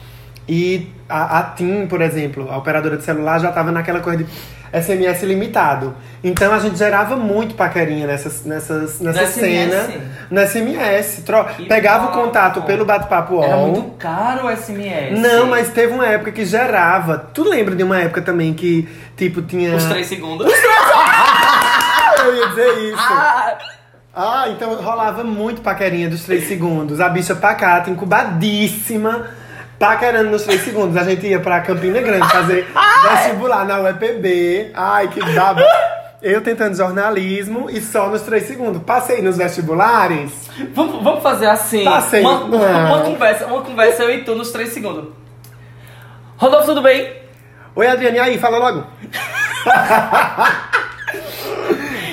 E 0.52 0.92
a, 1.08 1.38
a 1.38 1.42
TIM, 1.44 1.86
por 1.86 2.02
exemplo, 2.02 2.50
a 2.50 2.56
operadora 2.56 2.96
de 2.96 3.04
celular, 3.04 3.38
já 3.38 3.52
tava 3.52 3.70
naquela 3.70 4.00
coisa 4.00 4.24
de 4.24 4.26
SMS 4.72 5.22
limitado. 5.22 5.94
Então 6.24 6.52
a 6.52 6.58
gente 6.58 6.76
gerava 6.76 7.14
muito 7.14 7.54
paquerinha 7.54 8.04
nessas, 8.04 8.44
nessas, 8.44 9.00
nessa 9.00 9.20
No 9.22 9.26
cena. 9.28 9.76
SMS? 9.84 10.02
No 10.28 10.40
SMS. 10.40 11.22
Tro... 11.24 11.44
Que 11.44 11.66
Pegava 11.66 12.06
o 12.06 12.10
contato 12.10 12.62
pelo 12.62 12.84
bate-papo 12.84 13.40
Era 13.44 13.58
muito 13.58 13.90
caro 13.96 14.48
o 14.48 14.56
SMS. 14.56 15.20
Não, 15.20 15.46
mas 15.46 15.68
teve 15.68 15.92
uma 15.94 16.06
época 16.06 16.32
que 16.32 16.44
gerava. 16.44 17.16
Tu 17.16 17.44
lembra 17.44 17.76
de 17.76 17.84
uma 17.84 18.00
época 18.00 18.20
também 18.20 18.52
que, 18.52 18.88
tipo, 19.16 19.42
tinha. 19.42 19.76
Os 19.76 19.84
três 19.84 20.08
segundos. 20.08 20.50
Eu 22.24 22.36
ia 22.36 22.48
dizer 22.48 22.78
isso. 22.88 22.98
Ah, 22.98 23.56
Ah, 24.12 24.48
então 24.48 24.74
rolava 24.74 25.22
muito 25.22 25.62
paquerinha 25.62 26.08
dos 26.08 26.24
3 26.24 26.46
segundos. 26.48 27.00
A 27.00 27.08
bicha 27.08 27.34
pacata, 27.34 27.88
incubadíssima, 27.88 29.28
paquerando 29.80 30.30
nos 30.30 30.44
3 30.44 30.62
segundos. 30.62 30.96
A 30.96 31.02
gente 31.04 31.26
ia 31.26 31.40
pra 31.40 31.62
Campina 31.62 32.00
Grande 32.02 32.28
fazer 32.28 32.68
vestibular 33.10 33.64
na 33.64 33.80
UEPB. 33.80 34.72
Ai, 34.74 35.08
que 35.08 35.18
baba. 35.34 35.64
Eu 36.22 36.42
tentando 36.42 36.76
jornalismo 36.76 37.70
e 37.70 37.80
só 37.80 38.10
nos 38.10 38.20
3 38.22 38.42
segundos. 38.44 38.82
Passei 38.82 39.22
nos 39.22 39.38
vestibulares. 39.38 40.50
vamos, 40.74 41.02
vamos 41.02 41.22
fazer 41.22 41.46
assim. 41.46 41.82
Passei. 41.82 42.20
Uma, 42.20 42.44
uma, 42.44 42.66
uma 42.66 43.00
conversa, 43.00 43.46
uma 43.46 43.62
conversa 43.62 44.02
eu 44.02 44.10
e 44.10 44.22
tu 44.22 44.34
nos 44.34 44.52
três 44.52 44.68
segundos. 44.68 45.14
Rodolfo, 46.36 46.66
tudo 46.66 46.82
bem? 46.82 47.16
Oi, 47.74 47.86
Adriane, 47.86 48.18
e 48.18 48.20
aí? 48.20 48.38
Fala 48.38 48.58
logo. 48.58 48.86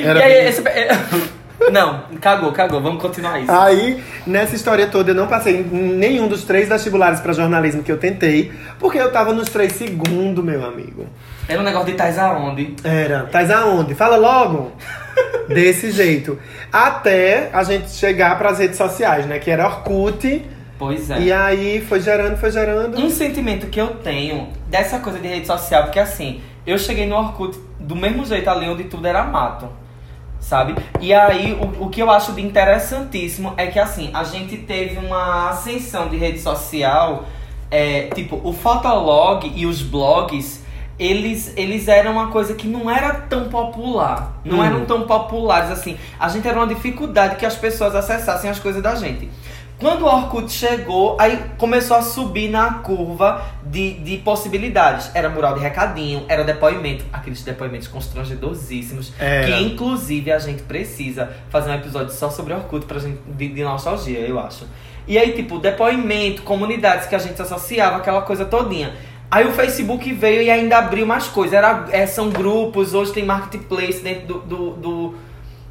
Era 0.03 0.19
e 0.19 0.21
aí, 0.21 0.47
esse... 0.47 0.63
Não, 1.71 2.03
cagou, 2.21 2.51
cagou. 2.51 2.81
Vamos 2.81 3.01
continuar 3.01 3.39
isso. 3.39 3.51
Aí, 3.51 4.01
nessa 4.25 4.55
história 4.55 4.87
toda, 4.87 5.11
eu 5.11 5.15
não 5.15 5.27
passei 5.27 5.57
em 5.59 5.63
nenhum 5.63 6.27
dos 6.27 6.43
três 6.43 6.69
vestibulares 6.69 7.19
pra 7.19 7.33
jornalismo 7.33 7.83
que 7.83 7.91
eu 7.91 7.97
tentei, 7.97 8.51
porque 8.79 8.97
eu 8.97 9.11
tava 9.11 9.33
nos 9.33 9.49
3 9.49 9.71
segundos, 9.71 10.43
meu 10.43 10.65
amigo. 10.65 11.07
Era 11.47 11.59
um 11.59 11.63
negócio 11.63 11.87
de 11.87 11.93
tais 11.93 12.17
aonde. 12.17 12.75
Era, 12.83 13.23
tais 13.23 13.49
aonde? 13.49 13.95
Fala 13.95 14.17
logo! 14.17 14.71
Desse 15.47 15.91
jeito. 15.91 16.37
Até 16.71 17.49
a 17.53 17.63
gente 17.63 17.89
chegar 17.89 18.37
pras 18.37 18.59
redes 18.59 18.77
sociais, 18.77 19.25
né? 19.25 19.39
Que 19.39 19.49
era 19.49 19.65
Orkut. 19.65 20.45
Pois 20.77 21.09
é. 21.09 21.19
E 21.21 21.31
aí 21.31 21.81
foi 21.81 21.99
gerando, 21.99 22.37
foi 22.37 22.51
gerando. 22.51 22.99
Um 22.99 23.09
sentimento 23.09 23.67
que 23.67 23.81
eu 23.81 23.87
tenho 23.95 24.49
dessa 24.67 24.99
coisa 24.99 25.17
de 25.19 25.27
rede 25.27 25.47
social, 25.47 25.83
porque 25.83 25.99
assim, 25.99 26.41
eu 26.67 26.77
cheguei 26.77 27.07
no 27.07 27.15
Orkut 27.15 27.57
do 27.79 27.95
mesmo 27.95 28.25
jeito 28.25 28.49
ali 28.49 28.67
onde 28.69 28.83
tudo 28.83 29.07
era 29.07 29.23
mato. 29.23 29.67
Sabe? 30.47 30.75
E 31.01 31.13
aí, 31.13 31.51
o, 31.59 31.83
o 31.85 31.89
que 31.89 32.01
eu 32.01 32.09
acho 32.09 32.31
de 32.31 32.41
interessantíssimo 32.41 33.53
é 33.57 33.67
que, 33.67 33.77
assim, 33.77 34.11
a 34.13 34.23
gente 34.23 34.55
teve 34.59 34.97
uma 35.05 35.49
ascensão 35.49 36.07
de 36.07 36.15
rede 36.15 36.39
social. 36.39 37.25
é, 37.69 38.03
tipo, 38.15 38.39
o 38.45 38.53
Fotolog 38.53 39.45
e 39.53 39.65
os 39.65 39.81
blogs, 39.81 40.63
eles, 40.97 41.51
eles 41.57 41.89
eram 41.89 42.13
uma 42.13 42.27
coisa 42.27 42.53
que 42.53 42.65
não 42.65 42.89
era 42.89 43.13
tão 43.13 43.49
popular. 43.49 44.39
Não 44.45 44.59
Hum. 44.59 44.63
eram 44.63 44.85
tão 44.85 45.01
populares 45.01 45.69
assim. 45.69 45.97
A 46.17 46.29
gente 46.29 46.47
era 46.47 46.57
uma 46.57 46.65
dificuldade 46.67 47.35
que 47.35 47.45
as 47.45 47.55
pessoas 47.57 47.93
acessassem 47.93 48.49
as 48.49 48.57
coisas 48.57 48.81
da 48.81 48.95
gente. 48.95 49.29
Quando 49.79 50.03
o 50.03 50.05
Orkut 50.07 50.51
chegou, 50.51 51.15
aí 51.19 51.39
começou 51.57 51.97
a 51.97 52.01
subir 52.01 52.49
na 52.49 52.75
curva 52.75 53.43
de, 53.63 53.93
de 53.99 54.17
possibilidades. 54.17 55.11
Era 55.13 55.29
mural 55.29 55.53
de 55.53 55.59
recadinho, 55.59 56.25
era 56.27 56.43
depoimento, 56.43 57.05
aqueles 57.13 57.43
depoimentos 57.43 57.87
constrangedosíssimos. 57.87 59.13
Era. 59.19 59.45
Que 59.47 59.63
inclusive 59.63 60.31
a 60.31 60.39
gente 60.39 60.63
precisa 60.63 61.31
fazer 61.49 61.69
um 61.69 61.75
episódio 61.75 62.11
só 62.13 62.29
sobre 62.29 62.53
Orkut 62.53 62.85
pra 62.85 62.99
gente, 62.99 63.19
de, 63.27 63.47
de 63.49 63.63
nostalgia, 63.63 64.19
eu 64.19 64.39
acho. 64.39 64.65
E 65.07 65.17
aí, 65.17 65.31
tipo, 65.33 65.59
depoimento, 65.59 66.41
comunidades 66.41 67.07
que 67.07 67.15
a 67.15 67.19
gente 67.19 67.41
associava, 67.41 67.97
aquela 67.97 68.21
coisa 68.23 68.45
todinha. 68.45 68.93
Aí 69.29 69.45
o 69.45 69.51
Facebook 69.51 70.11
veio 70.13 70.41
e 70.41 70.49
ainda 70.49 70.77
abriu 70.79 71.05
mais 71.05 71.27
coisas. 71.27 71.53
Era, 71.53 71.85
é, 71.91 72.07
são 72.07 72.29
grupos, 72.29 72.93
hoje 72.93 73.11
tem 73.13 73.25
marketplace 73.25 74.01
dentro 74.01 74.25
do, 74.25 74.39
do, 74.39 74.69
do- 74.71 75.15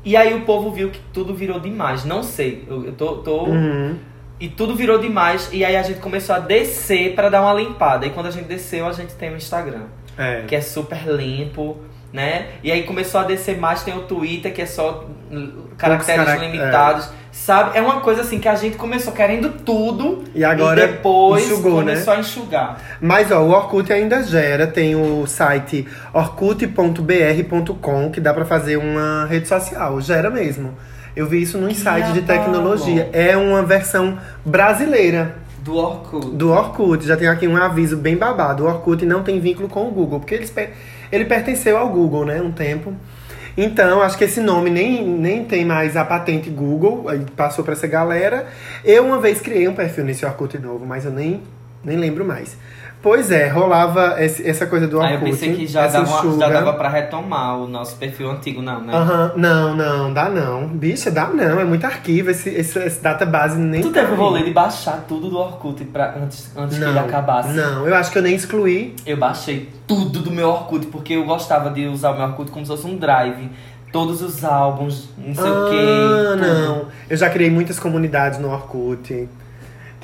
E 0.07 0.17
aí 0.17 0.33
o 0.35 0.43
povo 0.43 0.71
viu 0.71 0.89
que 0.91 1.01
tudo 1.13 1.35
virou 1.35 1.59
demais. 1.61 2.05
Não 2.05 2.23
sei, 2.23 2.65
eu, 2.69 2.87
eu 2.87 2.93
tô. 2.93 3.17
tô... 3.17 3.45
Uhum. 3.47 3.97
E 4.39 4.49
tudo 4.49 4.75
virou 4.77 4.99
demais. 4.99 5.49
E 5.53 5.65
aí 5.65 5.75
a 5.77 5.83
gente 5.83 5.99
começou 5.99 6.37
a 6.37 6.39
descer 6.39 7.15
pra 7.15 7.29
dar 7.29 7.43
uma 7.43 7.53
limpada. 7.55 8.07
E 8.07 8.11
quando 8.11 8.27
a 8.27 8.31
gente 8.31 8.45
desceu, 8.47 8.87
a 8.87 8.93
gente 8.93 9.15
tem 9.15 9.31
o 9.33 9.37
Instagram 9.37 9.85
É. 10.17 10.43
que 10.47 10.55
é 10.55 10.61
super 10.61 11.03
limpo, 11.09 11.79
né? 12.13 12.49
E 12.63 12.71
aí 12.71 12.85
começou 12.85 13.21
a 13.21 13.25
descer 13.25 13.59
mais, 13.59 13.83
tem 13.83 13.97
o 13.97 14.03
Twitter, 14.03 14.53
que 14.55 14.63
é 14.63 14.67
só 14.67 15.07
caracteres 15.77 16.25
carac- 16.25 16.41
limitados, 16.43 17.09
sabe? 17.47 17.79
É 17.79 17.81
uma 17.81 18.01
coisa 18.01 18.23
assim 18.23 18.41
que 18.41 18.49
a 18.49 18.57
gente 18.57 18.77
começou 18.77 19.13
querendo 19.13 19.51
tudo 19.65 20.25
E 20.35 20.43
agora 20.45 20.85
depois 20.89 21.45
enxugou, 21.45 21.83
né? 21.83 21.93
começou 21.93 22.13
a 22.15 22.19
enxugar. 22.19 22.79
Mas 23.01 23.31
ó, 23.31 23.41
o 23.43 23.51
Orkut 23.51 23.93
ainda 23.93 24.21
gera, 24.25 24.67
tem 24.67 24.97
o 24.97 25.25
site 25.27 25.87
orkut.br.com 26.13 28.11
que 28.11 28.21
dá 28.21 28.35
pra 28.35 28.45
fazer 28.45 28.77
uma 28.77 29.27
rede 29.27 29.47
social, 29.47 30.01
gera 30.01 30.29
mesmo. 30.31 30.75
Eu 31.15 31.27
vi 31.27 31.41
isso 31.41 31.57
num 31.57 31.69
Que 31.69 31.77
site 31.77 32.13
de 32.13 32.23
tecnologia. 32.23 33.09
É 33.13 33.37
uma 33.37 33.63
versão 33.63 34.19
brasileira 34.45 35.37
Do 35.61 35.77
Orkut. 35.77 36.27
do 36.33 36.51
Orkut. 36.51 37.07
Já 37.07 37.17
tem 37.17 37.27
aqui 37.29 37.49
um 37.49 37.57
aviso 37.57 37.97
bem 37.97 38.17
babado. 38.17 38.65
O 38.65 38.67
Orkut 38.67 39.07
não 39.07 39.23
tem 39.23 39.41
vínculo 39.41 39.69
com 39.69 39.87
o 39.89 39.91
Google, 39.91 40.21
porque 40.21 40.37
per- 40.55 40.73
ele 41.11 41.25
pertenceu 41.25 41.79
ao 41.79 41.89
Google, 41.89 42.27
né? 42.27 42.43
Um 42.43 42.51
tempo. 42.53 42.93
Então, 43.57 44.03
acho 44.03 44.19
que 44.19 44.25
esse 44.25 44.41
nome 44.41 44.69
nem, 44.69 45.03
nem 45.07 45.45
tem 45.45 45.65
mais 45.65 45.97
a 45.97 46.05
patente 46.05 46.51
Google, 46.51 47.09
aí 47.09 47.25
passou 47.35 47.65
pra 47.65 47.73
essa 47.73 47.87
galera. 47.87 48.47
Eu 48.85 49.07
uma 49.07 49.19
vez 49.19 49.41
criei 49.41 49.67
um 49.67 49.75
perfil 49.75 50.05
nesse 50.05 50.27
Orkut 50.27 50.59
novo, 50.59 50.85
mas 50.85 51.07
eu 51.07 51.11
nem, 51.11 51.43
nem 51.83 51.97
lembro 51.97 52.25
mais. 52.25 52.57
Pois 53.03 53.31
é, 53.31 53.47
rolava 53.49 54.17
esse- 54.23 54.45
essa 54.49 54.67
coisa 54.67 54.89
do 54.89 54.97
Orkut. 54.97 55.15
Aí 55.15 55.21
eu 55.21 55.25
pensei 55.25 55.55
que 55.55 55.67
já 55.67 55.87
dava, 55.87 56.25
uma- 56.25 56.39
já 56.41 56.49
dava 56.49 56.73
pra 56.73 56.89
retomar 56.89 57.57
o 57.57 57.69
nosso 57.69 57.95
perfil 57.97 58.31
antigo, 58.31 58.61
não, 58.61 58.81
né? 58.81 58.93
Aham, 58.93 59.33
não, 59.37 59.77
não, 59.77 60.13
dá 60.13 60.29
não. 60.29 60.67
Bicha, 60.67 61.09
dá 61.11 61.29
não. 61.29 61.61
É 61.61 61.65
muito 61.65 61.85
arquivo. 61.87 62.31
Esse, 62.31 62.49
esse, 62.49 62.77
esse 62.81 63.01
database 63.01 63.59
nem. 63.59 63.81
Tu 63.81 63.91
tá 63.93 64.01
teve 64.01 64.11
o 64.13 64.15
aí. 64.15 64.21
rolê 64.21 64.43
de 64.43 64.51
baixar 64.51 65.05
tudo 65.07 65.31
do 65.31 65.39
Orkut 65.39 65.85
pra, 65.85 66.15
antes, 66.21 66.51
antes 66.57 66.79
que 66.79 66.83
Não, 66.85 66.91
ele 66.91 66.99
acabasse? 66.99 67.51
Não, 67.55 67.87
eu 67.87 67.95
acho 67.95 68.11
que 68.11 68.19
eu 68.19 68.23
nem 68.23 68.35
excluí. 68.35 68.97
Eu 69.07 69.17
baixei 69.17 69.71
tudo 69.87 70.21
do 70.21 70.33
meu 70.33 70.49
Orkut, 70.49 70.87
porque 70.87 71.13
eu 71.15 71.25
gostava 71.25 71.71
de 71.71 71.87
usar 71.87 72.11
o 72.11 72.17
meu 72.17 72.27
Orkut 72.27 72.51
como 72.51 72.65
se 72.67 72.73
fosse 72.73 72.87
um 72.87 72.97
drive. 72.97 73.49
Todos 73.93 74.21
os 74.21 74.45
álbuns, 74.45 75.09
não 75.17 75.33
sei 75.35 75.45
o 75.51 75.71
quê. 75.71 76.33
Ah, 76.33 76.37
não. 76.37 76.87
Eu 77.09 77.17
já 77.17 77.31
criei 77.31 77.51
muitas 77.51 77.79
comunidades 77.79 78.39
no 78.41 78.51
Orkut. 78.51 79.29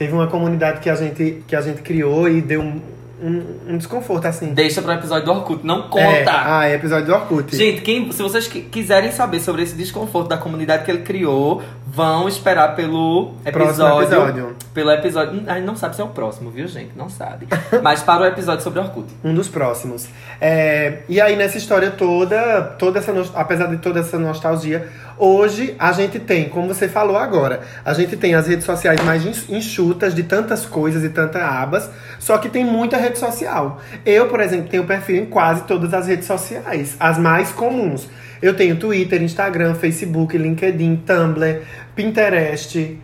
Teve 0.02 0.14
uma 0.14 0.26
comunidade 0.26 0.80
que 0.80 0.90
a 0.90 0.96
gente, 0.96 1.44
que 1.46 1.54
a 1.54 1.60
gente 1.60 1.80
criou 1.80 2.28
e 2.28 2.40
deu 2.40 2.60
um, 2.60 2.80
um, 3.22 3.44
um 3.68 3.78
desconforto, 3.78 4.26
assim. 4.26 4.52
Deixa 4.52 4.82
pro 4.82 4.90
episódio 4.90 5.26
do 5.26 5.30
Orkut, 5.30 5.64
não 5.64 5.84
É, 5.84 5.88
conta! 5.88 6.32
ah, 6.44 6.66
é 6.68 6.74
episódio 6.74 7.06
do 7.06 7.14
Orkut. 7.14 7.54
Gente, 7.54 7.82
quem, 7.82 8.10
se 8.10 8.20
vocês 8.20 8.48
qui- 8.48 8.62
quiserem 8.62 9.12
saber 9.12 9.38
sobre 9.38 9.62
esse 9.62 9.76
desconforto 9.76 10.26
da 10.28 10.36
comunidade 10.36 10.84
que 10.84 10.90
ele 10.90 11.02
criou, 11.02 11.62
vão 11.86 12.26
esperar 12.26 12.74
pelo 12.74 13.34
episódio. 13.46 14.02
episódio. 14.02 14.56
Pelo 14.74 14.90
episódio. 14.90 15.34
Hum, 15.38 15.44
A 15.46 15.54
gente 15.54 15.66
não 15.66 15.76
sabe 15.76 15.94
se 15.94 16.00
é 16.00 16.04
o 16.04 16.08
próximo, 16.08 16.50
viu, 16.50 16.66
gente? 16.66 16.90
Não 16.96 17.08
sabe. 17.08 17.46
Mas 17.80 18.02
para 18.02 18.22
o 18.22 18.26
episódio 18.26 18.64
sobre 18.64 18.80
Orkut. 18.80 19.06
Um 19.22 19.32
dos 19.32 19.46
próximos. 19.48 20.08
É, 20.40 21.02
e 21.08 21.20
aí, 21.20 21.36
nessa 21.36 21.58
história 21.58 21.92
toda, 21.92 22.60
toda 22.76 22.98
essa, 22.98 23.12
apesar 23.36 23.66
de 23.66 23.76
toda 23.76 24.00
essa 24.00 24.18
nostalgia, 24.18 24.88
hoje 25.18 25.74
a 25.78 25.92
gente 25.92 26.18
tem, 26.18 26.48
como 26.48 26.68
você 26.68 26.88
falou 26.88 27.16
agora, 27.16 27.60
a 27.84 27.92
gente 27.94 28.16
tem 28.16 28.34
as 28.34 28.46
redes 28.46 28.64
sociais 28.64 29.00
mais 29.04 29.24
enx- 29.24 29.48
enxutas 29.48 30.14
de 30.14 30.22
tantas 30.22 30.64
coisas 30.66 31.02
e 31.04 31.08
tantas 31.08 31.42
abas, 31.42 31.90
só 32.18 32.38
que 32.38 32.48
tem 32.48 32.64
muita 32.64 32.96
rede 32.96 33.18
social. 33.18 33.80
Eu, 34.04 34.28
por 34.28 34.40
exemplo, 34.40 34.68
tenho 34.68 34.84
perfil 34.84 35.16
em 35.22 35.26
quase 35.26 35.62
todas 35.64 35.92
as 35.94 36.06
redes 36.06 36.26
sociais, 36.26 36.96
as 37.00 37.18
mais 37.18 37.50
comuns. 37.52 38.08
Eu 38.40 38.54
tenho 38.54 38.76
Twitter, 38.76 39.22
Instagram, 39.22 39.74
Facebook, 39.74 40.36
LinkedIn, 40.36 40.96
Tumblr, 41.06 41.60
Pinterest. 41.94 42.98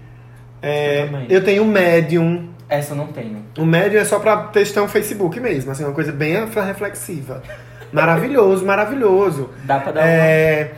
é, 0.61 1.03
Eu 1.03 1.07
também. 1.07 1.27
eu 1.31 1.45
tenho 1.45 1.65
Medium. 1.65 2.49
Essa 2.69 2.93
eu 2.93 2.97
não 2.97 3.07
tenho. 3.07 3.43
O 3.59 3.65
médio 3.65 3.99
é 3.99 4.05
só 4.05 4.19
pra 4.19 4.37
textão 4.49 4.87
Facebook 4.89 5.41
mesmo, 5.41 5.71
assim, 5.71 5.85
uma 5.85 5.93
coisa 5.95 6.13
bem 6.13 6.35
reflexiva. 6.67 7.43
Maravilhoso, 7.93 8.67
maravilhoso. 8.67 9.49
Dá 9.65 9.79
pra 9.81 9.93
dar 9.93 10.07
É, 10.07 10.73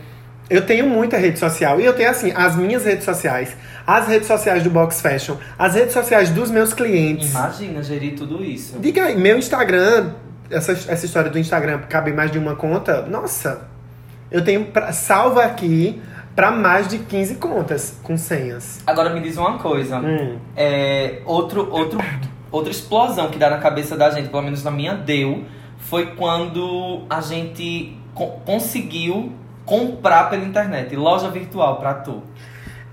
eu 0.50 0.66
tenho 0.66 0.86
muita 0.88 1.16
rede 1.16 1.38
social. 1.38 1.80
E 1.80 1.84
eu 1.84 1.92
tenho, 1.94 2.10
assim, 2.10 2.32
as 2.34 2.56
minhas 2.56 2.84
redes 2.84 3.04
sociais, 3.04 3.56
as 3.86 4.08
redes 4.08 4.26
sociais 4.26 4.62
do 4.64 4.70
Box 4.70 5.00
Fashion, 5.00 5.36
as 5.58 5.74
redes 5.74 5.92
sociais 5.94 6.28
dos 6.30 6.50
meus 6.50 6.74
clientes. 6.74 7.30
Imagina 7.30 7.82
gerir 7.82 8.14
tudo 8.16 8.44
isso. 8.44 8.78
Diga 8.80 9.04
aí, 9.04 9.16
meu 9.16 9.38
Instagram, 9.38 10.10
essa, 10.50 10.72
essa 10.72 11.06
história 11.06 11.30
do 11.30 11.38
Instagram 11.38 11.78
cabe 11.88 12.12
mais 12.12 12.30
de 12.32 12.38
uma 12.38 12.56
conta, 12.56 13.02
nossa, 13.06 13.68
eu 14.30 14.42
tenho 14.44 14.64
pra, 14.66 14.92
salva 14.92 15.44
aqui 15.44 16.02
pra 16.34 16.50
mais 16.50 16.88
de 16.88 16.98
15 16.98 17.36
contas 17.36 17.96
com 18.02 18.16
senhas. 18.16 18.80
Agora 18.86 19.10
me 19.10 19.20
diz 19.20 19.36
uma 19.36 19.58
coisa. 19.58 19.98
Hum. 19.98 20.36
É, 20.56 21.20
outro, 21.24 21.68
outro, 21.70 21.98
outra 22.50 22.70
explosão 22.70 23.30
que 23.30 23.38
dá 23.38 23.50
na 23.50 23.58
cabeça 23.58 23.96
da 23.96 24.10
gente, 24.10 24.28
pelo 24.28 24.42
menos 24.42 24.62
na 24.64 24.70
minha 24.70 24.94
deu, 24.94 25.44
foi 25.78 26.06
quando 26.14 27.02
a 27.10 27.20
gente 27.20 27.96
co- 28.14 28.40
conseguiu 28.44 29.32
comprar 29.80 30.28
pela 30.28 30.44
internet, 30.44 30.96
loja 30.96 31.30
virtual 31.30 31.76
pra 31.76 31.94
tu. 31.94 32.22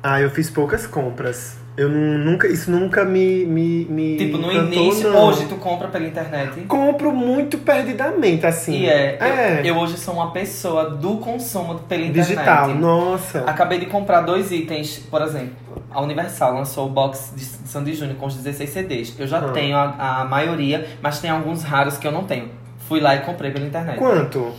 Ah, 0.03 0.21
eu 0.21 0.29
fiz 0.29 0.47
poucas 0.49 0.85
compras. 0.85 1.57
Eu 1.75 1.89
nu- 1.89 2.17
nunca, 2.17 2.47
isso 2.47 2.71
nunca 2.71 3.03
me, 3.05 3.45
me, 3.45 3.85
me 3.85 4.17
Tipo, 4.17 4.37
no 4.37 4.51
encantou, 4.51 4.83
início, 4.83 5.11
não. 5.11 5.25
hoje 5.27 5.45
tu 5.47 5.55
compra 5.55 5.87
pela 5.87 6.05
internet. 6.07 6.61
compro 6.61 7.11
muito 7.11 7.57
perdidamente, 7.59 8.45
assim. 8.47 8.79
E 8.81 8.89
é, 8.89 9.17
é 9.19 9.59
Eu, 9.61 9.65
eu 9.75 9.77
hoje 9.77 9.97
sou 9.97 10.13
uma 10.15 10.31
pessoa 10.31 10.89
do 10.91 11.17
consumo 11.17 11.75
pela 11.87 12.01
internet. 12.03 12.27
digital. 12.29 12.69
Nossa. 12.69 13.39
Acabei 13.41 13.79
de 13.79 13.85
comprar 13.87 14.21
dois 14.21 14.51
itens, 14.51 14.97
por 14.99 15.21
exemplo, 15.21 15.53
a 15.91 16.01
Universal 16.01 16.53
lançou 16.55 16.87
o 16.87 16.89
box 16.89 17.33
de 17.35 17.43
Sandy 17.45 17.93
Júnior 17.93 18.17
com 18.17 18.25
os 18.27 18.35
16 18.35 18.69
CDs. 18.71 19.15
Eu 19.19 19.27
já 19.27 19.37
Ah. 19.39 19.49
tenho 19.49 19.77
a, 19.77 20.21
a 20.21 20.25
maioria, 20.25 20.87
mas 21.01 21.19
tem 21.19 21.29
alguns 21.29 21.63
raros 21.63 21.97
que 21.97 22.07
eu 22.07 22.11
não 22.11 22.23
tenho. 22.23 22.49
Fui 22.87 22.99
lá 22.99 23.15
e 23.15 23.19
comprei 23.21 23.51
pela 23.51 23.65
internet. 23.67 23.97
Quanto? 23.99 24.51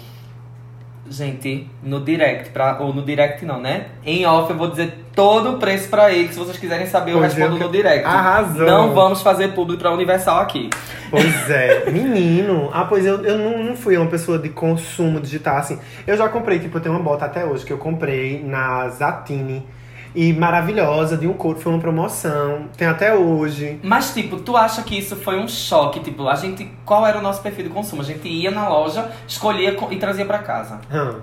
Gente, 1.11 1.67
no 1.83 2.01
direct, 2.01 2.51
pra, 2.51 2.79
ou 2.81 2.93
no 2.93 3.03
direct 3.03 3.45
não, 3.45 3.61
né? 3.61 3.87
Em 4.05 4.27
off 4.27 4.51
eu 4.51 4.57
vou 4.59 4.69
dizer 4.69 4.93
todo 5.15 5.53
o 5.55 5.59
preço 5.59 5.89
pra 5.89 6.13
ele. 6.13 6.29
Se 6.33 6.39
vocês 6.39 6.59
quiserem 6.59 6.87
saber, 6.87 7.13
eu 7.13 7.19
Pois 7.19 7.33
respondo 7.33 7.55
eu 7.57 7.59
que- 7.59 7.65
no 7.65 7.71
direct. 7.73 8.05
Arrasou. 8.05 8.67
Não 8.67 8.93
vamos 8.95 9.23
fazer 9.23 9.49
público 9.55 9.81
pra 9.81 9.91
Universal 9.93 10.41
aqui. 10.41 10.69
Pois 11.11 11.51
é, 11.51 11.89
menino. 11.91 12.69
Ah, 12.73 12.85
pois 12.85 13.07
eu, 13.07 13.25
eu 13.25 13.39
não, 13.39 13.65
não 13.65 13.77
fui 13.77 13.97
uma 13.97 14.07
pessoa 14.11 14.39
de 14.39 14.51
consumo 14.51 15.19
digital, 15.21 15.57
assim. 15.57 15.79
Eu 16.07 16.17
já 16.17 16.29
comprei, 16.29 16.59
tipo, 16.59 16.77
eu 16.77 16.81
tenho 16.83 16.95
uma 16.95 17.03
bota 17.03 17.25
até 17.25 17.45
hoje 17.45 17.65
que 17.65 17.73
eu 17.73 17.79
comprei 17.79 18.43
na 18.45 18.89
Zatini. 18.91 19.67
E 20.15 20.33
maravilhosa, 20.33 21.17
de 21.17 21.27
um 21.27 21.33
couro, 21.35 21.59
foi 21.61 21.73
uma 21.73 21.81
promoção. 21.81 22.67
Tem 22.77 22.89
até 22.89 23.15
hoje. 23.15 23.79
Mas, 23.83 24.13
tipo, 24.15 24.37
tu 24.39 24.57
acha 24.57 24.83
que 24.83 24.99
isso 24.99 25.15
foi 25.17 25.39
um 25.39 25.47
choque? 25.47 26.01
Tipo, 26.01 26.27
a 26.29 26.35
gente. 26.35 26.71
Qual 26.85 27.07
era 27.07 27.19
o 27.19 27.23
nosso 27.23 27.43
perfil 27.43 27.65
de 27.65 27.71
consumo? 27.71 28.03
A 28.03 28.05
gente 28.05 28.27
ia 28.27 28.51
na 28.51 28.69
loja, 28.69 29.11
escolhia 29.27 29.75
co- 29.75 29.89
e 29.91 29.97
trazia 29.97 30.25
pra 30.25 30.39
casa. 30.39 30.81
Hum. 30.93 31.21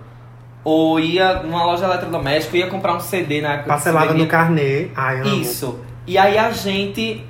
Ou 0.64 1.00
ia 1.00 1.44
numa 1.44 1.64
loja 1.66 1.86
eletrodoméstica, 1.86 2.58
ia 2.58 2.68
comprar 2.68 2.96
um 2.96 3.00
CD 3.00 3.42
na 3.42 3.54
época. 3.54 3.68
Parcelava 3.70 4.14
no 4.14 4.28
carnê. 4.28 4.88
Ai, 4.96 5.22
amo. 5.22 5.36
Isso. 5.42 5.80
E 6.08 6.18
aí 6.18 6.38
a 6.38 6.52
gente 6.52 7.24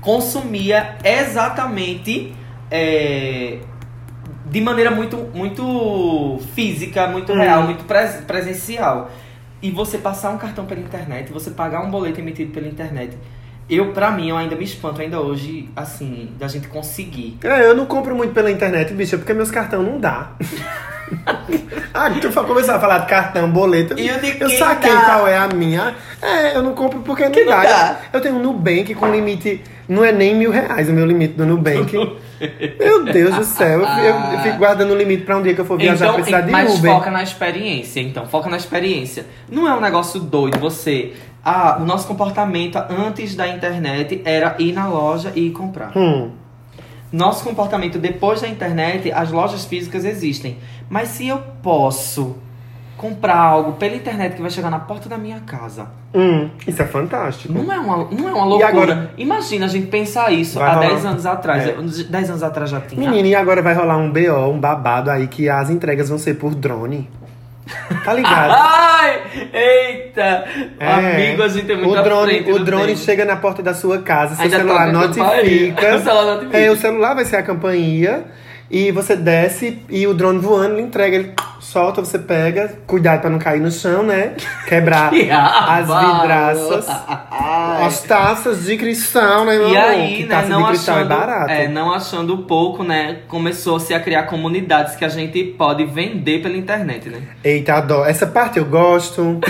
consumia 0.00 0.96
exatamente 1.04 2.34
é, 2.70 3.58
de 4.46 4.60
maneira 4.60 4.90
muito, 4.90 5.16
muito 5.34 6.38
física, 6.54 7.06
muito 7.06 7.32
Hum. 7.32 7.36
real, 7.38 7.62
muito 7.62 7.84
pres- 7.84 8.22
presencial. 8.26 9.10
E 9.60 9.70
você 9.70 9.98
passar 9.98 10.30
um 10.30 10.38
cartão 10.38 10.64
pela 10.66 10.80
internet, 10.80 11.32
você 11.32 11.50
pagar 11.50 11.82
um 11.82 11.90
boleto 11.90 12.20
emitido 12.20 12.52
pela 12.52 12.66
internet. 12.68 13.16
Eu, 13.68 13.92
pra 13.92 14.10
mim, 14.10 14.30
eu 14.30 14.36
ainda 14.36 14.56
me 14.56 14.64
espanto 14.64 15.00
ainda 15.02 15.20
hoje, 15.20 15.68
assim, 15.76 16.30
da 16.38 16.48
gente 16.48 16.68
conseguir. 16.68 17.36
É, 17.42 17.66
eu 17.66 17.74
não 17.74 17.84
compro 17.84 18.14
muito 18.14 18.32
pela 18.32 18.50
internet, 18.50 18.94
bicha, 18.94 19.18
porque 19.18 19.34
meus 19.34 19.50
cartão 19.50 19.82
não 19.82 20.00
dá. 20.00 20.30
ah, 21.92 22.10
tu 22.10 22.32
começar 22.44 22.76
a 22.76 22.80
falar 22.80 22.98
de 22.98 23.06
cartão, 23.08 23.50
boleto. 23.50 23.98
E 23.98 24.08
eu 24.08 24.18
quem 24.20 24.56
saquei 24.56 24.90
dá? 24.90 25.04
qual 25.04 25.28
é 25.28 25.36
a 25.36 25.48
minha. 25.48 25.94
É, 26.22 26.56
eu 26.56 26.62
não 26.62 26.74
compro 26.74 27.00
porque 27.00 27.24
não, 27.24 27.32
Que 27.32 27.44
não 27.44 27.52
dá. 27.52 27.62
dá. 27.62 28.00
Eu 28.10 28.20
tenho 28.22 28.36
um 28.36 28.42
Nubank 28.42 28.94
com 28.94 29.10
limite. 29.10 29.62
Não 29.86 30.02
é 30.02 30.12
nem 30.12 30.34
mil 30.34 30.50
reais 30.50 30.88
o 30.88 30.92
meu 30.92 31.04
limite 31.04 31.34
do 31.34 31.44
Nubank. 31.44 31.92
meu 32.78 33.04
Deus 33.04 33.34
do 33.34 33.44
céu. 33.44 33.80
Eu, 33.80 34.14
eu 34.32 34.38
fico 34.40 34.58
guardando 34.58 34.90
o 34.92 34.96
limite 34.96 35.24
pra 35.24 35.36
um 35.36 35.42
dia 35.42 35.54
que 35.54 35.60
eu 35.60 35.64
for 35.64 35.78
viajar 35.78 36.12
precisar 36.12 36.42
de 36.42 36.48
Então, 36.50 36.62
mas 36.62 36.78
Uber. 36.78 36.92
foca 36.92 37.10
na 37.10 37.22
experiência, 37.22 38.00
então. 38.00 38.26
Foca 38.26 38.48
na 38.48 38.56
experiência. 38.56 39.26
Não 39.50 39.68
é 39.68 39.74
um 39.74 39.80
negócio 39.80 40.20
doido 40.20 40.58
você... 40.58 41.12
Ah, 41.44 41.78
o 41.80 41.84
nosso 41.84 42.06
comportamento 42.06 42.76
antes 42.90 43.34
da 43.34 43.48
internet 43.48 44.20
era 44.24 44.56
ir 44.58 44.72
na 44.72 44.86
loja 44.86 45.32
e 45.34 45.46
ir 45.46 45.50
comprar. 45.50 45.96
Hum. 45.96 46.32
Nosso 47.10 47.42
comportamento 47.42 47.98
depois 47.98 48.42
da 48.42 48.48
internet, 48.48 49.10
as 49.10 49.30
lojas 49.30 49.64
físicas 49.64 50.04
existem. 50.04 50.58
Mas 50.90 51.08
se 51.08 51.26
eu 51.26 51.38
posso 51.62 52.36
comprar 52.98 53.36
algo 53.36 53.72
pela 53.74 53.94
internet 53.94 54.34
que 54.34 54.42
vai 54.42 54.50
chegar 54.50 54.68
na 54.70 54.78
porta 54.80 55.08
da 55.08 55.16
minha 55.16 55.40
casa, 55.40 55.86
Hum, 56.12 56.50
isso 56.66 56.82
é 56.82 56.84
fantástico. 56.86 57.52
não 57.54 57.72
é 57.72 57.78
uma, 57.78 57.96
não 58.10 58.28
é 58.28 58.32
uma 58.32 58.44
loucura. 58.44 58.68
agora? 58.68 59.10
Imagina 59.16 59.64
a 59.66 59.68
gente 59.68 59.86
pensar 59.86 60.30
isso 60.32 60.60
há 60.60 60.72
rolar. 60.74 60.88
10 60.88 61.06
anos 61.06 61.24
atrás. 61.26 61.66
É. 61.68 61.72
10 62.04 62.30
anos 62.30 62.42
atrás 62.42 62.68
já 62.70 62.80
tinha. 62.80 63.08
Menina, 63.08 63.28
e 63.28 63.34
agora 63.34 63.62
vai 63.62 63.72
rolar 63.72 63.96
um 63.98 64.10
BO, 64.12 64.50
um 64.52 64.58
babado 64.58 65.10
aí 65.10 65.28
que 65.28 65.48
as 65.48 65.70
entregas 65.70 66.08
vão 66.08 66.18
ser 66.18 66.34
por 66.34 66.54
drone. 66.54 67.08
Tá 68.04 68.12
ligado? 68.14 68.50
Ai! 68.58 69.20
Eita! 69.52 70.44
É. 70.80 70.92
Amigo, 70.92 71.42
a 71.42 71.48
gente 71.48 71.70
é 71.70 71.76
muito 71.76 71.98
o 71.98 72.02
drone, 72.02 72.40
o 72.52 72.58
drone 72.64 72.86
tempo. 72.88 72.98
chega 72.98 73.24
na 73.24 73.36
porta 73.36 73.62
da 73.62 73.74
sua 73.74 73.98
casa, 73.98 74.34
seu 74.34 74.44
Ainda 74.44 74.56
celular 74.56 74.90
notifica. 74.92 75.94
O 75.96 76.00
celular 76.02 76.24
notifica. 76.34 76.58
É, 76.58 76.70
o 76.70 76.76
celular 76.76 77.14
vai 77.14 77.24
ser 77.26 77.36
a 77.36 77.42
campainha 77.42 78.24
e 78.70 78.90
você 78.90 79.14
desce 79.14 79.78
e 79.88 80.06
o 80.06 80.14
drone 80.14 80.38
voando 80.38 80.76
lhe 80.76 80.82
entrega. 80.82 81.16
Ele 81.16 81.32
solta, 81.72 82.00
você 82.00 82.18
pega. 82.18 82.78
Cuidado 82.86 83.20
pra 83.20 83.30
não 83.30 83.38
cair 83.38 83.60
no 83.60 83.70
chão, 83.70 84.02
né? 84.02 84.32
Quebrar 84.66 85.10
Que 85.12 85.28
as 85.30 85.86
vidraças. 85.86 86.86
as 87.80 88.02
taças 88.02 88.64
de 88.64 88.76
cristal, 88.76 89.44
né, 89.44 89.56
meu 89.56 89.68
E 89.70 89.76
amor? 89.76 89.90
aí, 89.90 90.16
que 90.16 90.22
né, 90.24 90.28
taça 90.36 90.48
não 90.48 90.62
de 90.62 90.68
cristal 90.68 90.96
achando, 90.96 91.12
é 91.12 91.16
barato. 91.16 91.50
é, 91.50 91.68
não 91.68 91.92
achando 91.92 92.38
pouco, 92.38 92.82
né, 92.82 93.18
começou-se 93.28 93.92
a 93.94 94.00
criar 94.00 94.24
comunidades 94.24 94.96
que 94.96 95.04
a 95.04 95.08
gente 95.08 95.42
pode 95.44 95.84
vender 95.84 96.42
pela 96.42 96.56
internet, 96.56 97.08
né? 97.08 97.20
Eita, 97.44 97.74
adoro. 97.74 98.08
Essa 98.08 98.26
parte 98.26 98.58
eu 98.58 98.64
gosto. 98.64 99.38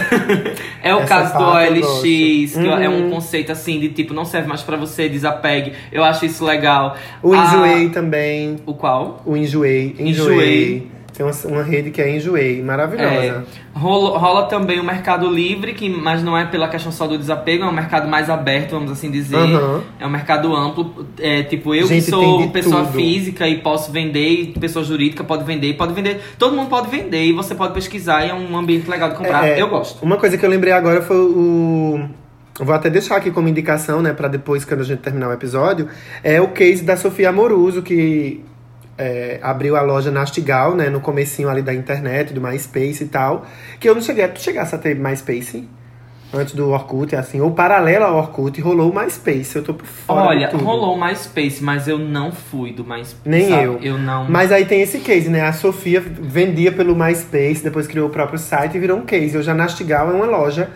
É 0.81 0.95
o 0.95 1.01
Essa 1.01 1.09
caso 1.09 1.37
do 1.39 1.45
OLX, 1.45 2.03
que 2.03 2.47
gosto. 2.47 2.81
é 2.83 2.89
um 2.89 3.03
Uhum. 3.03 3.11
conceito 3.11 3.51
assim 3.53 3.79
de 3.81 3.89
tipo, 3.91 4.15
não 4.15 4.25
serve 4.25 4.49
mais 4.49 4.63
pra 4.63 4.77
você, 4.77 5.09
desapegue. 5.09 5.73
Eu 5.93 6.03
acho 6.05 6.25
isso 6.25 6.45
legal. 6.45 6.97
O 7.23 7.35
Ah, 7.35 7.45
Enjoei 7.45 7.89
também. 7.91 8.57
O 8.65 8.73
qual? 8.75 9.21
O 9.27 9.37
Enjoei. 9.37 9.95
Enjoei. 9.99 10.09
Enjoei. 10.09 10.91
Tem 11.13 11.27
uma, 11.27 11.33
uma 11.47 11.63
rede 11.63 11.91
que 11.91 12.01
é 12.01 12.15
Enjoei. 12.15 12.61
É, 12.61 12.63
Maravilhosa. 12.63 13.45
rola, 13.75 14.19
rola 14.19 14.47
também 14.47 14.79
o 14.79 14.85
Mercado 14.85 15.29
Livre, 15.29 15.75
que, 15.75 15.89
mas 15.89 16.23
não 16.23 16.37
é 16.37 16.45
pela 16.45 16.69
questão 16.69 16.93
só 16.93 17.07
do 17.07 17.19
desapego, 17.19 17.65
é 17.65 17.67
um 17.67 17.73
mercado 17.73 18.09
mais 18.09 18.31
aberto, 18.31 18.71
vamos 18.73 18.91
assim 18.93 19.11
dizer. 19.11 19.37
Aham. 19.37 19.83
É 19.99 20.07
um 20.07 20.11
mercado 20.11 20.55
amplo. 20.55 21.07
É, 21.19 21.43
tipo, 21.43 21.75
eu 21.75 21.87
Gente, 21.87 22.05
que 22.05 22.11
sou 22.11 22.49
pessoa 22.51 22.85
tudo. 22.85 22.93
física 22.93 23.49
e 23.49 23.59
posso 23.59 23.91
vender, 23.91 24.29
e 24.29 24.47
pessoa 24.59 24.85
jurídica 24.85 25.25
pode 25.25 25.45
vender, 25.45 25.75
pode 25.75 25.93
vender. 25.93 26.21
Todo 26.39 26.55
mundo 26.55 26.69
pode 26.69 26.89
vender 26.89 27.25
e 27.25 27.33
você 27.33 27.55
pode 27.55 27.75
pesquisar 27.75 28.25
e 28.25 28.31
é 28.31 28.35
um 28.35 28.57
ambiente 28.57 28.89
legal 28.89 29.11
de 29.11 29.17
comprar. 29.17 29.47
É, 29.47 29.61
eu 29.61 29.69
gosto. 29.69 30.05
Uma 30.05 30.19
coisa 30.19 30.39
que 30.39 30.45
eu 30.45 30.51
lembrei 30.51 30.73
agora 30.73 31.03
foi 31.03 31.17
o. 31.17 32.01
eu 32.61 32.65
Vou 32.65 32.75
até 32.75 32.89
deixar 32.91 33.17
aqui 33.17 33.31
como 33.31 33.49
indicação, 33.49 34.03
né, 34.03 34.13
pra 34.13 34.29
depois, 34.29 34.65
quando 34.65 34.83
a 34.83 34.85
gente 34.85 35.01
terminar 35.01 35.31
o 35.31 35.33
episódio. 35.33 35.89
É 36.23 36.41
o 36.41 36.49
case 36.49 36.85
da 36.85 36.97
Sofia 36.97 37.31
Amoruso, 37.31 37.83
que 37.83 38.45
é, 38.99 39.39
abriu 39.41 39.77
a 39.77 39.81
loja 39.81 40.11
Nastigal, 40.11 40.75
né, 40.75 40.91
no 40.91 41.01
comecinho 41.01 41.49
ali 41.49 41.63
da 41.63 41.73
internet, 41.73 42.35
do 42.35 42.41
MySpace 42.41 43.05
e 43.05 43.07
tal. 43.07 43.47
Que 43.79 43.89
eu 43.89 43.95
não 43.95 44.03
cheguei. 44.03 44.27
Tu 44.29 44.43
chegasse 44.43 44.75
a 44.75 44.79
ter 44.79 44.97
MySpace? 44.97 45.69
Antes 46.35 46.55
do 46.55 46.69
Orkut, 46.69 47.17
assim, 47.17 47.41
ou 47.41 47.53
paralelo 47.53 48.05
ao 48.05 48.19
Orkut, 48.19 48.61
rolou 48.61 48.91
o 48.91 48.95
MySpace. 48.95 49.57
Eu 49.57 49.63
tô 49.63 49.73
por 49.73 49.87
fora. 49.87 50.27
Olha, 50.27 50.51
rolou 50.51 50.95
o 50.95 51.01
MySpace, 51.01 51.63
mas 51.63 51.89
eu 51.89 51.99
não 51.99 52.31
fui 52.31 52.71
do 52.71 52.85
MySpace. 52.85 53.17
Nem 53.25 53.49
sabe? 53.49 53.63
eu. 53.63 53.79
Eu 53.81 53.99
não. 53.99 54.29
Mas 54.29 54.53
aí 54.53 54.67
tem 54.67 54.83
esse 54.83 54.99
case, 54.99 55.31
né? 55.31 55.41
A 55.41 55.55
Sofia 55.55 56.03
vendia 56.03 56.71
pelo 56.71 56.95
MySpace, 56.95 57.63
depois 57.63 57.87
criou 57.87 58.09
o 58.09 58.11
próprio 58.11 58.39
site 58.39 58.77
e 58.77 58.79
virou 58.79 58.99
um 58.99 59.07
case. 59.07 59.39
Hoje 59.39 59.51
a 59.51 59.55
Nastigal 59.55 60.11
é 60.11 60.13
uma 60.13 60.27
loja 60.27 60.69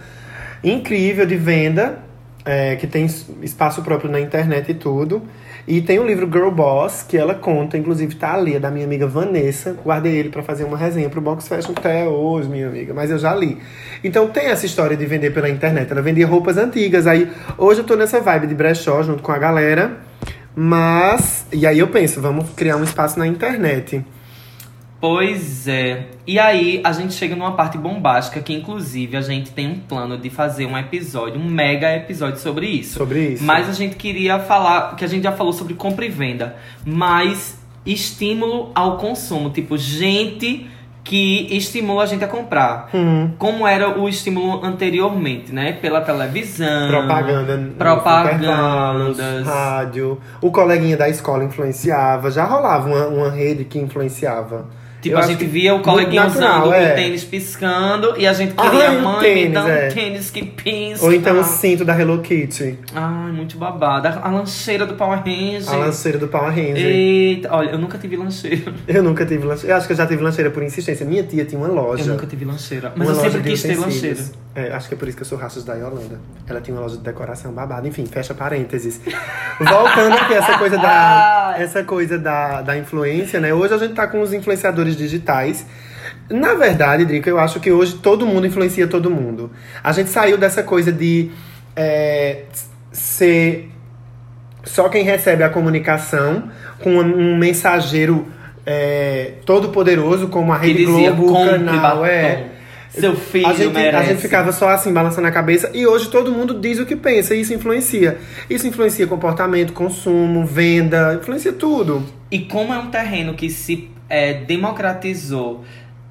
incrível 0.64 1.26
de 1.26 1.36
venda, 1.36 1.98
é, 2.46 2.76
que 2.76 2.86
tem 2.86 3.04
espaço 3.42 3.82
próprio 3.82 4.10
na 4.10 4.20
internet 4.20 4.70
e 4.70 4.74
tudo. 4.74 5.22
E 5.66 5.80
tem 5.80 5.98
o 5.98 6.06
livro 6.06 6.28
Girl 6.30 6.50
Boss, 6.50 7.04
que 7.08 7.16
ela 7.16 7.34
conta, 7.34 7.78
inclusive 7.78 8.16
tá 8.16 8.34
ali, 8.34 8.56
é 8.56 8.58
da 8.58 8.70
minha 8.70 8.84
amiga 8.84 9.06
Vanessa. 9.06 9.76
Guardei 9.84 10.12
ele 10.16 10.28
pra 10.28 10.42
fazer 10.42 10.64
uma 10.64 10.76
resenha 10.76 11.08
pro 11.08 11.20
Box 11.20 11.46
Fashion 11.46 11.72
até 11.76 12.04
hoje, 12.08 12.48
minha 12.48 12.66
amiga, 12.66 12.92
mas 12.92 13.10
eu 13.10 13.18
já 13.18 13.32
li. 13.34 13.58
Então 14.02 14.28
tem 14.28 14.46
essa 14.46 14.66
história 14.66 14.96
de 14.96 15.06
vender 15.06 15.30
pela 15.30 15.48
internet. 15.48 15.90
Ela 15.92 16.02
vendia 16.02 16.26
roupas 16.26 16.56
antigas. 16.56 17.06
Aí 17.06 17.30
hoje 17.56 17.80
eu 17.80 17.84
tô 17.84 17.94
nessa 17.94 18.20
vibe 18.20 18.48
de 18.48 18.54
brechó 18.54 19.02
junto 19.02 19.22
com 19.22 19.30
a 19.30 19.38
galera. 19.38 19.98
Mas. 20.54 21.46
E 21.52 21.66
aí 21.66 21.78
eu 21.78 21.88
penso, 21.88 22.20
vamos 22.20 22.50
criar 22.50 22.76
um 22.76 22.84
espaço 22.84 23.18
na 23.18 23.26
internet. 23.26 24.04
Pois 25.02 25.66
é. 25.66 26.06
E 26.24 26.38
aí 26.38 26.80
a 26.84 26.92
gente 26.92 27.12
chega 27.14 27.34
numa 27.34 27.56
parte 27.56 27.76
bombástica 27.76 28.40
que, 28.40 28.54
inclusive, 28.54 29.16
a 29.16 29.20
gente 29.20 29.50
tem 29.50 29.68
um 29.68 29.78
plano 29.80 30.16
de 30.16 30.30
fazer 30.30 30.64
um 30.64 30.78
episódio, 30.78 31.40
um 31.40 31.44
mega 31.44 31.92
episódio 31.92 32.38
sobre 32.38 32.68
isso. 32.68 32.98
Sobre 32.98 33.30
isso. 33.30 33.42
Mas 33.42 33.68
a 33.68 33.72
gente 33.72 33.96
queria 33.96 34.38
falar, 34.38 34.94
que 34.94 35.04
a 35.04 35.08
gente 35.08 35.24
já 35.24 35.32
falou 35.32 35.52
sobre 35.52 35.74
compra 35.74 36.04
e 36.04 36.08
venda, 36.08 36.54
mas 36.86 37.60
estímulo 37.84 38.70
ao 38.76 38.96
consumo, 38.96 39.50
tipo, 39.50 39.76
gente 39.76 40.68
que 41.02 41.48
estimula 41.50 42.04
a 42.04 42.06
gente 42.06 42.24
a 42.24 42.28
comprar. 42.28 42.88
Hum, 42.94 43.32
Como 43.38 43.66
era 43.66 43.98
o 43.98 44.08
estímulo 44.08 44.64
anteriormente, 44.64 45.52
né? 45.52 45.72
Pela 45.72 46.00
televisão. 46.00 46.88
propaganda. 46.88 47.72
Propagandas. 47.76 49.44
Rádio. 49.44 50.20
O 50.40 50.52
coleguinha 50.52 50.96
da 50.96 51.08
escola 51.08 51.42
influenciava. 51.42 52.30
Já 52.30 52.44
rolava 52.44 52.88
uma, 52.88 53.06
uma 53.08 53.30
rede 53.32 53.64
que 53.64 53.80
influenciava. 53.80 54.66
Tipo, 55.02 55.16
Eu 55.16 55.18
a 55.18 55.26
gente 55.26 55.44
via 55.44 55.74
o 55.74 55.80
coleguinha 55.80 56.24
natural, 56.24 56.60
usando 56.62 56.74
é. 56.74 56.92
o 56.92 56.94
tênis 56.94 57.24
piscando 57.24 58.14
e 58.16 58.24
a 58.24 58.32
gente 58.32 58.54
Ah, 58.56 58.70
queria, 58.70 58.90
o 58.92 59.02
mãe, 59.02 59.14
me 59.14 59.20
tênis, 59.20 59.52
dá 59.52 59.64
um 59.64 59.68
é. 59.68 59.88
tênis 59.88 60.30
que 60.30 60.44
pisca. 60.44 61.04
Ou 61.04 61.12
então 61.12 61.40
o 61.40 61.42
cinto 61.44 61.84
da 61.84 61.98
Hello 61.98 62.20
Kitty. 62.20 62.78
Ai, 62.94 63.32
muito 63.32 63.58
babado. 63.58 64.06
A 64.06 64.28
lancheira 64.30 64.86
do 64.86 64.94
Power 64.94 65.18
Ranger. 65.18 65.68
A 65.72 65.76
lanceira 65.76 66.18
do 66.18 66.28
Power 66.28 66.50
Ranger. 66.50 66.86
Eita, 66.86 67.48
olha, 67.52 67.70
eu 67.70 67.78
nunca 67.78 67.98
tive 67.98 68.16
lancheira. 68.16 68.72
Eu 68.86 69.02
nunca 69.02 69.26
tive 69.26 69.44
lancheira. 69.44 69.74
Eu 69.74 69.76
acho 69.78 69.86
que 69.88 69.92
eu 69.92 69.96
já 69.96 70.06
tive 70.06 70.22
lancheira 70.22 70.50
por 70.50 70.62
insistência. 70.62 71.04
Minha 71.04 71.24
tia 71.24 71.44
tinha 71.44 71.60
uma 71.60 71.68
loja. 71.68 72.04
Eu 72.04 72.08
nunca 72.08 72.26
tive 72.26 72.44
lancheira. 72.44 72.92
Mas 72.94 73.08
uma 73.08 73.16
eu 73.16 73.20
sempre 73.32 73.50
quis 73.50 73.62
ter 73.62 73.76
lancheira. 73.76 74.22
É, 74.54 74.70
acho 74.72 74.88
que 74.88 74.94
é 74.94 74.96
por 74.98 75.08
isso 75.08 75.16
que 75.16 75.22
eu 75.22 75.26
sou 75.26 75.38
rachas 75.38 75.64
da 75.64 75.74
Yolanda. 75.74 76.20
Ela 76.46 76.60
tinha 76.60 76.76
uma 76.76 76.82
loja 76.82 76.96
de 76.96 77.02
decoração 77.02 77.52
babada. 77.52 77.88
Enfim, 77.88 78.04
fecha 78.04 78.34
parênteses. 78.34 79.00
Voltando 79.58 80.14
aqui, 80.14 80.34
essa 80.34 80.58
coisa 80.58 80.76
da, 80.76 81.54
essa 81.58 81.84
coisa 81.84 82.18
da, 82.18 82.60
da 82.60 82.76
influência, 82.76 83.40
né? 83.40 83.54
Hoje 83.54 83.72
a 83.72 83.78
gente 83.78 83.94
tá 83.94 84.06
com 84.06 84.20
os 84.20 84.32
influenciadores 84.32 84.94
digitais. 84.94 85.64
Na 86.28 86.54
verdade, 86.54 87.04
Drica, 87.06 87.30
eu 87.30 87.38
acho 87.38 87.60
que 87.60 87.72
hoje 87.72 87.94
todo 87.94 88.26
mundo 88.26 88.46
influencia 88.46 88.86
todo 88.86 89.10
mundo. 89.10 89.50
A 89.82 89.92
gente 89.92 90.10
saiu 90.10 90.36
dessa 90.36 90.62
coisa 90.62 90.92
de 90.92 91.30
é, 91.74 92.42
ser 92.92 93.70
só 94.64 94.88
quem 94.88 95.02
recebe 95.02 95.42
a 95.42 95.48
comunicação 95.48 96.50
com 96.82 96.90
um 96.90 97.36
mensageiro 97.36 98.26
é, 98.64 99.32
todo 99.44 99.70
poderoso 99.70 100.28
como 100.28 100.52
a 100.52 100.56
Rede 100.56 100.84
Globo, 100.84 101.30
o 101.30 101.46
canal, 101.46 102.04
é. 102.04 102.51
Seu 102.92 103.16
filho 103.16 103.46
A 103.46 103.54
gente, 103.54 103.72
merece. 103.72 103.96
a 103.96 104.12
gente 104.12 104.20
ficava 104.20 104.52
só 104.52 104.68
assim, 104.68 104.92
balançando 104.92 105.26
a 105.26 105.30
cabeça, 105.30 105.70
e 105.72 105.86
hoje 105.86 106.10
todo 106.10 106.30
mundo 106.30 106.60
diz 106.60 106.78
o 106.78 106.84
que 106.84 106.94
pensa, 106.94 107.34
e 107.34 107.40
isso 107.40 107.54
influencia. 107.54 108.18
Isso 108.50 108.66
influencia 108.66 109.06
comportamento, 109.06 109.72
consumo, 109.72 110.44
venda, 110.44 111.14
influencia 111.20 111.52
tudo. 111.52 112.04
E 112.30 112.40
como 112.40 112.72
é 112.72 112.78
um 112.78 112.90
terreno 112.90 113.34
que 113.34 113.48
se 113.48 113.90
é, 114.08 114.34
democratizou 114.34 115.64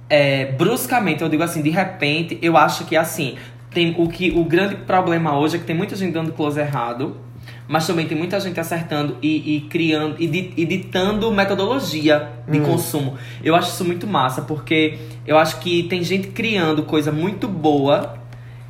é, 0.10 0.46
bruscamente, 0.54 1.22
eu 1.22 1.30
digo 1.30 1.44
assim, 1.44 1.62
de 1.62 1.70
repente, 1.70 2.40
eu 2.42 2.58
acho 2.58 2.86
que 2.86 2.98
assim, 2.98 3.36
tem 3.72 3.96
o 3.98 4.10
que 4.10 4.32
o 4.32 4.44
grande 4.44 4.76
problema 4.76 5.38
hoje 5.38 5.56
é 5.56 5.60
que 5.60 5.66
tem 5.66 5.76
muita 5.76 5.96
gente 5.96 6.12
dando 6.14 6.34
close 6.34 6.60
errado, 6.60 7.16
mas 7.72 7.88
também 7.88 8.06
tem 8.06 8.18
muita 8.18 8.38
gente 8.40 8.60
acertando 8.60 9.18
e, 9.22 9.56
e 9.56 9.62
criando 9.62 10.16
e 10.20 10.28
di- 10.28 10.54
e 10.58 10.66
ditando 10.66 11.32
metodologia 11.32 12.28
de 12.48 12.60
Hum. 12.60 12.64
consumo. 12.66 13.16
Eu 13.42 13.56
acho 13.56 13.70
isso 13.70 13.86
muito 13.86 14.06
massa, 14.06 14.42
porque 14.42 14.98
eu 15.26 15.38
acho 15.38 15.60
que 15.60 15.84
tem 15.84 16.04
gente 16.04 16.28
criando 16.28 16.84
coisa 16.84 17.12
muito 17.12 17.48
boa. 17.48 18.20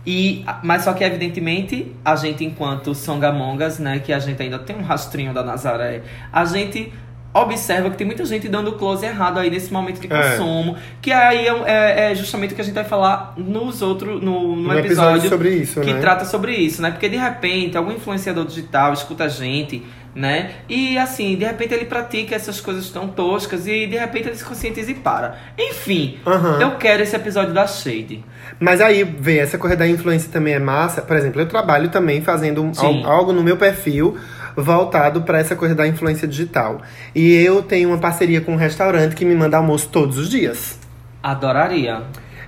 E, 0.06 0.44
mas 0.64 0.84
só 0.84 0.94
que, 0.94 1.04
evidentemente, 1.04 1.92
a 2.04 2.16
gente, 2.16 2.44
enquanto 2.44 2.94
songamongas, 2.96 3.78
né, 3.78 4.00
que 4.00 4.12
a 4.12 4.18
gente 4.20 4.42
ainda 4.42 4.58
tem 4.58 4.76
um 4.76 4.82
rastrinho 4.82 5.32
da 5.34 5.44
Nazaré, 5.44 6.02
a 6.34 6.44
gente 6.44 6.92
observa 7.34 7.90
que 7.90 7.98
tem 7.98 8.06
muita 8.06 8.26
gente 8.26 8.48
dando 8.50 8.74
close 8.74 9.06
errado 9.06 9.40
aí 9.40 9.50
nesse 9.50 9.72
momento 9.72 10.00
de 10.02 10.12
É. 10.12 10.32
consumo. 10.38 10.76
Que 11.02 11.12
aí 11.12 11.48
é, 11.48 11.64
é- 11.66 12.12
é 12.12 12.16
justamente 12.16 12.52
o 12.52 12.56
que 12.56 12.62
a 12.62 12.66
gente 12.66 12.74
vai 12.76 12.84
falar 12.84 13.34
nos 13.38 13.82
outros, 13.82 14.22
no, 14.22 14.56
no 14.56 14.70
Um 14.70 14.74
episódio 14.78 15.18
episódio, 15.18 15.30
sobre 15.30 15.50
isso, 15.52 15.80
que 15.82 15.94
né? 15.94 16.00
trata 16.02 16.26
sobre 16.26 16.54
isso, 16.56 16.82
né? 16.82 16.92
Porque 16.92 17.08
de 17.08 17.18
repente 17.18 17.78
algum 17.78 17.92
influenciador 17.92 18.46
digital 18.46 18.92
escuta 18.94 19.24
a 19.26 19.28
gente, 19.30 19.82
né? 20.14 20.52
E 20.68 20.98
assim, 20.98 21.38
de 21.38 21.46
repente 21.46 21.74
ele 21.74 21.86
pratica 21.86 22.36
essas 22.36 22.60
coisas 22.60 22.90
tão 22.90 23.08
toscas 23.08 23.66
e 23.66 23.88
de 23.88 23.98
repente 23.98 24.28
ele 24.28 24.36
se 24.36 24.44
conscientiza 24.44 24.92
e 24.92 24.96
para. 24.96 25.38
Enfim, 25.58 26.18
Aham. 26.28 26.60
eu 26.60 26.72
quero 26.72 27.02
esse 27.02 27.16
episódio 27.16 27.54
da 27.54 27.66
Shade. 27.66 28.24
Mas 28.60 28.82
aí, 28.82 29.04
vê, 29.04 29.38
essa 29.38 29.58
corrida 29.58 29.78
da 29.80 29.88
influência 29.88 30.30
também 30.32 30.54
é 30.54 30.60
massa. 30.60 31.02
Por 31.02 31.16
exemplo, 31.16 31.40
eu 31.42 31.48
trabalho 31.48 31.88
também 31.90 32.22
fazendo 32.22 32.62
um- 32.62 33.08
algo 33.08 33.32
no 33.32 33.42
meu 33.42 33.56
perfil 33.56 34.18
voltado 34.56 35.22
para 35.22 35.40
essa 35.40 35.56
coisa 35.56 35.74
da 35.76 35.88
influência 35.88 36.28
digital. 36.28 36.82
E 37.16 37.36
eu 37.36 37.62
tenho 37.62 37.90
uma 37.90 37.98
parceria 37.98 38.42
com 38.42 38.54
um 38.54 38.58
restaurante 38.58 39.16
que 39.16 39.26
me 39.26 39.36
manda 39.36 39.58
almoço 39.58 39.90
todos 39.90 40.18
os 40.18 40.30
dias. 40.30 40.80
Adoraria. 41.24 42.02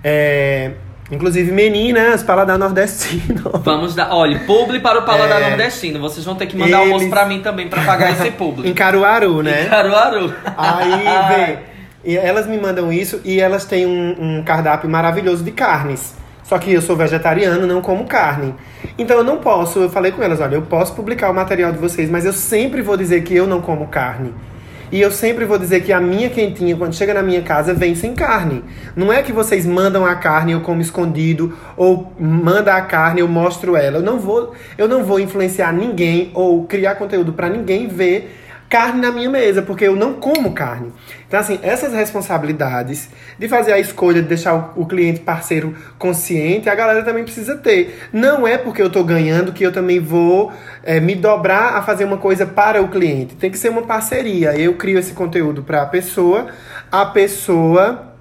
É, 0.03 0.71
inclusive, 1.11 1.51
meninas, 1.51 2.23
paladar 2.23 2.57
nordestino. 2.57 3.51
Vamos 3.63 3.95
dar. 3.95 4.09
Olha, 4.13 4.39
publi 4.39 4.79
para 4.79 4.99
o 4.99 5.03
Paladar 5.03 5.41
É. 5.41 5.49
Nordestino. 5.49 5.99
Vocês 5.99 6.25
vão 6.25 6.35
ter 6.35 6.47
que 6.47 6.57
mandar 6.57 6.81
Eles- 6.81 6.91
almoço 6.93 7.09
pra 7.09 7.25
mim 7.25 7.41
também 7.41 7.67
pra 7.69 7.83
pagar 7.83 8.11
esse 8.11 8.31
publi. 8.37 8.67
em 8.69 8.73
Caruaru, 8.73 9.41
né? 9.43 9.65
Caruaru. 9.65 10.33
Aí, 10.57 10.91
vê, 11.47 11.57
e 12.03 12.17
elas 12.17 12.47
me 12.47 12.57
mandam 12.57 12.91
isso 12.91 13.21
e 13.23 13.39
elas 13.39 13.63
têm 13.65 13.85
um, 13.85 14.15
um 14.39 14.43
cardápio 14.43 14.89
maravilhoso 14.89 15.43
de 15.43 15.51
carnes. 15.51 16.15
Só 16.43 16.59
que 16.59 16.71
eu 16.71 16.81
sou 16.81 16.95
vegetariano, 16.95 17.65
não 17.65 17.81
como 17.81 18.05
carne. 18.05 18.53
Então 18.97 19.17
eu 19.17 19.23
não 19.23 19.37
posso, 19.37 19.79
eu 19.79 19.89
falei 19.89 20.11
com 20.11 20.21
elas, 20.21 20.41
olha, 20.41 20.55
eu 20.55 20.61
posso 20.61 20.93
publicar 20.93 21.31
o 21.31 21.33
material 21.33 21.71
de 21.71 21.77
vocês, 21.77 22.09
mas 22.09 22.25
eu 22.25 22.33
sempre 22.33 22.81
vou 22.81 22.97
dizer 22.97 23.23
que 23.23 23.33
eu 23.33 23.47
não 23.47 23.61
como 23.61 23.87
carne. 23.87 24.33
E 24.93 25.01
eu 25.01 25.09
sempre 25.09 25.43
vou 25.43 25.57
dizer 25.57 25.81
que 25.81 25.91
a 25.91 25.99
minha 25.99 26.29
quentinha, 26.29 26.75
quando 26.75 26.93
chega 26.93 27.15
na 27.15 27.23
minha 27.23 27.41
casa, 27.41 27.73
vem 27.73 27.95
sem 27.95 28.13
carne. 28.13 28.63
Não 28.95 29.11
é 29.11 29.23
que 29.23 29.31
vocês 29.31 29.65
mandam 29.65 30.05
a 30.05 30.13
carne 30.13 30.51
eu 30.51 30.61
como 30.61 30.81
escondido, 30.81 31.57
ou 31.75 32.13
manda 32.19 32.75
a 32.75 32.81
carne 32.81 33.21
eu 33.21 33.27
mostro 33.27 33.75
ela. 33.75 33.97
Eu 33.97 34.03
não 34.03 34.19
vou, 34.19 34.53
eu 34.77 34.87
não 34.87 35.03
vou 35.03 35.19
influenciar 35.19 35.73
ninguém 35.73 36.29
ou 36.35 36.65
criar 36.65 36.93
conteúdo 36.93 37.33
pra 37.33 37.49
ninguém 37.49 37.87
ver 37.87 38.42
carne 38.73 38.99
na 38.99 39.11
minha 39.11 39.29
mesa, 39.29 39.61
porque 39.61 39.85
eu 39.85 39.95
não 39.95 40.15
como 40.15 40.51
carne. 40.51 40.91
Então, 41.27 41.39
assim, 41.39 41.59
essas 41.61 41.93
responsabilidades 41.93 43.07
de 43.37 43.47
fazer 43.47 43.71
a 43.71 43.77
escolha 43.77 44.19
de 44.19 44.27
deixar 44.27 44.73
o, 44.75 44.87
cliente 44.87 45.19
parceiro 45.19 45.75
consciente, 45.99 46.67
a 46.67 46.73
galera 46.73 47.03
também 47.03 47.23
precisa 47.23 47.55
ter. 47.55 48.09
Não 48.11 48.47
é 48.47 48.57
porque 48.57 48.81
eu 48.81 48.89
tô 48.89 49.03
ganhando 49.03 49.53
que 49.53 49.63
eu 49.63 49.71
também 49.71 49.99
vou 49.99 50.51
é, 50.81 50.99
me 50.99 51.13
dobrar 51.13 51.75
a 51.75 51.83
fazer 51.83 52.03
uma 52.03 52.17
coisa 52.17 52.47
para 52.47 52.81
o 52.81 52.87
cliente. 52.87 53.35
Tem 53.35 53.51
que 53.51 53.59
ser 53.59 53.69
uma 53.69 53.83
parceria. 53.83 54.57
Eu 54.57 54.73
crio 54.73 54.97
esse 54.97 55.13
conteúdo 55.13 55.61
para 55.61 55.83
a 55.83 55.85
pessoa, 55.85 56.47
a 56.91 57.05
pessoa 57.05 58.15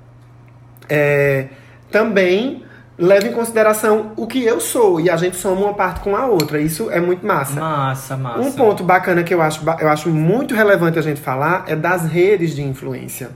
é, 0.86 1.46
também 1.90 2.62
leva 2.98 3.26
em 3.26 3.32
consideração 3.32 4.12
o 4.16 4.26
que 4.26 4.44
eu 4.44 4.60
sou 4.60 5.00
e 5.00 5.08
a 5.08 5.16
gente 5.16 5.36
soma 5.36 5.62
uma 5.62 5.74
parte 5.74 6.00
com 6.00 6.14
a 6.14 6.26
outra. 6.26 6.60
Isso 6.60 6.90
é 6.90 7.00
muito 7.00 7.26
massa. 7.26 7.58
Massa, 7.58 8.16
massa. 8.16 8.40
Um 8.40 8.52
ponto 8.52 8.84
bacana 8.84 9.22
que 9.22 9.32
eu 9.32 9.40
acho, 9.40 9.62
eu 9.80 9.88
acho 9.88 10.08
muito 10.10 10.54
relevante 10.54 10.98
a 10.98 11.02
gente 11.02 11.20
falar 11.20 11.64
é 11.66 11.74
das 11.74 12.04
redes 12.04 12.54
de 12.54 12.62
influência. 12.62 13.30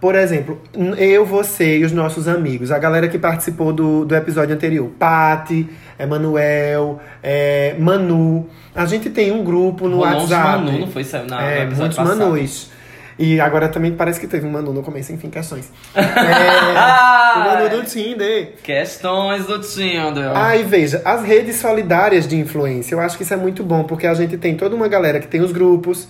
Por 0.00 0.14
exemplo, 0.14 0.60
eu, 0.98 1.24
você 1.24 1.78
e 1.78 1.84
os 1.84 1.92
nossos 1.92 2.28
amigos, 2.28 2.70
a 2.70 2.78
galera 2.78 3.08
que 3.08 3.18
participou 3.18 3.72
do, 3.72 4.04
do 4.04 4.14
episódio 4.14 4.54
anterior, 4.54 4.86
Pati, 4.98 5.66
Emanuel, 5.98 7.00
é, 7.22 7.74
Manu. 7.78 8.46
A 8.74 8.84
gente 8.84 9.08
tem 9.08 9.32
um 9.32 9.42
grupo 9.42 9.88
no 9.88 9.98
Rolou 9.98 10.12
WhatsApp. 10.12 10.62
Manu, 10.62 10.78
não 10.80 10.88
foi 10.88 11.06
na 11.26 11.42
é, 11.42 11.64
muitos 11.64 11.96
passado. 11.96 12.18
Manus. 12.18 12.70
E 13.18 13.40
agora 13.40 13.68
também 13.68 13.92
parece 13.92 14.18
que 14.18 14.26
teve 14.26 14.46
um 14.46 14.50
Manu 14.50 14.72
no 14.72 14.82
começo, 14.82 15.12
enfim, 15.12 15.30
questões. 15.30 15.70
É, 15.94 17.36
o 17.36 17.44
Manu 17.44 17.68
do 17.68 17.84
Tinder. 17.84 18.54
Questões 18.62 19.46
do 19.46 19.58
Tinder. 19.60 20.36
Aí 20.36 20.62
veja, 20.62 21.02
as 21.04 21.22
redes 21.22 21.56
solidárias 21.56 22.26
de 22.26 22.36
influência, 22.36 22.94
eu 22.94 23.00
acho 23.00 23.16
que 23.16 23.22
isso 23.22 23.34
é 23.34 23.36
muito 23.36 23.62
bom, 23.62 23.84
porque 23.84 24.06
a 24.06 24.14
gente 24.14 24.36
tem 24.36 24.56
toda 24.56 24.74
uma 24.74 24.88
galera 24.88 25.18
que 25.18 25.26
tem 25.26 25.40
os 25.40 25.52
grupos, 25.52 26.08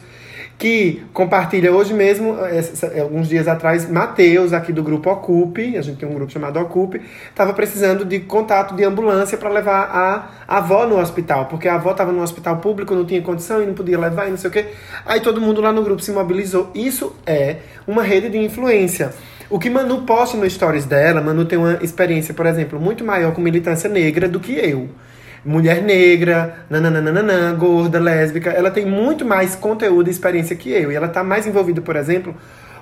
que 0.58 1.02
compartilha 1.12 1.72
hoje 1.72 1.92
mesmo, 1.92 2.36
alguns 3.00 3.28
dias 3.28 3.48
atrás, 3.48 3.88
Matheus, 3.88 4.52
aqui 4.52 4.72
do 4.72 4.82
grupo 4.82 5.10
Ocupe, 5.10 5.76
a 5.76 5.82
gente 5.82 5.98
tem 5.98 6.08
um 6.08 6.14
grupo 6.14 6.32
chamado 6.32 6.58
Ocupe, 6.60 7.00
estava 7.28 7.52
precisando 7.52 8.04
de 8.04 8.20
contato 8.20 8.74
de 8.74 8.84
ambulância 8.84 9.36
para 9.36 9.50
levar 9.50 9.90
a 10.48 10.56
avó 10.56 10.86
no 10.86 10.98
hospital, 10.98 11.46
porque 11.46 11.68
a 11.68 11.74
avó 11.74 11.90
estava 11.90 12.12
no 12.12 12.22
hospital 12.22 12.58
público, 12.58 12.94
não 12.94 13.04
tinha 13.04 13.20
condição 13.20 13.62
e 13.62 13.66
não 13.66 13.74
podia 13.74 13.98
levar 13.98 14.28
e 14.28 14.30
não 14.30 14.36
sei 14.36 14.48
o 14.48 14.52
quê. 14.52 14.66
Aí 15.04 15.20
todo 15.20 15.40
mundo 15.40 15.60
lá 15.60 15.72
no 15.72 15.82
grupo 15.82 16.00
se 16.00 16.12
mobilizou. 16.12 16.70
Isso 16.74 17.14
é 17.26 17.56
uma 17.86 18.02
rede 18.02 18.30
de 18.30 18.38
influência. 18.38 19.12
O 19.50 19.58
que 19.58 19.68
Manu 19.68 20.02
posta 20.02 20.36
no 20.36 20.48
stories 20.48 20.86
dela, 20.86 21.20
Manu 21.20 21.44
tem 21.44 21.58
uma 21.58 21.78
experiência, 21.82 22.32
por 22.32 22.46
exemplo, 22.46 22.80
muito 22.80 23.04
maior 23.04 23.32
com 23.32 23.40
militância 23.40 23.90
negra 23.90 24.28
do 24.28 24.40
que 24.40 24.52
eu 24.52 24.88
mulher 25.44 25.82
negra, 25.82 26.64
nananana, 26.70 27.52
gorda, 27.52 28.00
lésbica, 28.00 28.50
ela 28.50 28.70
tem 28.70 28.86
muito 28.86 29.24
mais 29.24 29.54
conteúdo 29.54 30.08
e 30.08 30.10
experiência 30.10 30.56
que 30.56 30.70
eu. 30.70 30.90
E 30.90 30.94
ela 30.94 31.08
tá 31.08 31.22
mais 31.22 31.46
envolvida, 31.46 31.80
por 31.80 31.96
exemplo, 31.96 32.34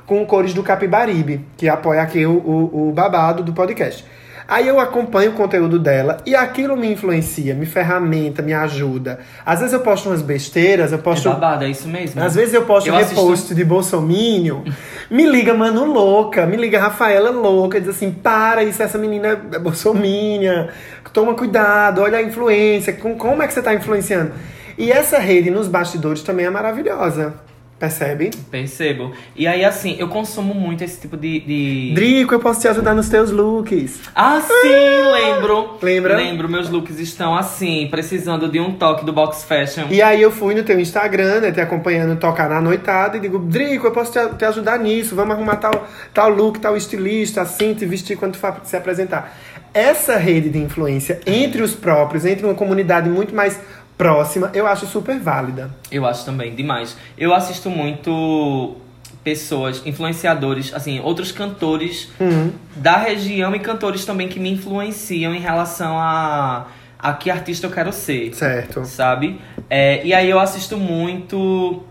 com 0.07 0.25
Cores 0.25 0.55
do 0.55 0.63
Capibaribe, 0.63 1.45
que 1.57 1.69
apoia 1.69 2.03
aqui 2.03 2.25
o, 2.25 2.33
o, 2.33 2.89
o 2.89 2.93
babado 2.93 3.43
do 3.43 3.53
podcast. 3.53 4.05
Aí 4.47 4.66
eu 4.66 4.80
acompanho 4.80 5.30
o 5.30 5.34
conteúdo 5.34 5.78
dela 5.78 6.18
e 6.26 6.34
aquilo 6.34 6.76
me 6.76 6.93
influencia, 6.93 7.55
me 7.55 7.66
ferramenta, 7.66 8.43
me 8.43 8.53
ajuda. 8.53 9.20
Às 9.45 9.61
vezes 9.61 9.72
eu 9.72 9.80
posto 9.80 10.09
umas 10.09 10.22
besteiras, 10.22 10.93
eu 10.93 10.99
posto. 10.99 11.28
É 11.28 11.32
babado, 11.32 11.64
é 11.64 11.70
isso 11.70 11.88
mesmo. 11.88 12.22
Às 12.22 12.34
vezes 12.34 12.55
eu 12.55 12.64
posto 12.64 12.88
eu 12.88 12.95
repost 12.95 13.32
assisto... 13.32 13.55
de 13.55 13.64
Bolsomínio. 13.64 14.64
me 15.11 15.24
liga, 15.26 15.55
mano, 15.55 15.84
louca. 15.84 16.47
Me 16.47 16.57
liga, 16.57 16.78
Rafaela 16.80 17.30
louca. 17.30 17.80
Diz 17.80 17.90
assim: 17.90 18.11
para 18.11 18.64
isso, 18.64 18.82
essa 18.82 18.99
menina 18.99 19.40
é 19.53 19.59
bolsomínia. 19.59 20.70
Toma 21.12 21.34
cuidado, 21.34 22.01
olha 22.01 22.18
a 22.18 22.22
influência. 22.22 22.93
Como 22.93 23.43
é 23.43 23.47
que 23.47 23.53
você 23.53 23.61
está 23.61 23.74
influenciando? 23.74 24.32
E 24.78 24.90
essa 24.90 25.18
rede 25.18 25.51
nos 25.51 25.68
bastidores 25.68 26.22
também 26.22 26.47
é 26.47 26.51
maravilhosa. 26.51 27.34
Percebe? 27.83 28.30
Percebo. 28.49 29.11
E 29.35 29.45
aí, 29.45 29.64
assim, 29.64 29.97
eu 29.99 30.07
consumo 30.07 30.55
muito 30.55 30.85
esse 30.85 31.01
tipo 31.01 31.16
de, 31.16 31.41
de. 31.41 31.93
Drico, 31.93 32.33
eu 32.33 32.39
posso 32.39 32.61
te 32.61 32.68
ajudar 32.68 32.95
nos 32.95 33.09
teus 33.09 33.33
looks. 33.33 33.99
Ah, 34.14 34.41
sim, 34.41 34.72
ah! 34.72 35.11
lembro. 35.11 35.78
Lembra? 35.83 36.16
Lembro, 36.16 36.49
meus 36.49 36.70
looks 36.70 37.01
estão 37.01 37.35
assim, 37.35 37.89
precisando 37.91 38.49
de 38.49 38.61
um 38.61 38.74
toque 38.74 39.05
do 39.05 39.12
Box 39.12 39.43
Fashion. 39.43 39.87
E 39.91 40.01
aí 40.01 40.22
eu 40.22 40.30
fui 40.30 40.55
no 40.55 40.62
teu 40.62 40.78
Instagram, 40.78 41.41
né, 41.41 41.51
te 41.51 41.61
acompanhando 41.61 42.16
tocar 42.20 42.49
na 42.49 42.61
noitada, 42.61 43.16
e 43.16 43.20
digo, 43.20 43.41
Drico, 43.41 43.89
eu 43.89 43.91
posso 43.91 44.12
te, 44.12 44.37
te 44.37 44.45
ajudar 44.45 44.78
nisso, 44.78 45.16
vamos 45.16 45.35
arrumar 45.35 45.57
tal, 45.57 45.85
tal 46.14 46.30
look, 46.30 46.61
tal 46.61 46.76
estilista, 46.76 47.43
assim, 47.43 47.74
te 47.74 47.85
vestir 47.85 48.16
quando 48.16 48.35
tu 48.35 48.39
for 48.39 48.61
se 48.62 48.76
apresentar. 48.76 49.37
Essa 49.74 50.18
rede 50.18 50.51
de 50.51 50.59
influência 50.59 51.18
entre 51.26 51.62
os 51.62 51.74
próprios, 51.74 52.26
entre 52.26 52.47
uma 52.47 52.55
comunidade 52.55 53.09
muito 53.09 53.35
mais 53.35 53.59
próxima, 53.97 54.51
eu 54.55 54.66
acho 54.66 54.86
super 54.86 55.18
válida. 55.18 55.70
Eu 55.90 56.07
acho 56.07 56.24
também, 56.24 56.55
demais. 56.55 56.97
Eu 57.16 57.34
assisto 57.34 57.70
muito 57.70 58.76
pessoas, 59.22 59.82
influenciadores, 59.86 60.74
assim, 60.74 61.01
outros 61.01 61.30
cantores 61.30 62.09
uhum. 62.18 62.53
da 62.74 62.97
região 62.97 63.55
e 63.55 63.61
cantores 63.61 64.05
também 64.05 64.28
que 64.28 64.40
me 64.40 64.51
influenciam 64.51 65.34
em 65.34 65.38
relação 65.38 65.97
a, 65.99 66.66
a 66.99 67.12
que 67.12 67.30
artista 67.30 67.66
eu 67.66 67.70
quero 67.70 67.93
ser. 67.93 68.34
Certo. 68.34 68.84
Sabe? 68.84 69.40
É, 69.70 70.05
e 70.05 70.12
aí 70.12 70.28
eu 70.28 70.40
assisto 70.40 70.76
muito 70.76 71.84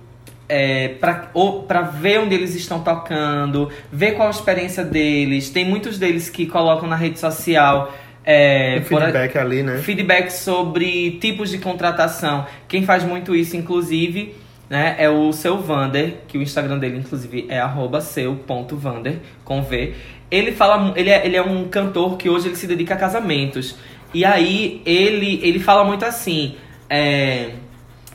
é, 0.50 0.90
pra, 1.00 1.30
ou, 1.34 1.64
pra 1.64 1.82
ver 1.82 2.20
onde 2.20 2.36
eles 2.36 2.54
estão 2.54 2.82
tocando, 2.82 3.70
ver 3.92 4.14
qual 4.14 4.28
a 4.28 4.32
experiência 4.32 4.84
deles. 4.84 5.50
Tem 5.50 5.64
muitos 5.64 5.98
deles 5.98 6.30
que 6.30 6.46
colocam 6.46 6.90
na 6.90 6.98
rede 6.98 7.18
social 7.18 7.94
é, 8.24 8.82
feedback 8.82 9.38
ali, 9.38 9.64
né? 9.64 9.78
Feedback 9.80 10.30
sobre 10.32 11.12
tipos 11.20 11.50
de 11.50 11.58
contratação. 11.58 12.46
Quem 12.68 12.84
faz 12.84 13.04
muito 13.04 13.36
isso, 13.36 13.58
inclusive, 13.58 14.36
né, 14.70 14.96
é 14.98 15.10
o 15.10 15.34
seu 15.34 15.60
Vander, 15.60 16.16
que 16.28 16.38
o 16.38 16.42
Instagram 16.42 16.78
dele, 16.78 17.00
inclusive, 17.00 17.48
é 17.50 17.62
seu.vander, 18.02 19.18
com 19.44 19.62
V. 19.62 19.94
Ele 20.30 20.52
fala. 20.52 20.94
Ele 20.96 21.10
é, 21.10 21.26
ele 21.26 21.36
é 21.36 21.42
um 21.42 21.68
cantor 21.68 22.18
que 22.18 22.30
hoje 22.30 22.48
ele 22.48 22.56
se 22.56 22.68
dedica 22.68 22.94
a 22.94 22.98
casamentos. 22.98 23.76
E 24.14 24.24
aí 24.24 24.82
ele, 24.86 25.40
ele 25.44 25.60
fala 25.60 25.84
muito 25.84 26.06
assim. 26.06 26.56
É, 26.90 27.52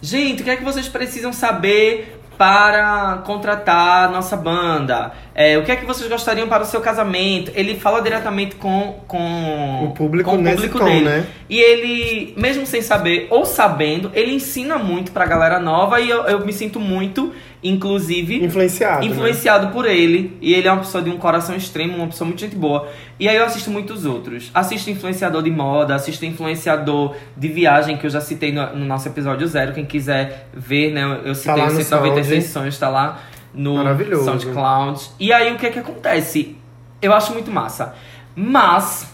Gente, 0.01 0.43
o 0.43 0.45
que 0.45 0.51
é 0.51 0.57
que 0.57 0.65
vocês 0.65 0.89
precisam 0.89 1.33
saber 1.33 2.21
para 2.37 3.23
contratar 3.25 4.11
nossa 4.11 4.37
banda? 4.37 5.13
É, 5.39 5.59
o 5.59 5.63
que 5.63 5.71
é 5.71 5.77
que 5.77 5.85
vocês 5.85 6.09
gostariam 6.09 6.49
para 6.49 6.63
o 6.63 6.67
seu 6.67 6.81
casamento? 6.81 7.53
Ele 7.55 7.75
fala 7.75 8.01
diretamente 8.01 8.55
com, 8.55 9.01
com 9.07 9.85
o 9.85 9.91
público, 9.91 10.31
com 10.31 10.37
o 10.39 10.43
público 10.43 10.79
tom, 10.79 10.87
dele. 10.87 11.05
Né? 11.05 11.27
E 11.51 11.61
ele, 11.61 12.33
mesmo 12.39 12.67
sem 12.67 12.81
saber 12.81 13.27
ou 13.29 13.45
sabendo, 13.45 14.11
ele 14.15 14.33
ensina 14.33 14.79
muito 14.79 15.13
para 15.13 15.25
a 15.25 15.27
galera 15.27 15.61
nova 15.61 16.01
e 16.01 16.09
eu, 16.09 16.23
eu 16.23 16.47
me 16.47 16.55
sinto 16.55 16.81
muito 16.81 17.35
inclusive 17.63 18.45
influenciado, 18.45 19.05
influenciado 19.05 19.67
né? 19.67 19.73
por 19.73 19.85
ele. 19.85 20.39
E 20.41 20.55
ele 20.55 20.69
é 20.69 20.73
uma 20.73 20.81
pessoa 20.81 21.05
de 21.05 21.11
um 21.11 21.19
coração 21.19 21.55
extremo, 21.55 21.99
uma 21.99 22.07
pessoa 22.07 22.27
muito 22.27 22.41
gente 22.41 22.57
boa. 22.57 22.89
E 23.21 23.29
aí 23.29 23.37
eu 23.37 23.45
assisto 23.45 23.71
muitos 23.71 24.07
outros. 24.07 24.51
Assisto 24.55 24.89
influenciador 24.89 25.43
de 25.43 25.51
moda, 25.51 25.95
assisto 25.95 26.25
influenciador 26.25 27.15
de 27.37 27.49
viagem, 27.49 27.99
que 27.99 28.07
eu 28.07 28.11
já 28.11 28.23
citei 28.23 28.53
no, 28.53 28.75
no 28.75 28.87
nosso 28.87 29.07
episódio 29.07 29.47
zero. 29.47 29.75
Quem 29.75 29.85
quiser 29.85 30.49
ver, 30.55 30.93
né? 30.93 31.21
Eu 31.27 31.35
citei 31.35 31.57
tá 31.57 31.67
os 31.67 31.75
196 31.75 32.45
sonhos, 32.47 32.79
tá 32.79 32.89
lá 32.89 33.21
no 33.57 34.25
SoundCloud. 34.25 35.11
E 35.19 35.33
aí 35.33 35.53
o 35.53 35.59
que 35.59 35.67
é 35.67 35.71
que 35.71 35.79
acontece? 35.79 36.57
Eu 37.01 37.13
acho 37.13 37.33
muito 37.33 37.51
massa. 37.51 37.95
Mas 38.35 39.07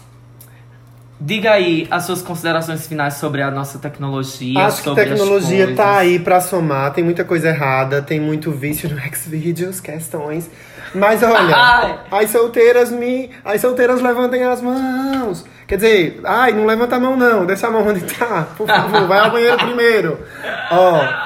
Diga 1.25 1.51
aí 1.51 1.87
as 1.89 2.03
suas 2.03 2.21
considerações 2.21 2.85
finais 2.85 3.13
sobre 3.13 3.41
a 3.41 3.49
nossa 3.49 3.79
tecnologia. 3.79 4.65
Acho 4.65 4.83
que 4.83 4.93
tecnologia 4.93 5.73
tá 5.73 5.99
aí 5.99 6.19
para 6.19 6.41
somar. 6.41 6.91
Tem 6.91 7.01
muita 7.01 7.23
coisa 7.23 7.47
errada, 7.47 8.01
tem 8.01 8.19
muito 8.19 8.51
vício 8.51 8.89
no 8.89 8.99
Xvideos, 9.15 9.79
questões. 9.79 10.49
Mas 10.93 11.23
olha, 11.23 11.55
ai. 11.55 11.99
as 12.11 12.29
solteiras 12.29 12.91
me. 12.91 13.29
As 13.45 13.61
solteiras 13.61 14.01
levantem 14.01 14.43
as 14.43 14.61
mãos. 14.61 15.45
Quer 15.65 15.75
dizer, 15.77 16.19
ai, 16.25 16.51
não 16.51 16.65
levanta 16.65 16.97
a 16.97 16.99
mão 16.99 17.15
não, 17.15 17.45
deixa 17.45 17.67
a 17.67 17.71
mão 17.71 17.87
onde 17.87 18.01
tá. 18.01 18.47
Por 18.57 18.67
favor, 18.67 19.07
vai 19.07 19.19
ao 19.19 19.31
banheiro 19.31 19.57
primeiro. 19.57 20.19
Ó. 20.71 21.22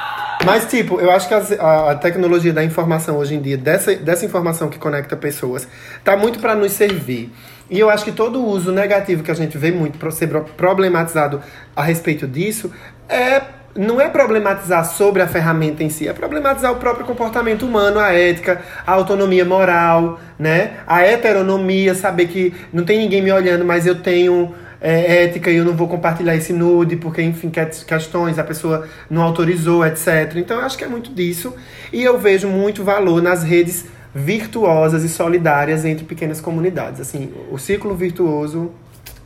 Mas, 0.47 0.65
tipo, 0.65 0.99
eu 1.01 1.11
acho 1.11 1.27
que 1.27 1.33
a, 1.33 1.91
a, 1.91 1.95
tecnologia 1.95 2.53
da 2.53 2.63
informação 2.63 3.17
hoje 3.17 3.35
em 3.35 3.41
dia, 3.41 3.57
dessa, 3.57 3.93
dessa 3.95 4.25
informação 4.25 4.69
que 4.69 4.79
conecta 4.79 5.15
pessoas, 5.17 5.67
tá 6.05 6.15
muito 6.15 6.39
para 6.39 6.55
nos 6.55 6.71
servir. 6.71 7.31
E 7.69 7.77
eu 7.77 7.89
acho 7.89 8.05
que 8.05 8.13
todo 8.13 8.39
o 8.39 8.45
uso 8.45 8.71
negativo 8.71 9.23
que 9.23 9.31
a 9.31 9.33
gente 9.33 9.57
vê 9.57 9.71
muito 9.71 10.11
ser 10.11 10.29
problematizado 10.55 11.41
a 11.75 11.83
respeito 11.83 12.25
disso 12.25 12.71
é 13.09 13.41
não 13.75 14.01
é 14.01 14.09
problematizar 14.09 14.83
sobre 14.85 15.21
a 15.21 15.27
ferramenta 15.27 15.83
em 15.83 15.89
si, 15.89 16.07
é 16.07 16.13
problematizar 16.13 16.71
o 16.71 16.77
próprio 16.77 17.05
comportamento 17.05 17.63
humano, 17.63 17.99
a 17.99 18.11
ética, 18.11 18.61
a 18.85 18.93
autonomia 18.93 19.45
moral, 19.45 20.19
né? 20.39 20.77
A 20.87 21.03
heteronomia, 21.03 21.93
saber 21.93 22.27
que 22.27 22.53
não 22.73 22.83
tem 22.83 22.97
ninguém 22.97 23.21
me 23.21 23.31
olhando, 23.31 23.63
mas 23.63 23.85
eu 23.85 24.01
tenho 24.01 24.55
é, 24.80 25.23
ética 25.23 25.49
e 25.51 25.57
eu 25.57 25.65
não 25.65 25.73
vou 25.73 25.88
compartilhar 25.88 26.36
esse 26.36 26.53
nude, 26.53 26.95
porque, 26.95 27.21
enfim, 27.21 27.51
questões, 27.88 28.38
a 28.38 28.43
pessoa 28.43 28.88
não 29.09 29.21
autorizou, 29.21 29.86
etc. 29.86 30.36
Então, 30.36 30.59
eu 30.59 30.65
acho 30.65 30.78
que 30.78 30.84
é 30.84 30.88
muito 30.88 31.11
disso. 31.11 31.53
E 31.91 32.03
eu 32.03 32.17
vejo 32.17 32.47
muito 32.47 32.84
valor 32.84 33.21
nas 33.21 33.43
redes 33.43 33.86
virtuosas 34.13 35.03
e 35.03 35.09
solidárias 35.09 35.86
entre 35.86 36.05
pequenas 36.05 36.41
comunidades. 36.41 37.01
Assim, 37.01 37.32
o 37.51 37.57
ciclo 37.57 37.95
virtuoso. 37.95 38.71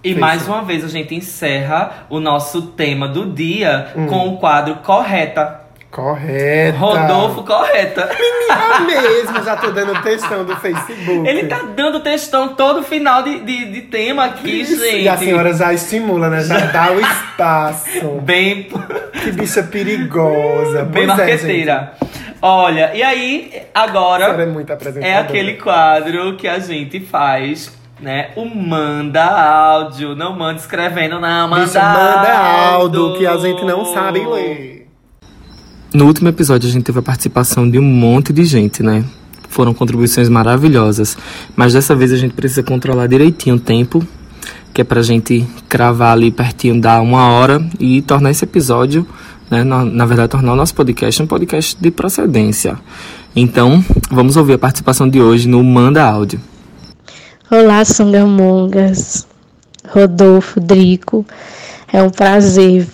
E 0.04 0.16
mais 0.16 0.48
uma 0.48 0.64
vez 0.64 0.84
a 0.84 0.88
gente 0.88 1.14
encerra 1.14 2.08
o 2.10 2.20
nosso 2.20 2.64
tema 2.70 3.08
do 3.08 3.32
dia 3.32 3.94
hum. 3.96 4.08
com 4.08 4.30
o 4.30 4.38
quadro 4.38 4.78
Correta. 4.78 5.62
Correta. 5.92 6.78
Rodolfo 6.78 7.44
correta. 7.44 8.10
Menina 8.18 8.80
mesmo, 8.80 9.44
já 9.44 9.58
tô 9.58 9.72
dando 9.72 10.02
textão 10.02 10.46
do 10.46 10.56
Facebook. 10.56 11.28
Ele 11.28 11.48
tá 11.48 11.64
dando 11.76 12.00
textão 12.00 12.56
todo 12.56 12.82
final 12.82 13.22
de, 13.24 13.42
de, 13.42 13.66
de 13.66 13.82
tema 13.82 14.24
aqui, 14.26 14.62
Isso, 14.62 14.80
gente. 14.80 15.04
E 15.04 15.10
a 15.10 15.18
senhora 15.18 15.54
já 15.54 15.74
estimula, 15.74 16.30
né? 16.30 16.42
Já 16.46 16.60
dá 16.68 16.94
o 16.94 17.00
espaço. 17.02 18.10
Bem, 18.24 18.70
Que 19.22 19.34
bicha 19.34 19.64
perigosa. 19.64 20.86
bem 20.86 21.06
Pois 21.06 21.20
é, 21.20 21.26
marqueteira. 21.26 21.94
Olha, 22.42 22.92
e 22.96 23.04
aí, 23.04 23.64
agora. 23.76 24.36
É. 25.02 25.10
É 25.10 25.18
aquele 25.18 25.56
quadro 25.56 26.38
que 26.38 26.48
a 26.48 26.58
gente 26.58 27.02
faz, 27.02 27.78
né? 28.00 28.30
O 28.38 28.46
manda 28.46 29.24
áudio. 29.26 30.16
Não 30.16 30.38
manda 30.38 30.58
escrevendo, 30.58 31.20
não. 31.20 31.50
Manda, 31.50 31.66
Bicha, 31.66 31.82
manda 31.84 32.38
áudio 32.38 33.18
que 33.18 33.28
a 33.28 33.36
gente 33.36 33.66
não 33.66 33.84
sabe 33.86 34.26
ler. 34.26 34.81
No 35.94 36.06
último 36.06 36.30
episódio 36.30 36.70
a 36.70 36.72
gente 36.72 36.86
teve 36.86 37.00
a 37.00 37.02
participação 37.02 37.70
de 37.70 37.78
um 37.78 37.84
monte 37.84 38.32
de 38.32 38.46
gente, 38.46 38.82
né? 38.82 39.04
Foram 39.50 39.74
contribuições 39.74 40.30
maravilhosas. 40.30 41.18
Mas 41.54 41.74
dessa 41.74 41.94
vez 41.94 42.14
a 42.14 42.16
gente 42.16 42.34
precisa 42.34 42.64
controlar 42.64 43.08
direitinho 43.08 43.58
o 43.58 43.60
tempo, 43.60 44.02
que 44.74 44.80
é 44.80 44.84
pra 44.86 45.02
gente 45.02 45.46
cravar 45.68 46.14
ali 46.14 46.32
pertinho 46.32 46.80
da 46.80 47.02
uma 47.02 47.32
hora 47.32 47.62
e 47.78 48.02
tornar 48.04 48.32
esse 48.32 48.46
episódio, 48.46 49.06
né? 49.50 49.66
Na, 49.66 49.84
na 49.84 50.06
verdade, 50.06 50.30
tornar 50.30 50.54
o 50.54 50.56
nosso 50.56 50.74
podcast 50.74 51.22
um 51.22 51.28
podcast 51.28 51.76
de 51.78 51.92
procedência. 51.92 52.80
Então, 53.36 53.84
vamos 54.10 54.38
ouvir 54.38 54.54
a 54.54 54.58
participação 54.58 55.10
de 55.10 55.22
hoje 55.22 55.46
no 55.46 55.62
Manda 55.62 56.06
Áudio. 56.06 56.40
Olá, 57.50 57.84
Songamongas, 57.84 59.28
Rodolfo, 59.90 60.62
Drico. 60.62 61.26
É 61.92 62.02
um 62.02 62.10
prazer 62.10 62.88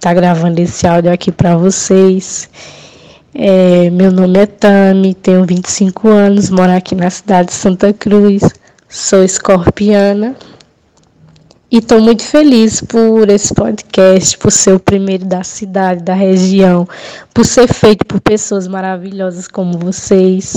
estar 0.00 0.14
gravando 0.14 0.58
esse 0.58 0.86
áudio 0.86 1.12
aqui 1.12 1.30
para 1.30 1.58
vocês. 1.58 2.48
É, 3.34 3.90
meu 3.90 4.10
nome 4.10 4.38
é 4.38 4.46
Tami, 4.46 5.12
tenho 5.12 5.44
25 5.44 6.08
anos, 6.08 6.48
moro 6.48 6.72
aqui 6.72 6.94
na 6.94 7.10
cidade 7.10 7.48
de 7.48 7.54
Santa 7.54 7.92
Cruz, 7.92 8.42
sou 8.88 9.22
escorpiana 9.22 10.34
e 11.70 11.76
estou 11.76 12.00
muito 12.00 12.22
feliz 12.22 12.80
por 12.80 13.28
esse 13.28 13.52
podcast, 13.52 14.38
por 14.38 14.50
ser 14.50 14.72
o 14.72 14.80
primeiro 14.80 15.26
da 15.26 15.44
cidade, 15.44 16.02
da 16.02 16.14
região, 16.14 16.88
por 17.34 17.44
ser 17.44 17.68
feito 17.68 18.06
por 18.06 18.22
pessoas 18.22 18.66
maravilhosas 18.66 19.46
como 19.46 19.78
vocês. 19.78 20.56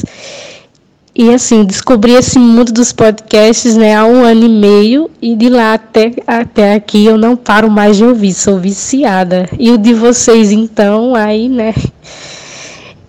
E 1.16 1.32
assim, 1.32 1.64
descobri 1.64 2.14
esse 2.14 2.40
mundo 2.40 2.72
dos 2.72 2.92
podcasts 2.92 3.76
né, 3.76 3.96
há 3.96 4.04
um 4.04 4.24
ano 4.24 4.46
e 4.46 4.50
meio 4.50 5.12
e 5.22 5.36
de 5.36 5.48
lá 5.48 5.76
até, 5.76 6.12
até 6.26 6.74
aqui 6.74 7.06
eu 7.06 7.20
não 7.20 7.36
paro 7.36 7.70
mais 7.70 7.98
de 7.98 8.04
ouvir, 8.04 8.34
sou 8.34 8.58
viciada. 8.58 9.48
E 9.60 9.70
o 9.70 9.78
de 9.78 9.94
vocês 9.94 10.52
então, 10.52 11.14
aí, 11.14 11.48
né, 11.48 11.74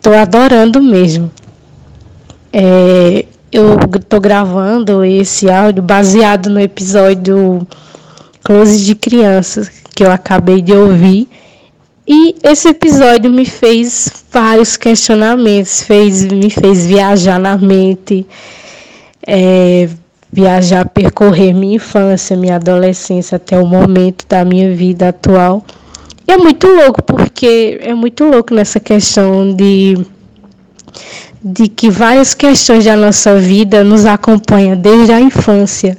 tô 0.02 0.12
adorando 0.12 0.82
mesmo. 0.82 1.30
É, 2.52 3.24
eu 3.50 3.78
tô 4.07 4.20
gravando 4.20 5.02
esse 5.02 5.50
áudio 5.50 5.82
baseado 5.82 6.50
no 6.50 6.61
episódio 6.61 7.66
Close 8.42 8.84
de 8.84 8.94
Crianças 8.94 9.70
que 9.94 10.05
eu 10.05 10.11
acabei 10.11 10.61
de 10.61 10.72
ouvir. 10.72 11.28
E 12.07 12.36
esse 12.42 12.68
episódio 12.68 13.30
me 13.30 13.46
fez 13.46 14.24
vários 14.30 14.76
questionamentos, 14.76 15.82
fez, 15.82 16.22
me 16.24 16.50
fez 16.50 16.84
viajar 16.84 17.38
na 17.38 17.57
mente, 17.57 18.26
é, 19.26 19.88
viajar, 20.30 20.86
percorrer 20.88 21.55
minha 21.55 21.76
infância, 21.76 22.36
minha 22.36 22.57
adolescência 22.57 23.36
até 23.36 23.59
o 23.59 23.66
momento 23.66 24.26
da 24.28 24.44
minha 24.44 24.74
vida 24.74 25.09
atual. 25.09 25.64
E 26.28 26.32
é 26.32 26.36
muito 26.36 26.66
louco, 26.66 27.02
porque 27.02 27.78
é 27.80 27.94
muito 27.94 28.24
louco 28.24 28.55
nessa 28.55 28.78
questão 28.78 29.55
de, 29.55 29.96
de 31.42 31.68
que 31.68 31.88
várias 31.88 32.34
questões 32.34 32.84
da 32.84 32.96
nossa 32.96 33.36
vida 33.36 33.82
nos 33.82 34.05
acompanham 34.05 34.76
desde 34.76 35.12
a 35.12 35.20
infância. 35.20 35.96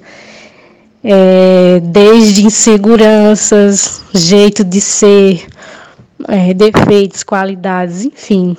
É, 1.07 1.79
desde 1.83 2.43
inseguranças, 2.43 4.01
jeito 4.11 4.63
de 4.63 4.81
ser, 4.81 5.45
é, 6.27 6.53
defeitos, 6.53 7.23
qualidades, 7.23 8.05
enfim, 8.05 8.55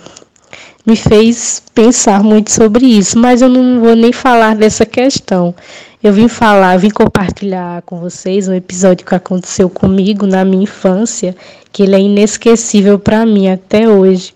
me 0.86 0.94
fez 0.94 1.62
pensar 1.74 2.22
muito 2.22 2.52
sobre 2.52 2.86
isso, 2.86 3.18
mas 3.18 3.42
eu 3.42 3.48
não 3.48 3.80
vou 3.80 3.96
nem 3.96 4.12
falar 4.12 4.54
dessa 4.54 4.86
questão. 4.86 5.54
Eu 6.02 6.12
vim 6.12 6.28
falar, 6.28 6.78
vim 6.78 6.90
compartilhar 6.90 7.82
com 7.82 7.98
vocês 7.98 8.46
um 8.46 8.54
episódio 8.54 9.04
que 9.04 9.14
aconteceu 9.14 9.68
comigo 9.68 10.26
na 10.26 10.44
minha 10.44 10.62
infância, 10.62 11.34
que 11.72 11.82
ele 11.82 11.96
é 11.96 12.00
inesquecível 12.00 12.98
para 12.98 13.26
mim 13.26 13.48
até 13.48 13.88
hoje. 13.88 14.32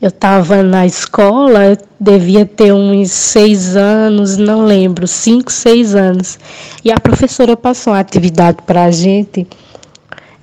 Eu 0.00 0.10
estava 0.10 0.62
na 0.62 0.86
escola, 0.86 1.76
devia 1.98 2.44
ter 2.44 2.72
uns 2.72 3.10
seis 3.10 3.74
anos, 3.74 4.36
não 4.36 4.64
lembro, 4.64 5.08
cinco, 5.08 5.50
seis 5.50 5.94
anos. 5.94 6.38
E 6.84 6.92
a 6.92 7.00
professora 7.00 7.56
passou 7.56 7.94
uma 7.94 7.98
atividade 7.98 8.58
para 8.66 8.84
a 8.84 8.90
gente 8.90 9.46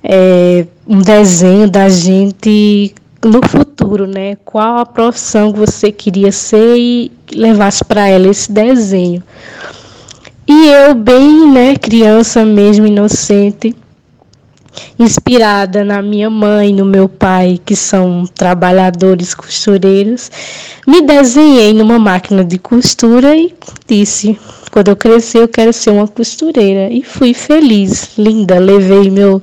é, 0.08 0.66
um 0.86 1.00
desenho 1.00 1.68
da 1.68 1.88
gente 1.88 2.94
no 3.24 3.40
futuro, 3.46 4.06
né? 4.06 4.36
Qual 4.44 4.78
a 4.78 4.86
profissão 4.86 5.52
que 5.52 5.58
você 5.58 5.90
queria 5.90 6.30
ser 6.30 6.76
e 6.76 7.12
levasse 7.32 7.84
para 7.84 8.08
ela 8.08 8.28
esse 8.28 8.50
desenho. 8.50 9.22
E 10.46 10.68
eu, 10.68 10.94
bem, 10.94 11.50
né, 11.50 11.74
criança 11.74 12.44
mesmo, 12.44 12.86
inocente, 12.86 13.74
inspirada 14.98 15.84
na 15.84 16.02
minha 16.02 16.30
mãe, 16.30 16.72
no 16.72 16.84
meu 16.84 17.08
pai, 17.08 17.60
que 17.64 17.76
são 17.76 18.24
trabalhadores 18.34 19.34
costureiros, 19.34 20.30
me 20.86 21.02
desenhei 21.02 21.72
numa 21.72 21.98
máquina 21.98 22.44
de 22.44 22.58
costura 22.58 23.36
e 23.36 23.54
disse: 23.86 24.38
quando 24.76 24.88
eu 24.88 24.96
crescer, 24.96 25.38
eu 25.38 25.48
quero 25.48 25.72
ser 25.72 25.88
uma 25.88 26.06
costureira. 26.06 26.92
E 26.92 27.02
fui 27.02 27.32
feliz, 27.32 28.10
linda. 28.18 28.58
Levei 28.58 29.08
meu 29.10 29.42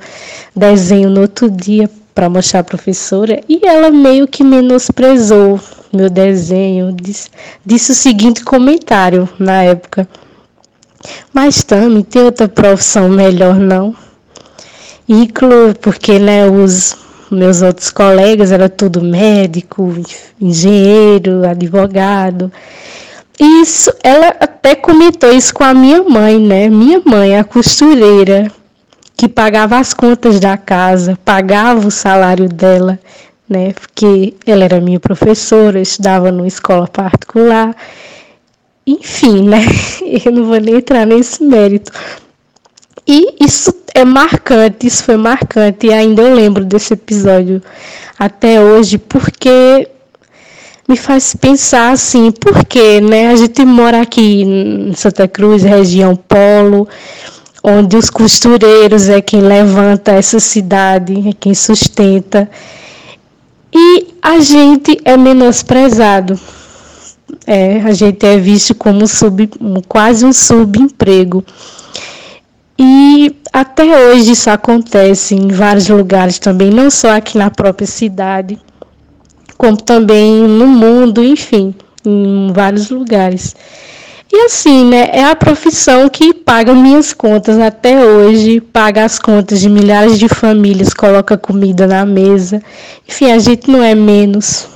desenho 0.56 1.10
no 1.10 1.22
outro 1.22 1.50
dia 1.50 1.90
para 2.14 2.30
mostrar 2.30 2.60
à 2.60 2.64
professora 2.64 3.42
e 3.50 3.66
ela 3.66 3.90
meio 3.90 4.28
que 4.28 4.44
menosprezou 4.44 5.60
meu 5.92 6.10
desenho. 6.10 6.92
Disse, 6.94 7.30
disse 7.66 7.92
o 7.92 7.96
seguinte 7.96 8.44
comentário 8.44 9.28
na 9.40 9.64
época: 9.64 10.08
Mas 11.34 11.64
Tami, 11.64 12.04
tem 12.04 12.22
outra 12.22 12.48
profissão 12.48 13.10
melhor 13.10 13.56
não? 13.56 13.96
E 15.08 15.28
claro, 15.28 15.76
porque 15.82 16.18
né, 16.18 16.48
os 16.48 16.96
meus 17.30 17.62
outros 17.62 17.90
colegas 17.90 18.52
eram 18.52 18.70
tudo 18.70 19.02
médico, 19.02 19.94
engenheiro, 20.40 21.46
advogado. 21.48 22.52
Isso, 23.40 23.92
ela 24.04 24.28
até 24.40 24.76
comentou 24.76 25.32
isso 25.34 25.54
com 25.54 25.64
a 25.64 25.74
minha 25.74 26.04
mãe, 26.04 26.40
né? 26.40 26.70
Minha 26.70 27.02
mãe, 27.04 27.38
a 27.38 27.44
costureira, 27.44 28.52
que 29.18 29.28
pagava 29.28 29.78
as 29.78 29.94
contas 29.94 30.40
da 30.40 30.56
casa, 30.56 31.18
pagava 31.26 31.88
o 31.88 31.92
salário 31.92 32.48
dela, 32.48 33.00
né? 33.50 33.74
Porque 33.74 34.36
ela 34.46 34.64
era 34.64 34.80
minha 34.80 35.00
professora, 35.00 35.82
estudava 35.82 36.32
numa 36.32 36.48
escola 36.48 36.88
particular. 36.88 37.76
Enfim, 38.86 39.50
né? 39.50 39.60
Eu 40.26 40.32
não 40.32 40.46
vou 40.46 40.60
nem 40.60 40.76
entrar 40.76 41.06
nesse 41.06 41.44
mérito. 41.44 41.92
E 43.08 43.44
isso 43.44 43.74
é 43.94 44.04
marcante, 44.04 44.88
isso 44.88 45.04
foi 45.04 45.18
marcante, 45.18 45.88
e 45.88 45.94
ainda 45.94 46.22
eu 46.22 46.34
lembro 46.34 46.66
desse 46.66 46.94
episódio 46.94 47.62
até 48.18 48.60
hoje, 48.60 48.98
porque 48.98 49.88
me 50.88 50.98
faz 50.98 51.36
pensar 51.36 51.92
assim, 51.92 52.32
por 52.32 52.66
quê, 52.66 53.00
né? 53.00 53.30
A 53.30 53.36
gente 53.36 53.64
mora 53.64 54.02
aqui 54.02 54.42
em 54.42 54.94
Santa 54.96 55.28
Cruz, 55.28 55.64
região 55.64 56.16
polo, 56.16 56.88
onde 57.64 57.96
os 57.96 58.10
costureiros 58.10 59.08
é 59.08 59.22
quem 59.22 59.42
levanta 59.42 60.12
essa 60.12 60.40
cidade, 60.40 61.30
é 61.30 61.34
quem 61.34 61.54
sustenta. 61.54 62.50
E 63.74 64.08
a 64.22 64.40
gente 64.40 65.00
é 65.06 65.16
menosprezado. 65.16 66.40
É, 67.48 67.82
a 67.82 67.92
gente 67.92 68.26
é 68.26 68.38
visto 68.38 68.76
como 68.76 69.08
sub, 69.08 69.50
quase 69.88 70.26
um 70.26 70.34
subemprego. 70.34 71.44
E 72.86 73.34
até 73.54 73.86
hoje 73.86 74.32
isso 74.32 74.50
acontece 74.50 75.34
em 75.34 75.48
vários 75.48 75.88
lugares 75.88 76.38
também, 76.38 76.70
não 76.70 76.92
só 76.92 77.16
aqui 77.16 77.38
na 77.38 77.50
própria 77.50 77.88
cidade, 77.88 78.60
como 79.58 79.78
também 79.78 80.46
no 80.46 80.68
mundo, 80.68 81.24
enfim, 81.24 81.74
em 82.06 82.52
vários 82.52 82.90
lugares. 82.90 83.56
E 84.30 84.36
assim, 84.36 84.84
né, 84.84 85.12
é 85.14 85.24
a 85.24 85.34
profissão 85.34 86.10
que 86.10 86.34
paga 86.34 86.74
minhas 86.74 87.14
contas 87.14 87.58
até 87.58 88.04
hoje, 88.04 88.60
paga 88.60 89.06
as 89.06 89.18
contas 89.18 89.62
de 89.62 89.70
milhares 89.70 90.20
de 90.20 90.28
famílias, 90.28 90.94
coloca 90.94 91.38
comida 91.38 91.88
na 91.88 92.06
mesa. 92.06 92.62
Enfim, 93.08 93.32
a 93.32 93.40
gente 93.40 93.72
não 93.72 93.82
é 93.82 93.96
menos 93.96 94.68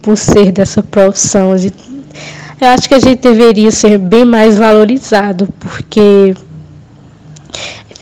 por 0.00 0.16
ser 0.16 0.50
dessa 0.50 0.82
profissão. 0.82 1.56
Gente, 1.56 1.76
eu 2.60 2.66
acho 2.66 2.88
que 2.88 2.94
a 2.94 2.98
gente 2.98 3.20
deveria 3.20 3.70
ser 3.70 3.98
bem 3.98 4.24
mais 4.24 4.58
valorizado, 4.58 5.48
porque 5.60 6.34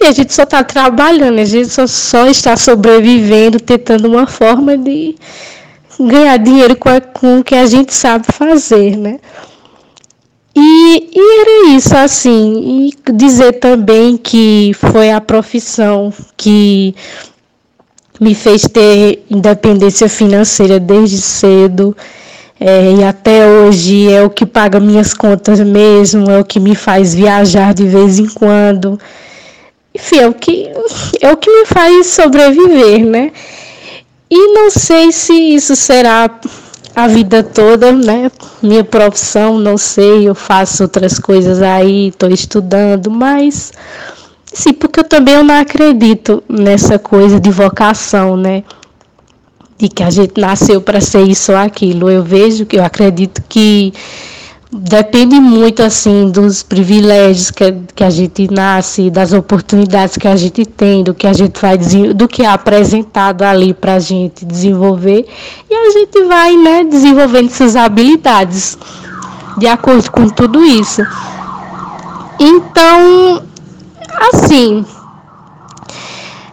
Sim, 0.02 0.08
a 0.08 0.12
gente 0.12 0.32
só 0.32 0.44
está 0.44 0.64
trabalhando, 0.64 1.38
a 1.38 1.44
gente 1.44 1.68
só, 1.68 1.86
só 1.86 2.26
está 2.26 2.56
sobrevivendo, 2.56 3.60
tentando 3.60 4.08
uma 4.08 4.26
forma 4.26 4.76
de 4.78 5.14
ganhar 5.98 6.38
dinheiro 6.38 6.74
com, 6.74 6.88
a, 6.88 7.00
com 7.00 7.40
o 7.40 7.44
que 7.44 7.54
a 7.54 7.66
gente 7.66 7.92
sabe 7.92 8.24
fazer, 8.32 8.96
né? 8.96 9.18
E, 10.56 11.10
e, 11.12 11.40
era 11.40 11.76
isso, 11.76 11.94
assim. 11.94 12.88
E 12.88 13.12
dizer 13.12 13.52
também 13.54 14.16
que 14.16 14.72
foi 14.74 15.10
a 15.10 15.20
profissão 15.20 16.12
que 16.36 16.94
me 18.18 18.34
fez 18.34 18.62
ter 18.62 19.24
independência 19.30 20.08
financeira 20.08 20.80
desde 20.80 21.18
cedo. 21.18 21.94
É, 22.58 22.92
e 22.92 23.04
até 23.04 23.46
hoje 23.46 24.10
é 24.10 24.22
o 24.22 24.30
que 24.30 24.44
paga 24.46 24.80
minhas 24.80 25.14
contas 25.14 25.60
mesmo, 25.60 26.30
é 26.30 26.38
o 26.38 26.44
que 26.44 26.60
me 26.60 26.74
faz 26.74 27.14
viajar 27.14 27.74
de 27.74 27.84
vez 27.84 28.18
em 28.18 28.26
quando. 28.28 28.98
Enfim, 30.00 30.18
é 30.18 30.28
o 30.28 30.34
que, 30.34 30.70
é 31.20 31.30
o 31.30 31.36
que 31.36 31.50
me 31.50 31.66
faz 31.66 32.06
sobreviver, 32.06 33.04
né? 33.04 33.32
E 34.30 34.54
não 34.54 34.70
sei 34.70 35.12
se 35.12 35.32
isso 35.32 35.76
será 35.76 36.30
a 36.96 37.06
vida 37.06 37.42
toda, 37.42 37.92
né? 37.92 38.30
Minha 38.62 38.82
profissão, 38.82 39.58
não 39.58 39.76
sei, 39.76 40.28
eu 40.28 40.34
faço 40.34 40.84
outras 40.84 41.18
coisas 41.18 41.60
aí, 41.60 42.08
estou 42.08 42.30
estudando, 42.30 43.10
mas 43.10 43.72
sim, 44.52 44.72
porque 44.72 45.00
eu 45.00 45.04
também 45.04 45.42
não 45.42 45.60
acredito 45.60 46.42
nessa 46.48 46.98
coisa 46.98 47.38
de 47.38 47.50
vocação, 47.50 48.36
né? 48.36 48.64
De 49.76 49.88
que 49.88 50.02
a 50.02 50.10
gente 50.10 50.40
nasceu 50.40 50.80
para 50.80 51.00
ser 51.00 51.22
isso 51.22 51.52
ou 51.52 51.58
aquilo. 51.58 52.10
Eu 52.10 52.22
vejo 52.22 52.64
que 52.66 52.76
eu 52.76 52.84
acredito 52.84 53.42
que 53.48 53.92
depende 54.72 55.40
muito 55.40 55.82
assim 55.82 56.30
dos 56.30 56.62
privilégios 56.62 57.50
que, 57.50 57.72
que 57.94 58.04
a 58.04 58.10
gente 58.10 58.48
nasce, 58.52 59.10
das 59.10 59.32
oportunidades 59.32 60.16
que 60.16 60.28
a 60.28 60.36
gente 60.36 60.64
tem, 60.64 61.02
do 61.02 61.12
que 61.12 61.26
a 61.26 61.32
gente 61.32 61.60
vai 61.60 61.76
do 61.76 62.28
que 62.28 62.42
é 62.42 62.48
apresentado 62.48 63.42
ali 63.42 63.74
para 63.74 63.94
a 63.94 63.98
gente 63.98 64.44
desenvolver 64.44 65.26
e 65.68 65.74
a 65.74 65.90
gente 65.90 66.24
vai 66.24 66.56
né, 66.56 66.84
desenvolvendo 66.84 67.46
essas 67.46 67.74
habilidades 67.74 68.78
de 69.58 69.66
acordo 69.66 70.10
com 70.10 70.28
tudo 70.28 70.64
isso. 70.64 71.02
Então, 72.38 73.42
assim, 74.32 74.84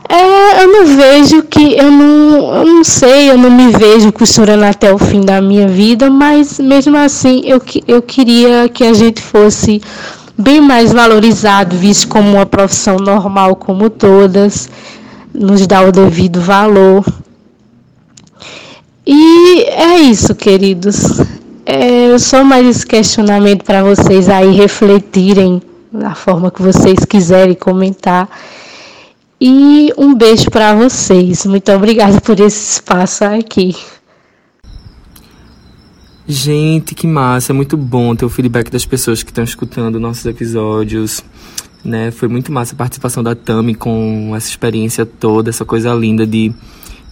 é, 0.10 0.64
eu 0.64 0.72
não 0.72 0.86
vejo 0.86 1.44
que 1.44 1.76
eu 1.78 1.92
não, 1.92 2.56
eu 2.56 2.66
não 2.66 2.84
sei, 2.84 3.30
eu 3.30 3.38
não 3.38 3.52
me 3.52 3.72
vejo 3.72 4.12
costurando 4.12 4.64
até 4.66 4.94
o 4.94 4.98
fim 4.98 5.22
da 5.22 5.42
minha 5.42 5.68
vida, 5.68 6.10
mas 6.10 6.60
mesmo 6.60 6.96
assim 6.98 7.42
eu, 7.46 7.62
eu 7.88 8.02
queria 8.02 8.70
que 8.70 8.84
a 8.84 8.94
gente 8.94 9.22
fosse 9.22 9.82
bem 10.38 10.62
mais 10.62 10.94
valorizado, 10.94 11.76
visto 11.76 12.08
como 12.08 12.30
uma 12.36 12.46
profissão 12.46 12.98
normal 12.98 13.56
como 13.56 13.90
todas, 13.90 14.70
nos 15.34 15.66
dá 15.68 15.82
o 15.82 15.92
devido 15.92 16.40
valor. 16.40 17.04
E 19.06 19.64
é 19.64 20.00
isso, 20.00 20.36
queridos. 20.36 21.22
É 21.66 22.18
só 22.18 22.44
mais 22.44 22.66
esse 22.68 22.86
questionamento 22.86 23.64
para 23.64 23.84
vocês 23.84 24.30
aí 24.30 24.52
refletirem 24.52 25.62
da 25.92 26.14
forma 26.14 26.52
que 26.52 26.62
vocês 26.62 27.04
quiserem 27.06 27.56
comentar. 27.56 28.30
E 29.40 29.94
um 29.98 30.16
beijo 30.16 30.50
para 30.50 30.74
vocês. 30.74 31.46
Muito 31.46 31.72
obrigada 31.72 32.20
por 32.20 32.40
esse 32.40 32.74
espaço 32.74 33.24
aqui. 33.24 33.76
Gente, 36.28 36.96
que 36.96 37.06
massa! 37.06 37.52
É 37.52 37.56
muito 37.56 37.78
bom 37.78 38.16
ter 38.16 38.26
o 38.26 38.30
feedback 38.30 38.70
das 38.72 38.86
pessoas 38.86 39.24
que 39.24 39.30
estão 39.30 39.44
escutando 39.44 40.00
nossos 40.00 40.26
episódios. 40.26 41.24
Né? 41.86 42.12
Foi 42.12 42.28
muito 42.28 42.52
massa 42.52 42.74
a 42.74 42.78
participação 42.78 43.24
da 43.24 43.36
Tami 43.36 43.76
com 43.76 44.34
essa 44.36 44.50
experiência 44.50 45.06
toda, 45.06 45.50
essa 45.50 45.64
coisa 45.64 45.94
linda 45.94 46.26
de 46.26 46.54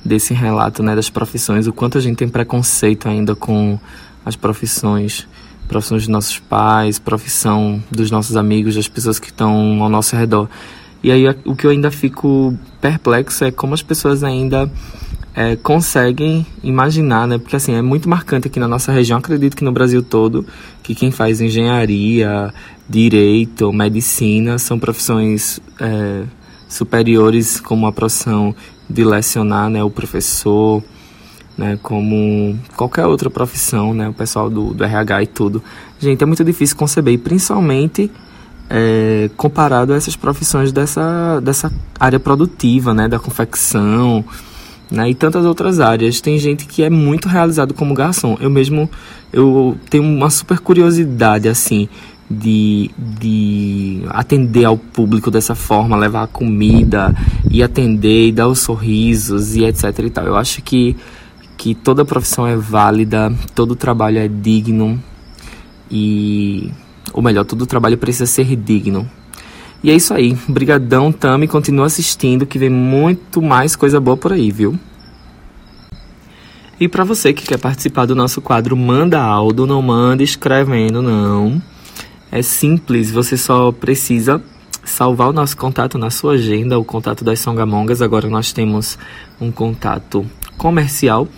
desse 0.03 0.33
relato 0.33 0.83
né, 0.83 0.95
das 0.95 1.09
profissões, 1.09 1.65
o 1.65 1.73
quanto 1.73 1.97
a 1.97 2.01
gente 2.01 2.17
tem 2.17 2.29
preconceito 2.29 3.09
ainda 3.09 3.35
com 3.35 3.79
as 4.23 4.35
profissões, 4.35 5.27
profissões 5.67 6.03
dos 6.03 6.09
nossos 6.09 6.37
pais, 6.37 6.99
profissão 6.99 7.81
dos 7.89 8.11
nossos 8.11 8.35
amigos, 8.37 8.75
das 8.75 8.87
pessoas 8.87 9.17
que 9.17 9.27
estão 9.27 9.81
ao 9.81 9.89
nosso 9.89 10.15
redor. 10.15 10.47
E 11.05 11.11
aí 11.11 11.23
o 11.45 11.55
que 11.55 11.67
eu 11.67 11.69
ainda 11.69 11.91
fico 11.91 12.57
perplexo 12.81 13.45
é 13.45 13.51
como 13.51 13.75
as 13.75 13.83
pessoas 13.83 14.23
ainda 14.23 14.67
é, 15.35 15.55
conseguem 15.55 16.43
imaginar, 16.63 17.27
né? 17.27 17.37
Porque 17.37 17.55
assim, 17.55 17.75
é 17.75 17.81
muito 17.83 18.09
marcante 18.09 18.47
aqui 18.47 18.59
na 18.59 18.67
nossa 18.67 18.91
região, 18.91 19.19
acredito 19.19 19.55
que 19.55 19.63
no 19.63 19.71
Brasil 19.71 20.01
todo, 20.01 20.43
que 20.81 20.95
quem 20.95 21.11
faz 21.11 21.41
engenharia, 21.41 22.51
direito, 22.89 23.71
medicina 23.71 24.57
são 24.57 24.79
profissões 24.79 25.59
é, 25.79 26.23
superiores 26.67 27.59
como 27.59 27.85
a 27.85 27.91
profissão 27.91 28.55
de 28.89 29.03
lecionar, 29.03 29.69
né? 29.69 29.83
O 29.83 29.91
professor, 29.91 30.83
né? 31.55 31.77
Como 31.83 32.57
qualquer 32.75 33.05
outra 33.05 33.29
profissão, 33.29 33.93
né? 33.93 34.09
O 34.09 34.13
pessoal 34.13 34.49
do, 34.49 34.73
do 34.73 34.83
RH 34.83 35.21
e 35.21 35.27
tudo. 35.27 35.61
Gente, 35.99 36.23
é 36.23 36.25
muito 36.25 36.43
difícil 36.43 36.75
conceber, 36.75 37.13
e 37.13 37.17
principalmente 37.19 38.09
é, 38.69 39.29
comparado 39.35 39.93
a 39.93 39.95
essas 39.95 40.15
profissões 40.15 40.71
dessa, 40.71 41.39
dessa 41.41 41.71
área 41.99 42.19
produtiva, 42.19 42.93
né, 42.93 43.07
da 43.07 43.19
confecção, 43.19 44.23
né, 44.89 45.09
e 45.09 45.15
tantas 45.15 45.45
outras 45.45 45.79
áreas. 45.79 46.21
Tem 46.21 46.37
gente 46.37 46.65
que 46.65 46.83
é 46.83 46.89
muito 46.89 47.27
realizado 47.27 47.73
como 47.73 47.93
garçom. 47.93 48.37
Eu 48.39 48.49
mesmo 48.49 48.89
eu 49.31 49.77
tenho 49.89 50.03
uma 50.03 50.29
super 50.29 50.59
curiosidade 50.59 51.49
assim 51.49 51.89
de, 52.29 52.89
de 52.97 54.01
atender 54.09 54.65
ao 54.65 54.77
público 54.77 55.29
dessa 55.29 55.53
forma, 55.53 55.95
levar 55.97 56.23
a 56.23 56.27
comida 56.27 57.13
e 57.51 57.61
atender 57.61 58.27
e 58.27 58.31
dar 58.31 58.47
os 58.47 58.59
sorrisos 58.59 59.55
e 59.55 59.63
etc 59.63 59.99
e 59.99 60.09
tal. 60.09 60.25
Eu 60.25 60.35
acho 60.35 60.61
que 60.61 60.95
que 61.57 61.73
toda 61.73 62.03
profissão 62.03 62.45
é 62.45 62.55
válida, 62.55 63.33
todo 63.53 63.75
trabalho 63.75 64.19
é 64.19 64.27
digno 64.27 65.01
e 65.89 66.69
ou 67.15 67.23
melhor, 67.23 67.45
todo 67.45 67.65
trabalho 67.65 67.97
precisa 67.97 68.25
ser 68.25 68.57
digno. 68.57 69.09
E 69.81 69.89
é 69.89 69.95
isso 69.95 70.13
aí. 70.13 70.37
Brigadão, 70.49 71.13
Tami. 71.13 71.47
Continua 71.47 71.85
assistindo 71.85 72.45
que 72.45 72.59
vem 72.59 72.69
muito 72.69 73.41
mais 73.41 73.73
coisa 73.73 74.01
boa 74.01 74.17
por 74.17 74.33
aí, 74.33 74.51
viu? 74.51 74.77
E 76.77 76.89
para 76.89 77.05
você 77.05 77.31
que 77.31 77.47
quer 77.47 77.57
participar 77.57 78.05
do 78.05 78.13
nosso 78.13 78.41
quadro 78.41 78.75
Manda 78.75 79.21
Aldo, 79.21 79.65
não 79.65 79.81
manda 79.81 80.23
escrevendo, 80.23 81.01
não. 81.01 81.61
É 82.29 82.41
simples, 82.41 83.09
você 83.09 83.37
só 83.37 83.71
precisa 83.71 84.43
salvar 84.83 85.29
o 85.29 85.33
nosso 85.33 85.55
contato 85.55 85.97
na 85.97 86.09
sua 86.09 86.33
agenda, 86.33 86.77
o 86.77 86.83
contato 86.83 87.23
das 87.23 87.39
Songamongas. 87.39 88.01
Agora 88.01 88.27
nós 88.27 88.51
temos 88.51 88.99
um 89.39 89.53
contato 89.53 90.25
comercial. 90.57 91.29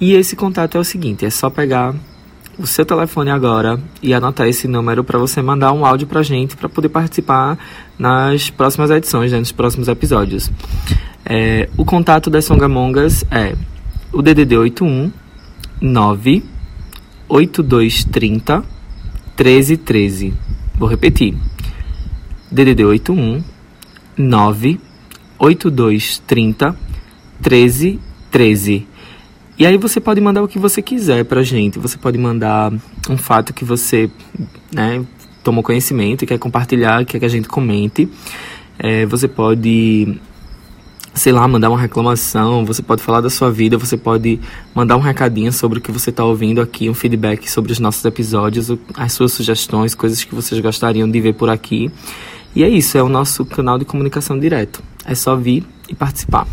E 0.00 0.14
esse 0.14 0.34
contato 0.34 0.78
é 0.78 0.80
o 0.80 0.84
seguinte: 0.84 1.26
é 1.26 1.30
só 1.30 1.50
pegar 1.50 1.94
o 2.60 2.66
seu 2.66 2.84
telefone 2.84 3.30
agora 3.30 3.80
e 4.02 4.12
anotar 4.12 4.46
esse 4.46 4.68
número 4.68 5.02
para 5.02 5.18
você 5.18 5.40
mandar 5.40 5.72
um 5.72 5.86
áudio 5.86 6.06
para 6.06 6.20
a 6.20 6.22
gente 6.22 6.56
para 6.56 6.68
poder 6.68 6.90
participar 6.90 7.58
nas 7.98 8.50
próximas 8.50 8.90
edições, 8.90 9.32
né, 9.32 9.38
nos 9.38 9.50
próximos 9.50 9.88
episódios. 9.88 10.50
É, 11.24 11.68
o 11.76 11.84
contato 11.84 12.28
das 12.28 12.44
Songamongas 12.44 13.24
é 13.30 13.54
o 14.12 14.20
DDD 14.20 14.56
81 14.56 15.10
9 15.80 16.44
8230 17.28 18.64
1313. 19.36 20.34
Vou 20.76 20.88
repetir. 20.88 21.34
DDD 22.50 22.84
81 22.84 23.42
9 24.18 24.80
8230 25.38 26.76
1313. 27.40 28.89
E 29.60 29.66
aí 29.66 29.76
você 29.76 30.00
pode 30.00 30.22
mandar 30.22 30.42
o 30.42 30.48
que 30.48 30.58
você 30.58 30.80
quiser 30.80 31.22
pra 31.26 31.42
gente. 31.42 31.78
Você 31.78 31.98
pode 31.98 32.16
mandar 32.16 32.72
um 33.10 33.18
fato 33.18 33.52
que 33.52 33.62
você 33.62 34.10
né, 34.72 35.04
tomou 35.44 35.62
conhecimento 35.62 36.24
e 36.24 36.26
quer 36.26 36.38
compartilhar, 36.38 37.04
quer 37.04 37.18
que 37.18 37.26
a 37.26 37.28
gente 37.28 37.46
comente. 37.46 38.08
É, 38.78 39.04
você 39.04 39.28
pode, 39.28 40.18
sei 41.12 41.30
lá, 41.30 41.46
mandar 41.46 41.68
uma 41.68 41.78
reclamação, 41.78 42.64
você 42.64 42.80
pode 42.80 43.02
falar 43.02 43.20
da 43.20 43.28
sua 43.28 43.50
vida, 43.50 43.76
você 43.76 43.98
pode 43.98 44.40
mandar 44.74 44.96
um 44.96 45.00
recadinho 45.00 45.52
sobre 45.52 45.78
o 45.78 45.82
que 45.82 45.92
você 45.92 46.08
está 46.08 46.24
ouvindo 46.24 46.62
aqui, 46.62 46.88
um 46.88 46.94
feedback 46.94 47.46
sobre 47.50 47.70
os 47.70 47.78
nossos 47.78 48.02
episódios, 48.06 48.72
as 48.96 49.12
suas 49.12 49.30
sugestões, 49.30 49.94
coisas 49.94 50.24
que 50.24 50.34
vocês 50.34 50.58
gostariam 50.62 51.06
de 51.06 51.20
ver 51.20 51.34
por 51.34 51.50
aqui. 51.50 51.90
E 52.56 52.64
é 52.64 52.68
isso, 52.70 52.96
é 52.96 53.02
o 53.02 53.10
nosso 53.10 53.44
canal 53.44 53.78
de 53.78 53.84
comunicação 53.84 54.38
direto. 54.38 54.82
É 55.04 55.14
só 55.14 55.36
vir 55.36 55.66
e 55.86 55.94
participar. 55.94 56.46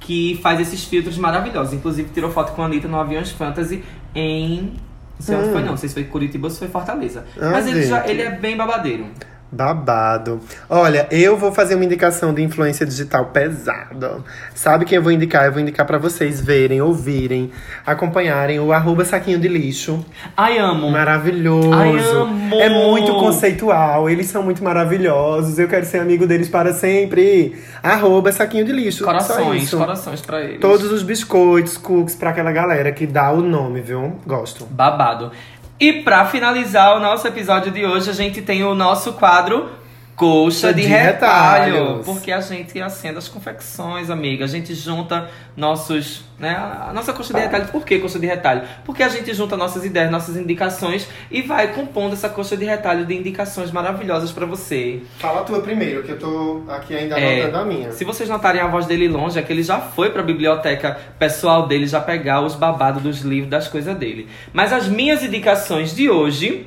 que 0.00 0.38
faz 0.42 0.60
esses 0.60 0.84
filtros 0.84 1.18
maravilhosos. 1.18 1.72
Inclusive, 1.74 2.08
tirou 2.14 2.30
foto 2.30 2.52
com 2.52 2.62
a 2.62 2.66
Anitta 2.66 2.88
no 2.88 2.98
Aviões 2.98 3.30
Fantasy 3.30 3.82
em. 4.14 4.72
Não 5.18 5.26
sei 5.26 5.36
onde 5.36 5.48
Hum. 5.48 5.52
foi, 5.52 5.60
não. 5.62 5.68
Não 5.70 5.76
sei 5.76 5.88
se 5.88 5.94
foi 5.94 6.04
Curitiba 6.04 6.46
ou 6.46 6.50
se 6.50 6.58
foi 6.58 6.68
Fortaleza. 6.68 7.26
Ah, 7.40 7.50
Mas 7.50 7.66
ele, 7.66 7.82
já, 7.84 8.06
ele 8.08 8.22
é 8.22 8.30
bem 8.30 8.56
babadeiro. 8.56 9.06
Babado. 9.50 10.40
Olha, 10.68 11.06
eu 11.10 11.36
vou 11.36 11.52
fazer 11.52 11.74
uma 11.74 11.84
indicação 11.84 12.34
de 12.34 12.42
influência 12.42 12.84
digital 12.84 13.26
pesada. 13.26 14.18
Sabe 14.54 14.84
quem 14.84 14.96
eu 14.96 15.02
vou 15.02 15.10
indicar? 15.10 15.46
Eu 15.46 15.52
vou 15.52 15.60
indicar 15.60 15.86
pra 15.86 15.96
vocês 15.96 16.40
verem, 16.40 16.82
ouvirem, 16.82 17.50
acompanharem 17.86 18.60
o 18.60 18.72
arroba 18.72 19.04
saquinho 19.04 19.38
de 19.38 19.48
lixo. 19.48 20.04
Ai, 20.36 20.58
amo. 20.58 20.90
Maravilhoso. 20.90 21.72
Ai, 21.72 21.98
amo. 21.98 22.54
É 22.56 22.68
muito 22.68 23.12
conceitual. 23.14 24.10
Eles 24.10 24.26
são 24.26 24.42
muito 24.42 24.62
maravilhosos. 24.62 25.58
Eu 25.58 25.66
quero 25.66 25.86
ser 25.86 25.98
amigo 25.98 26.26
deles 26.26 26.48
para 26.48 26.74
sempre. 26.74 27.56
Arroba 27.82 28.30
saquinho 28.32 28.66
de 28.66 28.72
lixo. 28.72 29.04
Corações, 29.04 29.70
corações 29.70 30.20
pra 30.20 30.42
eles. 30.42 30.60
Todos 30.60 30.92
os 30.92 31.02
biscoitos, 31.02 31.78
cookies 31.78 32.14
pra 32.14 32.30
aquela 32.30 32.52
galera 32.52 32.92
que 32.92 33.06
dá 33.06 33.32
o 33.32 33.40
nome, 33.40 33.80
viu? 33.80 34.16
Gosto. 34.26 34.66
Babado. 34.66 35.32
E 35.80 36.02
pra 36.02 36.24
finalizar 36.26 36.96
o 36.96 37.00
nosso 37.00 37.28
episódio 37.28 37.70
de 37.70 37.86
hoje, 37.86 38.10
a 38.10 38.12
gente 38.12 38.42
tem 38.42 38.64
o 38.64 38.74
nosso 38.74 39.12
quadro 39.12 39.70
Coxa 40.18 40.74
de, 40.74 40.82
De 40.82 40.88
retalho. 40.88 41.74
retalhos. 41.74 42.04
Porque 42.06 42.32
a 42.32 42.40
gente 42.40 42.80
acende 42.82 43.18
as 43.18 43.28
confecções, 43.28 44.10
amiga. 44.10 44.44
A 44.44 44.48
gente 44.48 44.74
junta 44.74 45.30
nossos. 45.56 46.24
Né, 46.38 46.50
a 46.50 46.92
nossa 46.92 47.12
coxa 47.12 47.32
de 47.34 47.40
retalho. 47.40 47.66
Por 47.68 47.84
que 47.84 47.98
coxa 47.98 48.18
de 48.18 48.26
retalho? 48.26 48.62
Porque 48.84 49.02
a 49.02 49.08
gente 49.08 49.32
junta 49.34 49.56
nossas 49.56 49.84
ideias, 49.84 50.10
nossas 50.10 50.36
indicações 50.36 51.08
e 51.30 51.42
vai 51.42 51.68
compondo 51.72 52.12
essa 52.14 52.28
coxa 52.28 52.56
de 52.56 52.64
retalho 52.64 53.04
de 53.06 53.14
indicações 53.14 53.70
maravilhosas 53.70 54.30
pra 54.32 54.44
você. 54.46 55.00
Fala 55.18 55.40
a 55.40 55.44
tua 55.44 55.60
primeiro, 55.60 56.02
que 56.02 56.10
eu 56.12 56.18
tô 56.18 56.62
aqui 56.68 56.96
ainda 56.96 57.18
É, 57.18 57.42
anotando 57.42 57.58
a 57.58 57.64
minha. 57.64 57.92
Se 57.92 58.04
vocês 58.04 58.28
notarem 58.28 58.60
a 58.60 58.66
voz 58.66 58.86
dele 58.86 59.08
longe, 59.08 59.38
é 59.38 59.42
que 59.42 59.52
ele 59.52 59.62
já 59.62 59.78
foi 59.80 60.10
pra 60.10 60.22
biblioteca 60.22 60.96
pessoal 61.18 61.66
dele 61.68 61.86
já 61.86 62.00
pegar 62.00 62.40
os 62.40 62.54
babados 62.56 63.02
dos 63.02 63.20
livros, 63.22 63.50
das 63.50 63.66
coisas 63.68 63.96
dele. 63.96 64.28
Mas 64.52 64.72
as 64.72 64.88
minhas 64.88 65.22
indicações 65.22 65.94
de 65.94 66.08
hoje 66.10 66.66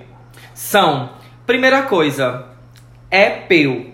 são: 0.54 1.10
primeira 1.46 1.84
coisa, 1.84 2.46
EPEU. 3.12 3.88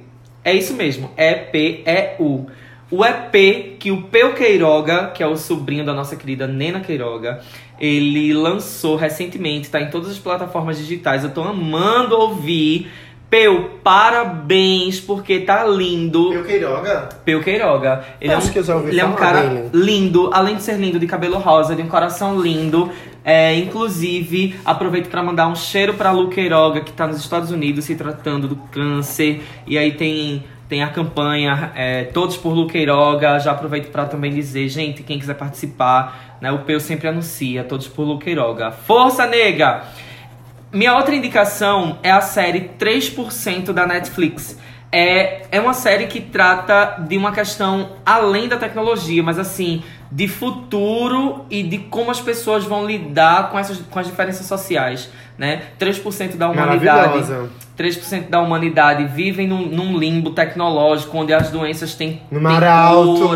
É 0.43 0.53
isso 0.53 0.73
mesmo, 0.73 1.11
E-P-E-U. 1.17 2.47
O 2.89 3.03
EP 3.03 3.77
que 3.77 3.91
o 3.91 4.03
Peu 4.03 4.33
Queiroga, 4.33 5.07
que 5.07 5.21
é 5.21 5.27
o 5.27 5.35
sobrinho 5.35 5.83
da 5.83 5.93
nossa 5.93 6.15
querida 6.15 6.47
Nena 6.47 6.79
Queiroga, 6.79 7.41
ele 7.77 8.33
lançou 8.33 8.95
recentemente, 8.95 9.69
tá 9.69 9.81
em 9.81 9.89
todas 9.89 10.09
as 10.11 10.17
plataformas 10.17 10.77
digitais. 10.77 11.23
Eu 11.23 11.31
tô 11.31 11.41
amando 11.41 12.15
ouvir. 12.17 12.89
Peu, 13.29 13.71
parabéns, 13.83 15.01
porque 15.01 15.41
tá 15.41 15.65
lindo. 15.65 16.29
Meu 16.29 16.45
Queiroga? 16.45 17.09
Peu 17.25 17.43
Queiroga. 17.43 18.05
Ele, 18.21 18.31
é 18.31 18.35
Acho 18.35 18.47
um, 18.47 18.51
que 18.53 18.59
eu 18.59 18.63
já 18.63 18.75
ouvi 18.77 18.91
ele 18.91 19.01
é 19.01 19.05
um 19.05 19.15
cara 19.15 19.41
dele. 19.41 19.69
lindo, 19.73 20.29
além 20.33 20.55
de 20.55 20.63
ser 20.63 20.77
lindo, 20.77 20.97
de 20.97 21.07
cabelo 21.07 21.37
rosa, 21.37 21.75
de 21.75 21.81
um 21.81 21.89
coração 21.89 22.39
lindo. 22.39 22.89
É, 23.23 23.55
inclusive, 23.55 24.55
aproveito 24.63 25.09
para 25.09 25.21
mandar 25.21 25.47
um 25.47 25.55
cheiro 25.55 25.93
pra 25.95 26.11
Lu 26.11 26.29
Queiroga, 26.29 26.81
que 26.81 26.93
tá 26.93 27.07
nos 27.07 27.17
Estados 27.17 27.51
Unidos 27.51 27.85
se 27.85 27.95
tratando 27.95 28.47
do 28.47 28.55
câncer. 28.55 29.43
E 29.65 29.77
aí 29.77 29.91
tem, 29.91 30.45
tem 30.69 30.81
a 30.81 30.89
campanha 30.89 31.71
é, 31.75 32.05
Todos 32.05 32.37
por 32.37 32.53
Lu 32.53 32.67
Queiroga. 32.67 33.39
Já 33.39 33.51
aproveito 33.51 33.91
para 33.91 34.05
também 34.05 34.33
dizer, 34.33 34.69
gente, 34.69 35.03
quem 35.03 35.19
quiser 35.19 35.35
participar, 35.35 36.37
né, 36.41 36.51
o 36.51 36.59
Peu 36.59 36.79
sempre 36.79 37.07
anuncia 37.07 37.63
Todos 37.63 37.87
por 37.87 38.03
Lu 38.03 38.17
Queiroga. 38.17 38.71
Força, 38.71 39.27
nega! 39.27 39.83
Minha 40.71 40.95
outra 40.95 41.15
indicação 41.15 41.97
é 42.03 42.11
a 42.11 42.19
série 42.19 42.71
3% 42.77 43.71
da 43.71 43.87
Netflix. 43.87 44.57
É, 44.91 45.45
é 45.51 45.59
uma 45.59 45.73
série 45.73 46.07
que 46.07 46.21
trata 46.21 47.03
de 47.07 47.17
uma 47.17 47.31
questão 47.31 47.91
além 48.05 48.47
da 48.47 48.57
tecnologia, 48.57 49.21
mas 49.21 49.37
assim, 49.37 49.83
de 50.11 50.27
futuro 50.27 51.45
e 51.49 51.63
de 51.63 51.79
como 51.79 52.11
as 52.11 52.19
pessoas 52.19 52.63
vão 52.63 52.85
lidar 52.85 53.49
com, 53.51 53.59
essas, 53.59 53.77
com 53.79 53.99
as 53.99 54.07
diferenças 54.07 54.45
sociais. 54.45 55.09
Né? 55.37 55.61
3% 55.79 56.35
da 56.35 56.49
humanidade. 56.49 56.85
Maravilhosa. 57.09 57.49
3% 57.77 58.27
da 58.27 58.39
humanidade 58.41 59.05
vivem 59.05 59.47
num, 59.47 59.67
num 59.67 59.95
limbo 59.95 60.31
tecnológico 60.31 61.15
onde 61.15 61.31
as 61.31 61.51
doenças 61.51 61.93
têm, 61.93 62.23
No 62.31 62.41
mar 62.41 62.63
alto. 62.63 63.29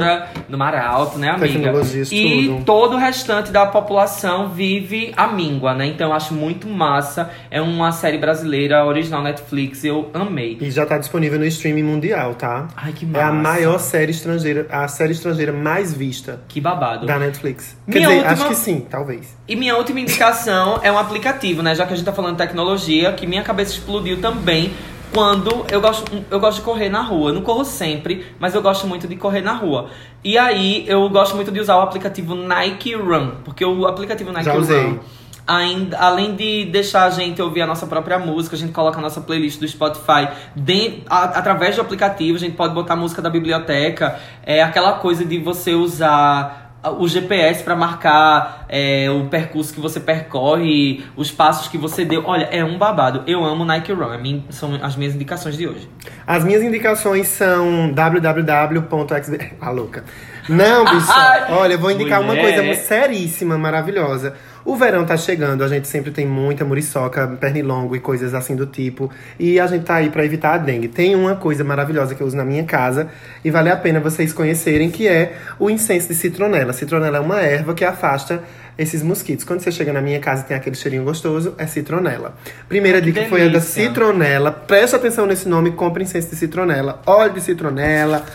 No 0.50 0.58
mar 0.58 0.74
alto, 0.76 1.20
né, 1.20 1.30
amiga? 1.30 1.72
E 2.12 2.48
tudo. 2.48 2.66
todo 2.66 2.94
o 2.96 2.98
restante 2.98 3.52
da 3.52 3.68
população 3.68 4.50
vive 4.50 5.14
a 5.16 5.28
míngua, 5.28 5.76
né? 5.76 5.86
Então 5.86 6.08
eu 6.10 6.14
acho 6.16 6.34
muito 6.34 6.68
massa. 6.68 7.30
É 7.52 7.62
uma 7.62 7.92
série 7.92 8.18
brasileira, 8.18 8.84
original 8.84 9.22
Netflix, 9.22 9.84
eu 9.84 10.10
amei. 10.12 10.58
E 10.60 10.72
já 10.72 10.88
tá 10.88 10.98
disponível 10.98 11.38
no 11.38 11.46
streaming 11.46 11.84
mundial, 11.84 12.34
tá? 12.34 12.68
Ai, 12.76 12.94
que 12.94 13.06
É 13.06 13.08
massa. 13.10 13.26
a 13.28 13.32
maior 13.32 13.78
série 13.80 14.10
estrangeira, 14.10 14.66
a 14.72 14.88
série 14.88 15.12
estrangeira 15.12 15.54
mais 15.54 15.94
vista 15.94 16.42
Que 16.48 16.60
babado. 16.60 17.06
da 17.06 17.20
Netflix. 17.20 17.78
Quer 17.86 18.00
Minha 18.00 18.08
dizer, 18.08 18.18
última- 18.22 18.34
acho 18.34 18.48
que 18.48 18.56
sim, 18.56 18.88
talvez. 18.90 19.38
E 19.48 19.56
minha 19.56 19.76
última 19.78 20.00
indicação 20.00 20.80
é 20.82 20.92
um 20.92 20.98
aplicativo, 20.98 21.62
né? 21.62 21.76
Já 21.76 21.86
que 21.86 21.91
a 21.94 21.98
gente 21.98 22.06
tá 22.06 22.14
falando 22.14 22.34
de 22.34 22.38
tecnologia, 22.38 23.14
que 23.14 23.26
minha 23.28 23.44
cabeça 23.44 23.74
explodiu 23.74 24.20
também 24.22 24.74
quando 25.14 25.66
eu 25.70 25.82
gosto, 25.82 26.10
eu 26.32 26.40
gosto 26.40 26.60
de 26.60 26.64
correr 26.64 26.90
na 26.90 27.02
rua. 27.02 27.32
Eu 27.32 27.34
não 27.36 27.42
corro 27.42 27.66
sempre, 27.66 28.26
mas 28.40 28.56
eu 28.56 28.62
gosto 28.62 28.88
muito 28.88 29.08
de 29.08 29.16
correr 29.16 29.42
na 29.42 29.54
rua. 29.54 29.90
E 30.24 30.38
aí 30.38 30.86
eu 30.88 31.08
gosto 31.10 31.36
muito 31.36 31.52
de 31.52 31.60
usar 31.60 31.76
o 31.78 31.82
aplicativo 31.82 32.34
Nike 32.36 32.94
Run, 32.96 33.32
porque 33.44 33.66
o 33.66 33.86
aplicativo 33.86 34.32
Nike 34.32 34.46
Já 34.46 34.56
usei. 34.56 34.82
Run 34.84 35.00
Ainda, 35.48 35.98
além 35.98 36.36
de 36.36 36.66
deixar 36.66 37.04
a 37.06 37.10
gente 37.10 37.42
ouvir 37.42 37.64
a 37.64 37.68
nossa 37.68 37.88
própria 37.88 38.18
música, 38.20 38.56
a 38.56 38.60
gente 38.60 38.72
coloca 38.72 39.00
a 39.00 39.02
nossa 39.02 39.20
playlist 39.20 39.60
do 39.60 39.68
Spotify 39.68 40.30
de- 40.56 41.00
a- 41.10 41.24
através 41.24 41.76
do 41.76 41.82
aplicativo, 41.82 42.38
a 42.38 42.40
gente 42.40 42.56
pode 42.56 42.74
botar 42.76 42.96
música 42.96 43.22
da 43.24 43.30
biblioteca. 43.30 44.18
É 44.44 44.62
aquela 44.62 44.94
coisa 44.94 45.26
de 45.26 45.40
você 45.40 45.74
usar 45.74 46.61
o 46.84 47.08
GPS 47.08 47.64
para 47.64 47.76
marcar 47.76 48.66
é, 48.68 49.08
o 49.10 49.26
percurso 49.28 49.74
que 49.74 49.80
você 49.80 50.00
percorre, 50.00 51.04
os 51.16 51.30
passos 51.32 51.68
que 51.68 51.78
você 51.78 52.04
deu. 52.04 52.24
Olha, 52.26 52.46
é 52.46 52.64
um 52.64 52.78
babado. 52.78 53.24
Eu 53.28 53.46
amo 53.46 53.64
Nike 53.64 53.92
Run. 53.94 54.18
Mim- 54.18 54.46
são 54.50 54.80
as 54.82 54.96
minhas 54.96 55.14
indicações 55.14 55.56
de 55.56 55.68
hoje. 55.68 55.88
As 56.26 56.44
minhas 56.44 56.64
indicações 56.64 57.28
são 57.28 57.92
www.xb... 57.94 59.52
Ah, 59.62 59.70
louca. 59.72 60.04
Não, 60.50 60.86
bicho. 60.86 61.08
Olha, 61.52 61.74
eu 61.74 61.80
vou 61.80 61.92
indicar 61.92 62.20
uma 62.20 62.34
Mulher. 62.34 62.64
coisa 62.64 62.82
seríssima, 62.82 63.58
maravilhosa. 63.58 64.34
O 64.64 64.76
verão 64.76 65.06
tá 65.06 65.18
chegando, 65.18 65.64
a 65.64 65.68
gente 65.68 65.88
sempre 65.88 66.12
tem 66.12 66.26
muita 66.26 66.64
muriçoca, 66.64 67.28
pernilongo 67.40 67.96
e 67.96 68.00
coisas 68.00 68.34
assim 68.34 68.56
do 68.56 68.66
tipo. 68.68 69.10
E 69.40 69.60
a 69.60 69.66
gente 69.68 69.86
tá 69.86 69.96
aí 69.96 70.10
pra 70.10 70.24
evitar 70.24 70.54
a 70.54 70.58
dengue. 70.58 70.88
Tem 70.88 71.16
uma 71.16 71.36
coisa 71.36 71.64
maravilhosa 71.64 72.14
que 72.14 72.22
eu 72.22 72.28
uso 72.28 72.38
na 72.38 72.46
minha 72.46 72.64
casa 72.64 73.10
e 73.44 73.50
vale 73.50 73.70
a 73.70 73.76
pena 73.76 74.00
vocês 74.00 74.32
conhecerem, 74.32 74.92
que 74.92 75.08
é 75.08 75.34
o 75.60 75.70
incenso 75.70 76.10
de 76.10 76.16
citronela. 76.16 76.74
Citronela 76.74 77.18
é 77.18 77.20
uma 77.20 77.42
erva 77.42 77.74
que 77.74 77.84
afasta 77.84 78.44
esses 78.78 79.02
mosquitos. 79.04 79.44
Quando 79.44 79.62
você 79.62 79.72
chega 79.72 79.92
na 79.92 80.02
minha 80.02 80.20
casa 80.20 80.44
e 80.44 80.46
tem 80.46 80.56
aquele 80.56 80.76
cheirinho 80.76 81.04
gostoso, 81.04 81.54
é 81.58 81.66
citronela. 81.68 82.36
Primeira 82.70 83.00
Que 83.02 83.12
dica 83.12 83.26
foi 83.28 83.42
a 83.42 83.46
da 83.46 83.50
delícia. 83.54 83.84
citronela. 83.88 84.52
Preste 84.52 84.96
atenção 84.96 85.26
nesse 85.26 85.48
nome, 85.50 85.72
compre 85.72 86.04
incenso 86.04 86.30
de 86.30 86.36
citronela, 86.36 87.02
óleo 87.06 87.34
de 87.34 87.42
citronela, 87.42 88.26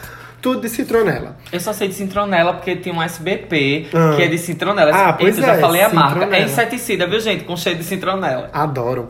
tudo 0.40 0.60
de 0.60 0.68
citronela. 0.68 1.36
Eu 1.52 1.58
só 1.60 1.72
sei 1.72 1.88
de 1.88 1.94
citronela 1.94 2.54
porque 2.54 2.76
tem 2.76 2.92
um 2.92 3.02
SBP 3.02 3.86
Ah. 3.92 4.14
que 4.16 4.22
é 4.22 4.28
de 4.28 4.38
citronela. 4.38 4.90
Ah, 4.94 5.12
pois 5.12 5.36
Eita, 5.36 5.48
eu 5.48 5.52
já 5.52 5.58
é, 5.58 5.60
falei 5.60 5.82
a 5.82 5.88
marca. 5.88 6.36
É 6.36 6.42
inseticida, 6.42 7.06
viu, 7.06 7.20
gente? 7.20 7.44
Com 7.44 7.56
cheiro 7.56 7.78
de 7.78 7.84
citronela. 7.84 8.50
Adoro. 8.52 9.08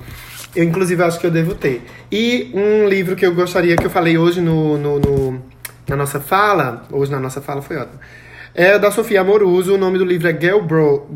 Eu, 0.55 0.65
inclusive, 0.65 1.03
acho 1.03 1.21
que 1.21 1.27
eu 1.27 1.31
devo 1.31 1.55
ter. 1.55 1.85
E 2.11 2.51
um 2.55 2.89
livro 2.89 3.15
que 3.15 3.27
eu 3.27 3.35
gostaria, 3.35 3.77
que 3.77 3.85
eu 3.85 3.91
falei 3.91 4.17
hoje 4.17 4.41
no, 4.41 4.79
no- 4.79 4.99
no- 4.99 5.43
na 5.87 5.97
nossa 5.97 6.19
fala, 6.19 6.85
hoje 6.91 7.11
na 7.13 7.21
nossa 7.21 7.41
fala 7.43 7.61
foi 7.61 7.77
ótimo, 7.77 8.01
é 8.55 8.79
da 8.79 8.91
Sofia 8.91 9.21
Amoruso. 9.21 9.75
O 9.75 9.79
nome 9.79 9.99
do 9.99 10.05
livro 10.05 10.27
é 10.29 10.33
Girl, 10.41 10.61
Bro, 10.61 11.07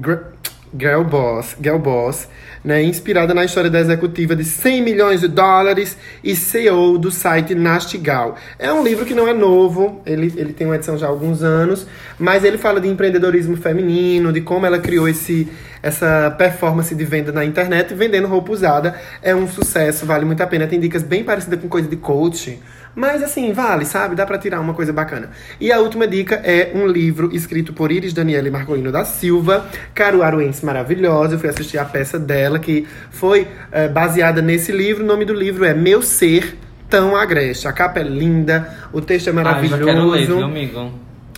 Girl 0.79 1.03
Boss, 1.03 1.57
Girl 1.61 1.79
Boss, 1.79 2.29
né? 2.65 2.83
Inspirada 2.83 3.35
na 3.35 3.45
história 3.45 3.71
da 3.71 3.81
executiva 3.81 4.37
de 4.37 4.45
100 4.45 4.83
milhões 4.83 5.21
de 5.21 5.29
dólares 5.29 5.97
e 6.23 6.37
CEO 6.37 6.99
do 6.99 7.11
site 7.11 7.55
Nastigal. 7.55 8.37
É 8.59 8.73
um 8.73 8.85
livro 8.85 9.05
que 9.05 9.15
não 9.15 9.27
é 9.27 9.33
novo, 9.33 10.01
ele, 10.07 10.33
ele 10.37 10.53
tem 10.53 10.67
uma 10.67 10.77
edição 10.77 10.97
já 10.97 11.07
há 11.07 11.09
alguns 11.09 11.43
anos, 11.43 11.87
mas 12.19 12.45
ele 12.45 12.59
fala 12.59 12.81
de 12.81 12.89
empreendedorismo 12.89 13.57
feminino, 13.57 14.33
de 14.33 14.41
como 14.41 14.67
ela 14.67 14.79
criou 14.79 15.09
esse, 15.09 15.49
essa 15.83 16.31
performance 16.37 16.95
de 16.95 17.05
venda 17.05 17.33
na 17.33 17.45
internet, 17.45 17.95
vendendo 17.95 18.29
roupa 18.29 18.53
usada. 18.53 18.95
É 19.23 19.35
um 19.35 19.49
sucesso, 19.49 20.07
vale 20.07 20.25
muito 20.25 20.43
a 20.43 20.47
pena. 20.47 20.67
Tem 20.67 20.79
dicas 20.79 21.03
bem 21.03 21.25
parecidas 21.25 21.61
com 21.61 21.69
coisa 21.69 21.89
de 21.89 21.97
coach, 21.97 22.61
Mas 22.95 23.23
assim, 23.23 23.53
vale, 23.53 23.85
sabe? 23.85 24.15
Dá 24.15 24.27
pra 24.27 24.39
tirar 24.39 24.61
uma 24.61 24.75
coisa 24.75 24.93
bacana. 24.93 25.31
E 25.61 25.71
a 25.73 25.79
última 25.79 26.07
dica 26.07 26.37
é 26.37 26.73
um 26.75 26.87
livro 26.87 27.31
escrito 27.35 27.73
por 27.73 27.93
Iris 27.93 28.13
Daniele 28.13 28.51
Marcolino 28.51 28.91
da 28.91 29.05
Silva, 29.05 29.67
caruaruense 29.95 30.65
maravilhosa. 30.65 31.35
Eu 31.35 31.39
fui 31.39 31.49
assistir 31.49 31.79
a 31.79 31.85
peça 31.85 32.19
dela, 32.19 32.59
que 32.59 32.87
foi 33.11 33.47
é, 33.71 33.89
baseada 33.89 34.43
nesse 34.43 34.73
livro. 34.73 35.05
O 35.05 35.07
nome 35.07 35.25
do 35.25 35.33
livro 35.33 35.65
é 35.65 35.73
Meu 35.73 36.03
Ser 36.03 36.57
Tão 36.89 37.17
Agreste. 37.17 37.69
A 37.69 37.73
capa 37.73 38.01
é 38.01 38.03
linda, 38.03 38.77
o 38.93 39.01
texto 39.01 39.29
é 39.29 39.33
maravilhoso. 39.33 39.83
Eu 39.83 39.87
quero 39.87 40.09
ler, 40.09 40.27
viu, 40.27 40.43
amigo? 40.43 40.93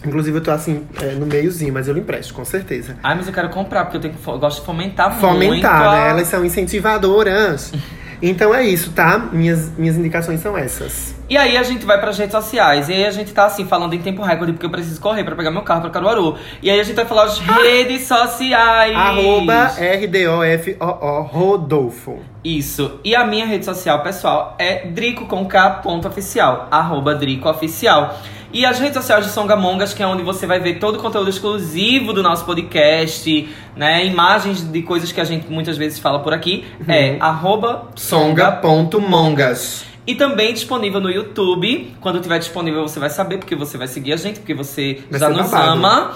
Inclusive, 0.04 0.38
eu 0.38 0.42
tô 0.42 0.50
assim, 0.50 0.84
é, 1.00 1.12
no 1.12 1.26
meiozinho, 1.26 1.72
mas 1.72 1.86
eu 1.86 1.94
lhe 1.94 2.00
empresto, 2.00 2.34
com 2.34 2.44
certeza. 2.44 2.96
Ai, 3.02 3.14
mas 3.14 3.28
eu 3.28 3.32
quero 3.32 3.48
comprar, 3.50 3.84
porque 3.84 3.98
eu, 3.98 4.00
tenho, 4.00 4.14
eu 4.26 4.38
gosto 4.38 4.60
de 4.60 4.66
fomentar, 4.66 5.12
fomentar 5.12 5.36
muito. 5.36 5.62
Fomentar, 5.62 5.92
né? 5.92 6.10
Elas 6.10 6.26
são 6.26 6.44
incentivadoras. 6.44 7.72
Então 8.22 8.54
é 8.54 8.64
isso, 8.64 8.92
tá? 8.92 9.18
Minhas, 9.18 9.76
minhas 9.76 9.96
indicações 9.96 10.40
são 10.40 10.56
essas. 10.56 11.12
E 11.28 11.36
aí 11.36 11.56
a 11.56 11.62
gente 11.62 11.84
vai 11.84 12.00
pras 12.00 12.16
redes 12.16 12.32
sociais. 12.32 12.88
E 12.88 12.92
aí 12.92 13.04
a 13.04 13.10
gente 13.10 13.32
tá 13.32 13.46
assim, 13.46 13.66
falando 13.66 13.94
em 13.94 13.98
tempo 13.98 14.22
recorde, 14.22 14.52
porque 14.52 14.66
eu 14.66 14.70
preciso 14.70 15.00
correr 15.00 15.24
pra 15.24 15.34
pegar 15.34 15.50
meu 15.50 15.62
carro 15.62 15.80
pra 15.80 15.90
Caruaru. 15.90 16.36
E 16.62 16.70
aí 16.70 16.78
a 16.78 16.82
gente 16.84 16.94
vai 16.94 17.04
falar 17.04 17.24
as 17.24 17.40
ah. 17.40 17.54
redes 17.62 18.02
sociais. 18.02 18.94
Arroba 18.94 19.72
R-D-O-F-O-O 19.76 21.22
Rodolfo. 21.22 22.20
Isso. 22.44 23.00
E 23.02 23.16
a 23.16 23.24
minha 23.24 23.46
rede 23.46 23.64
social, 23.64 24.02
pessoal, 24.02 24.54
é 24.58 24.86
Drico 24.86 25.26
com 25.26 25.44
K 25.46 25.80
ponto 25.82 26.06
oficial. 26.06 26.68
Arroba 26.70 27.14
Drico 27.14 27.48
Oficial. 27.48 28.16
E 28.52 28.66
as 28.66 28.78
redes 28.78 28.96
sociais 28.96 29.24
de 29.24 29.30
Songamongas, 29.30 29.94
que 29.94 30.02
é 30.02 30.06
onde 30.06 30.22
você 30.22 30.46
vai 30.46 30.60
ver 30.60 30.78
todo 30.78 30.96
o 30.96 30.98
conteúdo 30.98 31.30
exclusivo 31.30 32.12
do 32.12 32.22
nosso 32.22 32.44
podcast, 32.44 33.48
né? 33.74 34.04
Imagens 34.04 34.62
de 34.62 34.82
coisas 34.82 35.10
que 35.10 35.20
a 35.20 35.24
gente 35.24 35.50
muitas 35.50 35.78
vezes 35.78 35.98
fala 35.98 36.18
por 36.18 36.34
aqui. 36.34 36.66
Uhum. 36.80 36.94
É 36.94 37.16
arroba 37.18 37.88
songa.mongas. 37.96 39.86
E 40.06 40.14
também 40.14 40.52
disponível 40.52 41.00
no 41.00 41.08
YouTube. 41.08 41.94
Quando 42.00 42.20
tiver 42.20 42.38
disponível, 42.38 42.82
você 42.82 43.00
vai 43.00 43.08
saber, 43.08 43.38
porque 43.38 43.56
você 43.56 43.78
vai 43.78 43.88
seguir 43.88 44.12
a 44.12 44.16
gente, 44.16 44.40
porque 44.40 44.52
você 44.52 45.02
vai 45.10 45.20
já 45.20 45.30
nos 45.30 45.50
babado. 45.50 45.70
ama. 45.72 46.12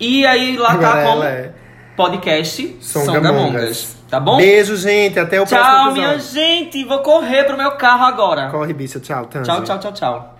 E 0.00 0.26
aí 0.26 0.56
lá 0.56 0.76
tá 0.76 1.04
como 1.04 1.22
é... 1.22 1.52
podcast 1.96 2.78
Songamongas. 2.80 3.96
Tá 4.08 4.18
bom? 4.18 4.38
Beijo, 4.38 4.76
gente. 4.76 5.20
Até 5.20 5.40
o 5.40 5.44
tchau, 5.44 5.58
próximo 5.58 5.84
Tchau, 5.84 5.92
minha 5.92 6.18
gente. 6.18 6.84
Vou 6.84 6.98
correr 6.98 7.44
pro 7.44 7.56
meu 7.56 7.72
carro 7.72 8.04
agora. 8.04 8.50
Corre, 8.50 8.72
bicho. 8.72 8.98
Tchau, 8.98 9.26
Tanjo. 9.26 9.44
Tchau, 9.44 9.62
tchau, 9.62 9.78
tchau, 9.78 9.92
tchau. 9.92 10.35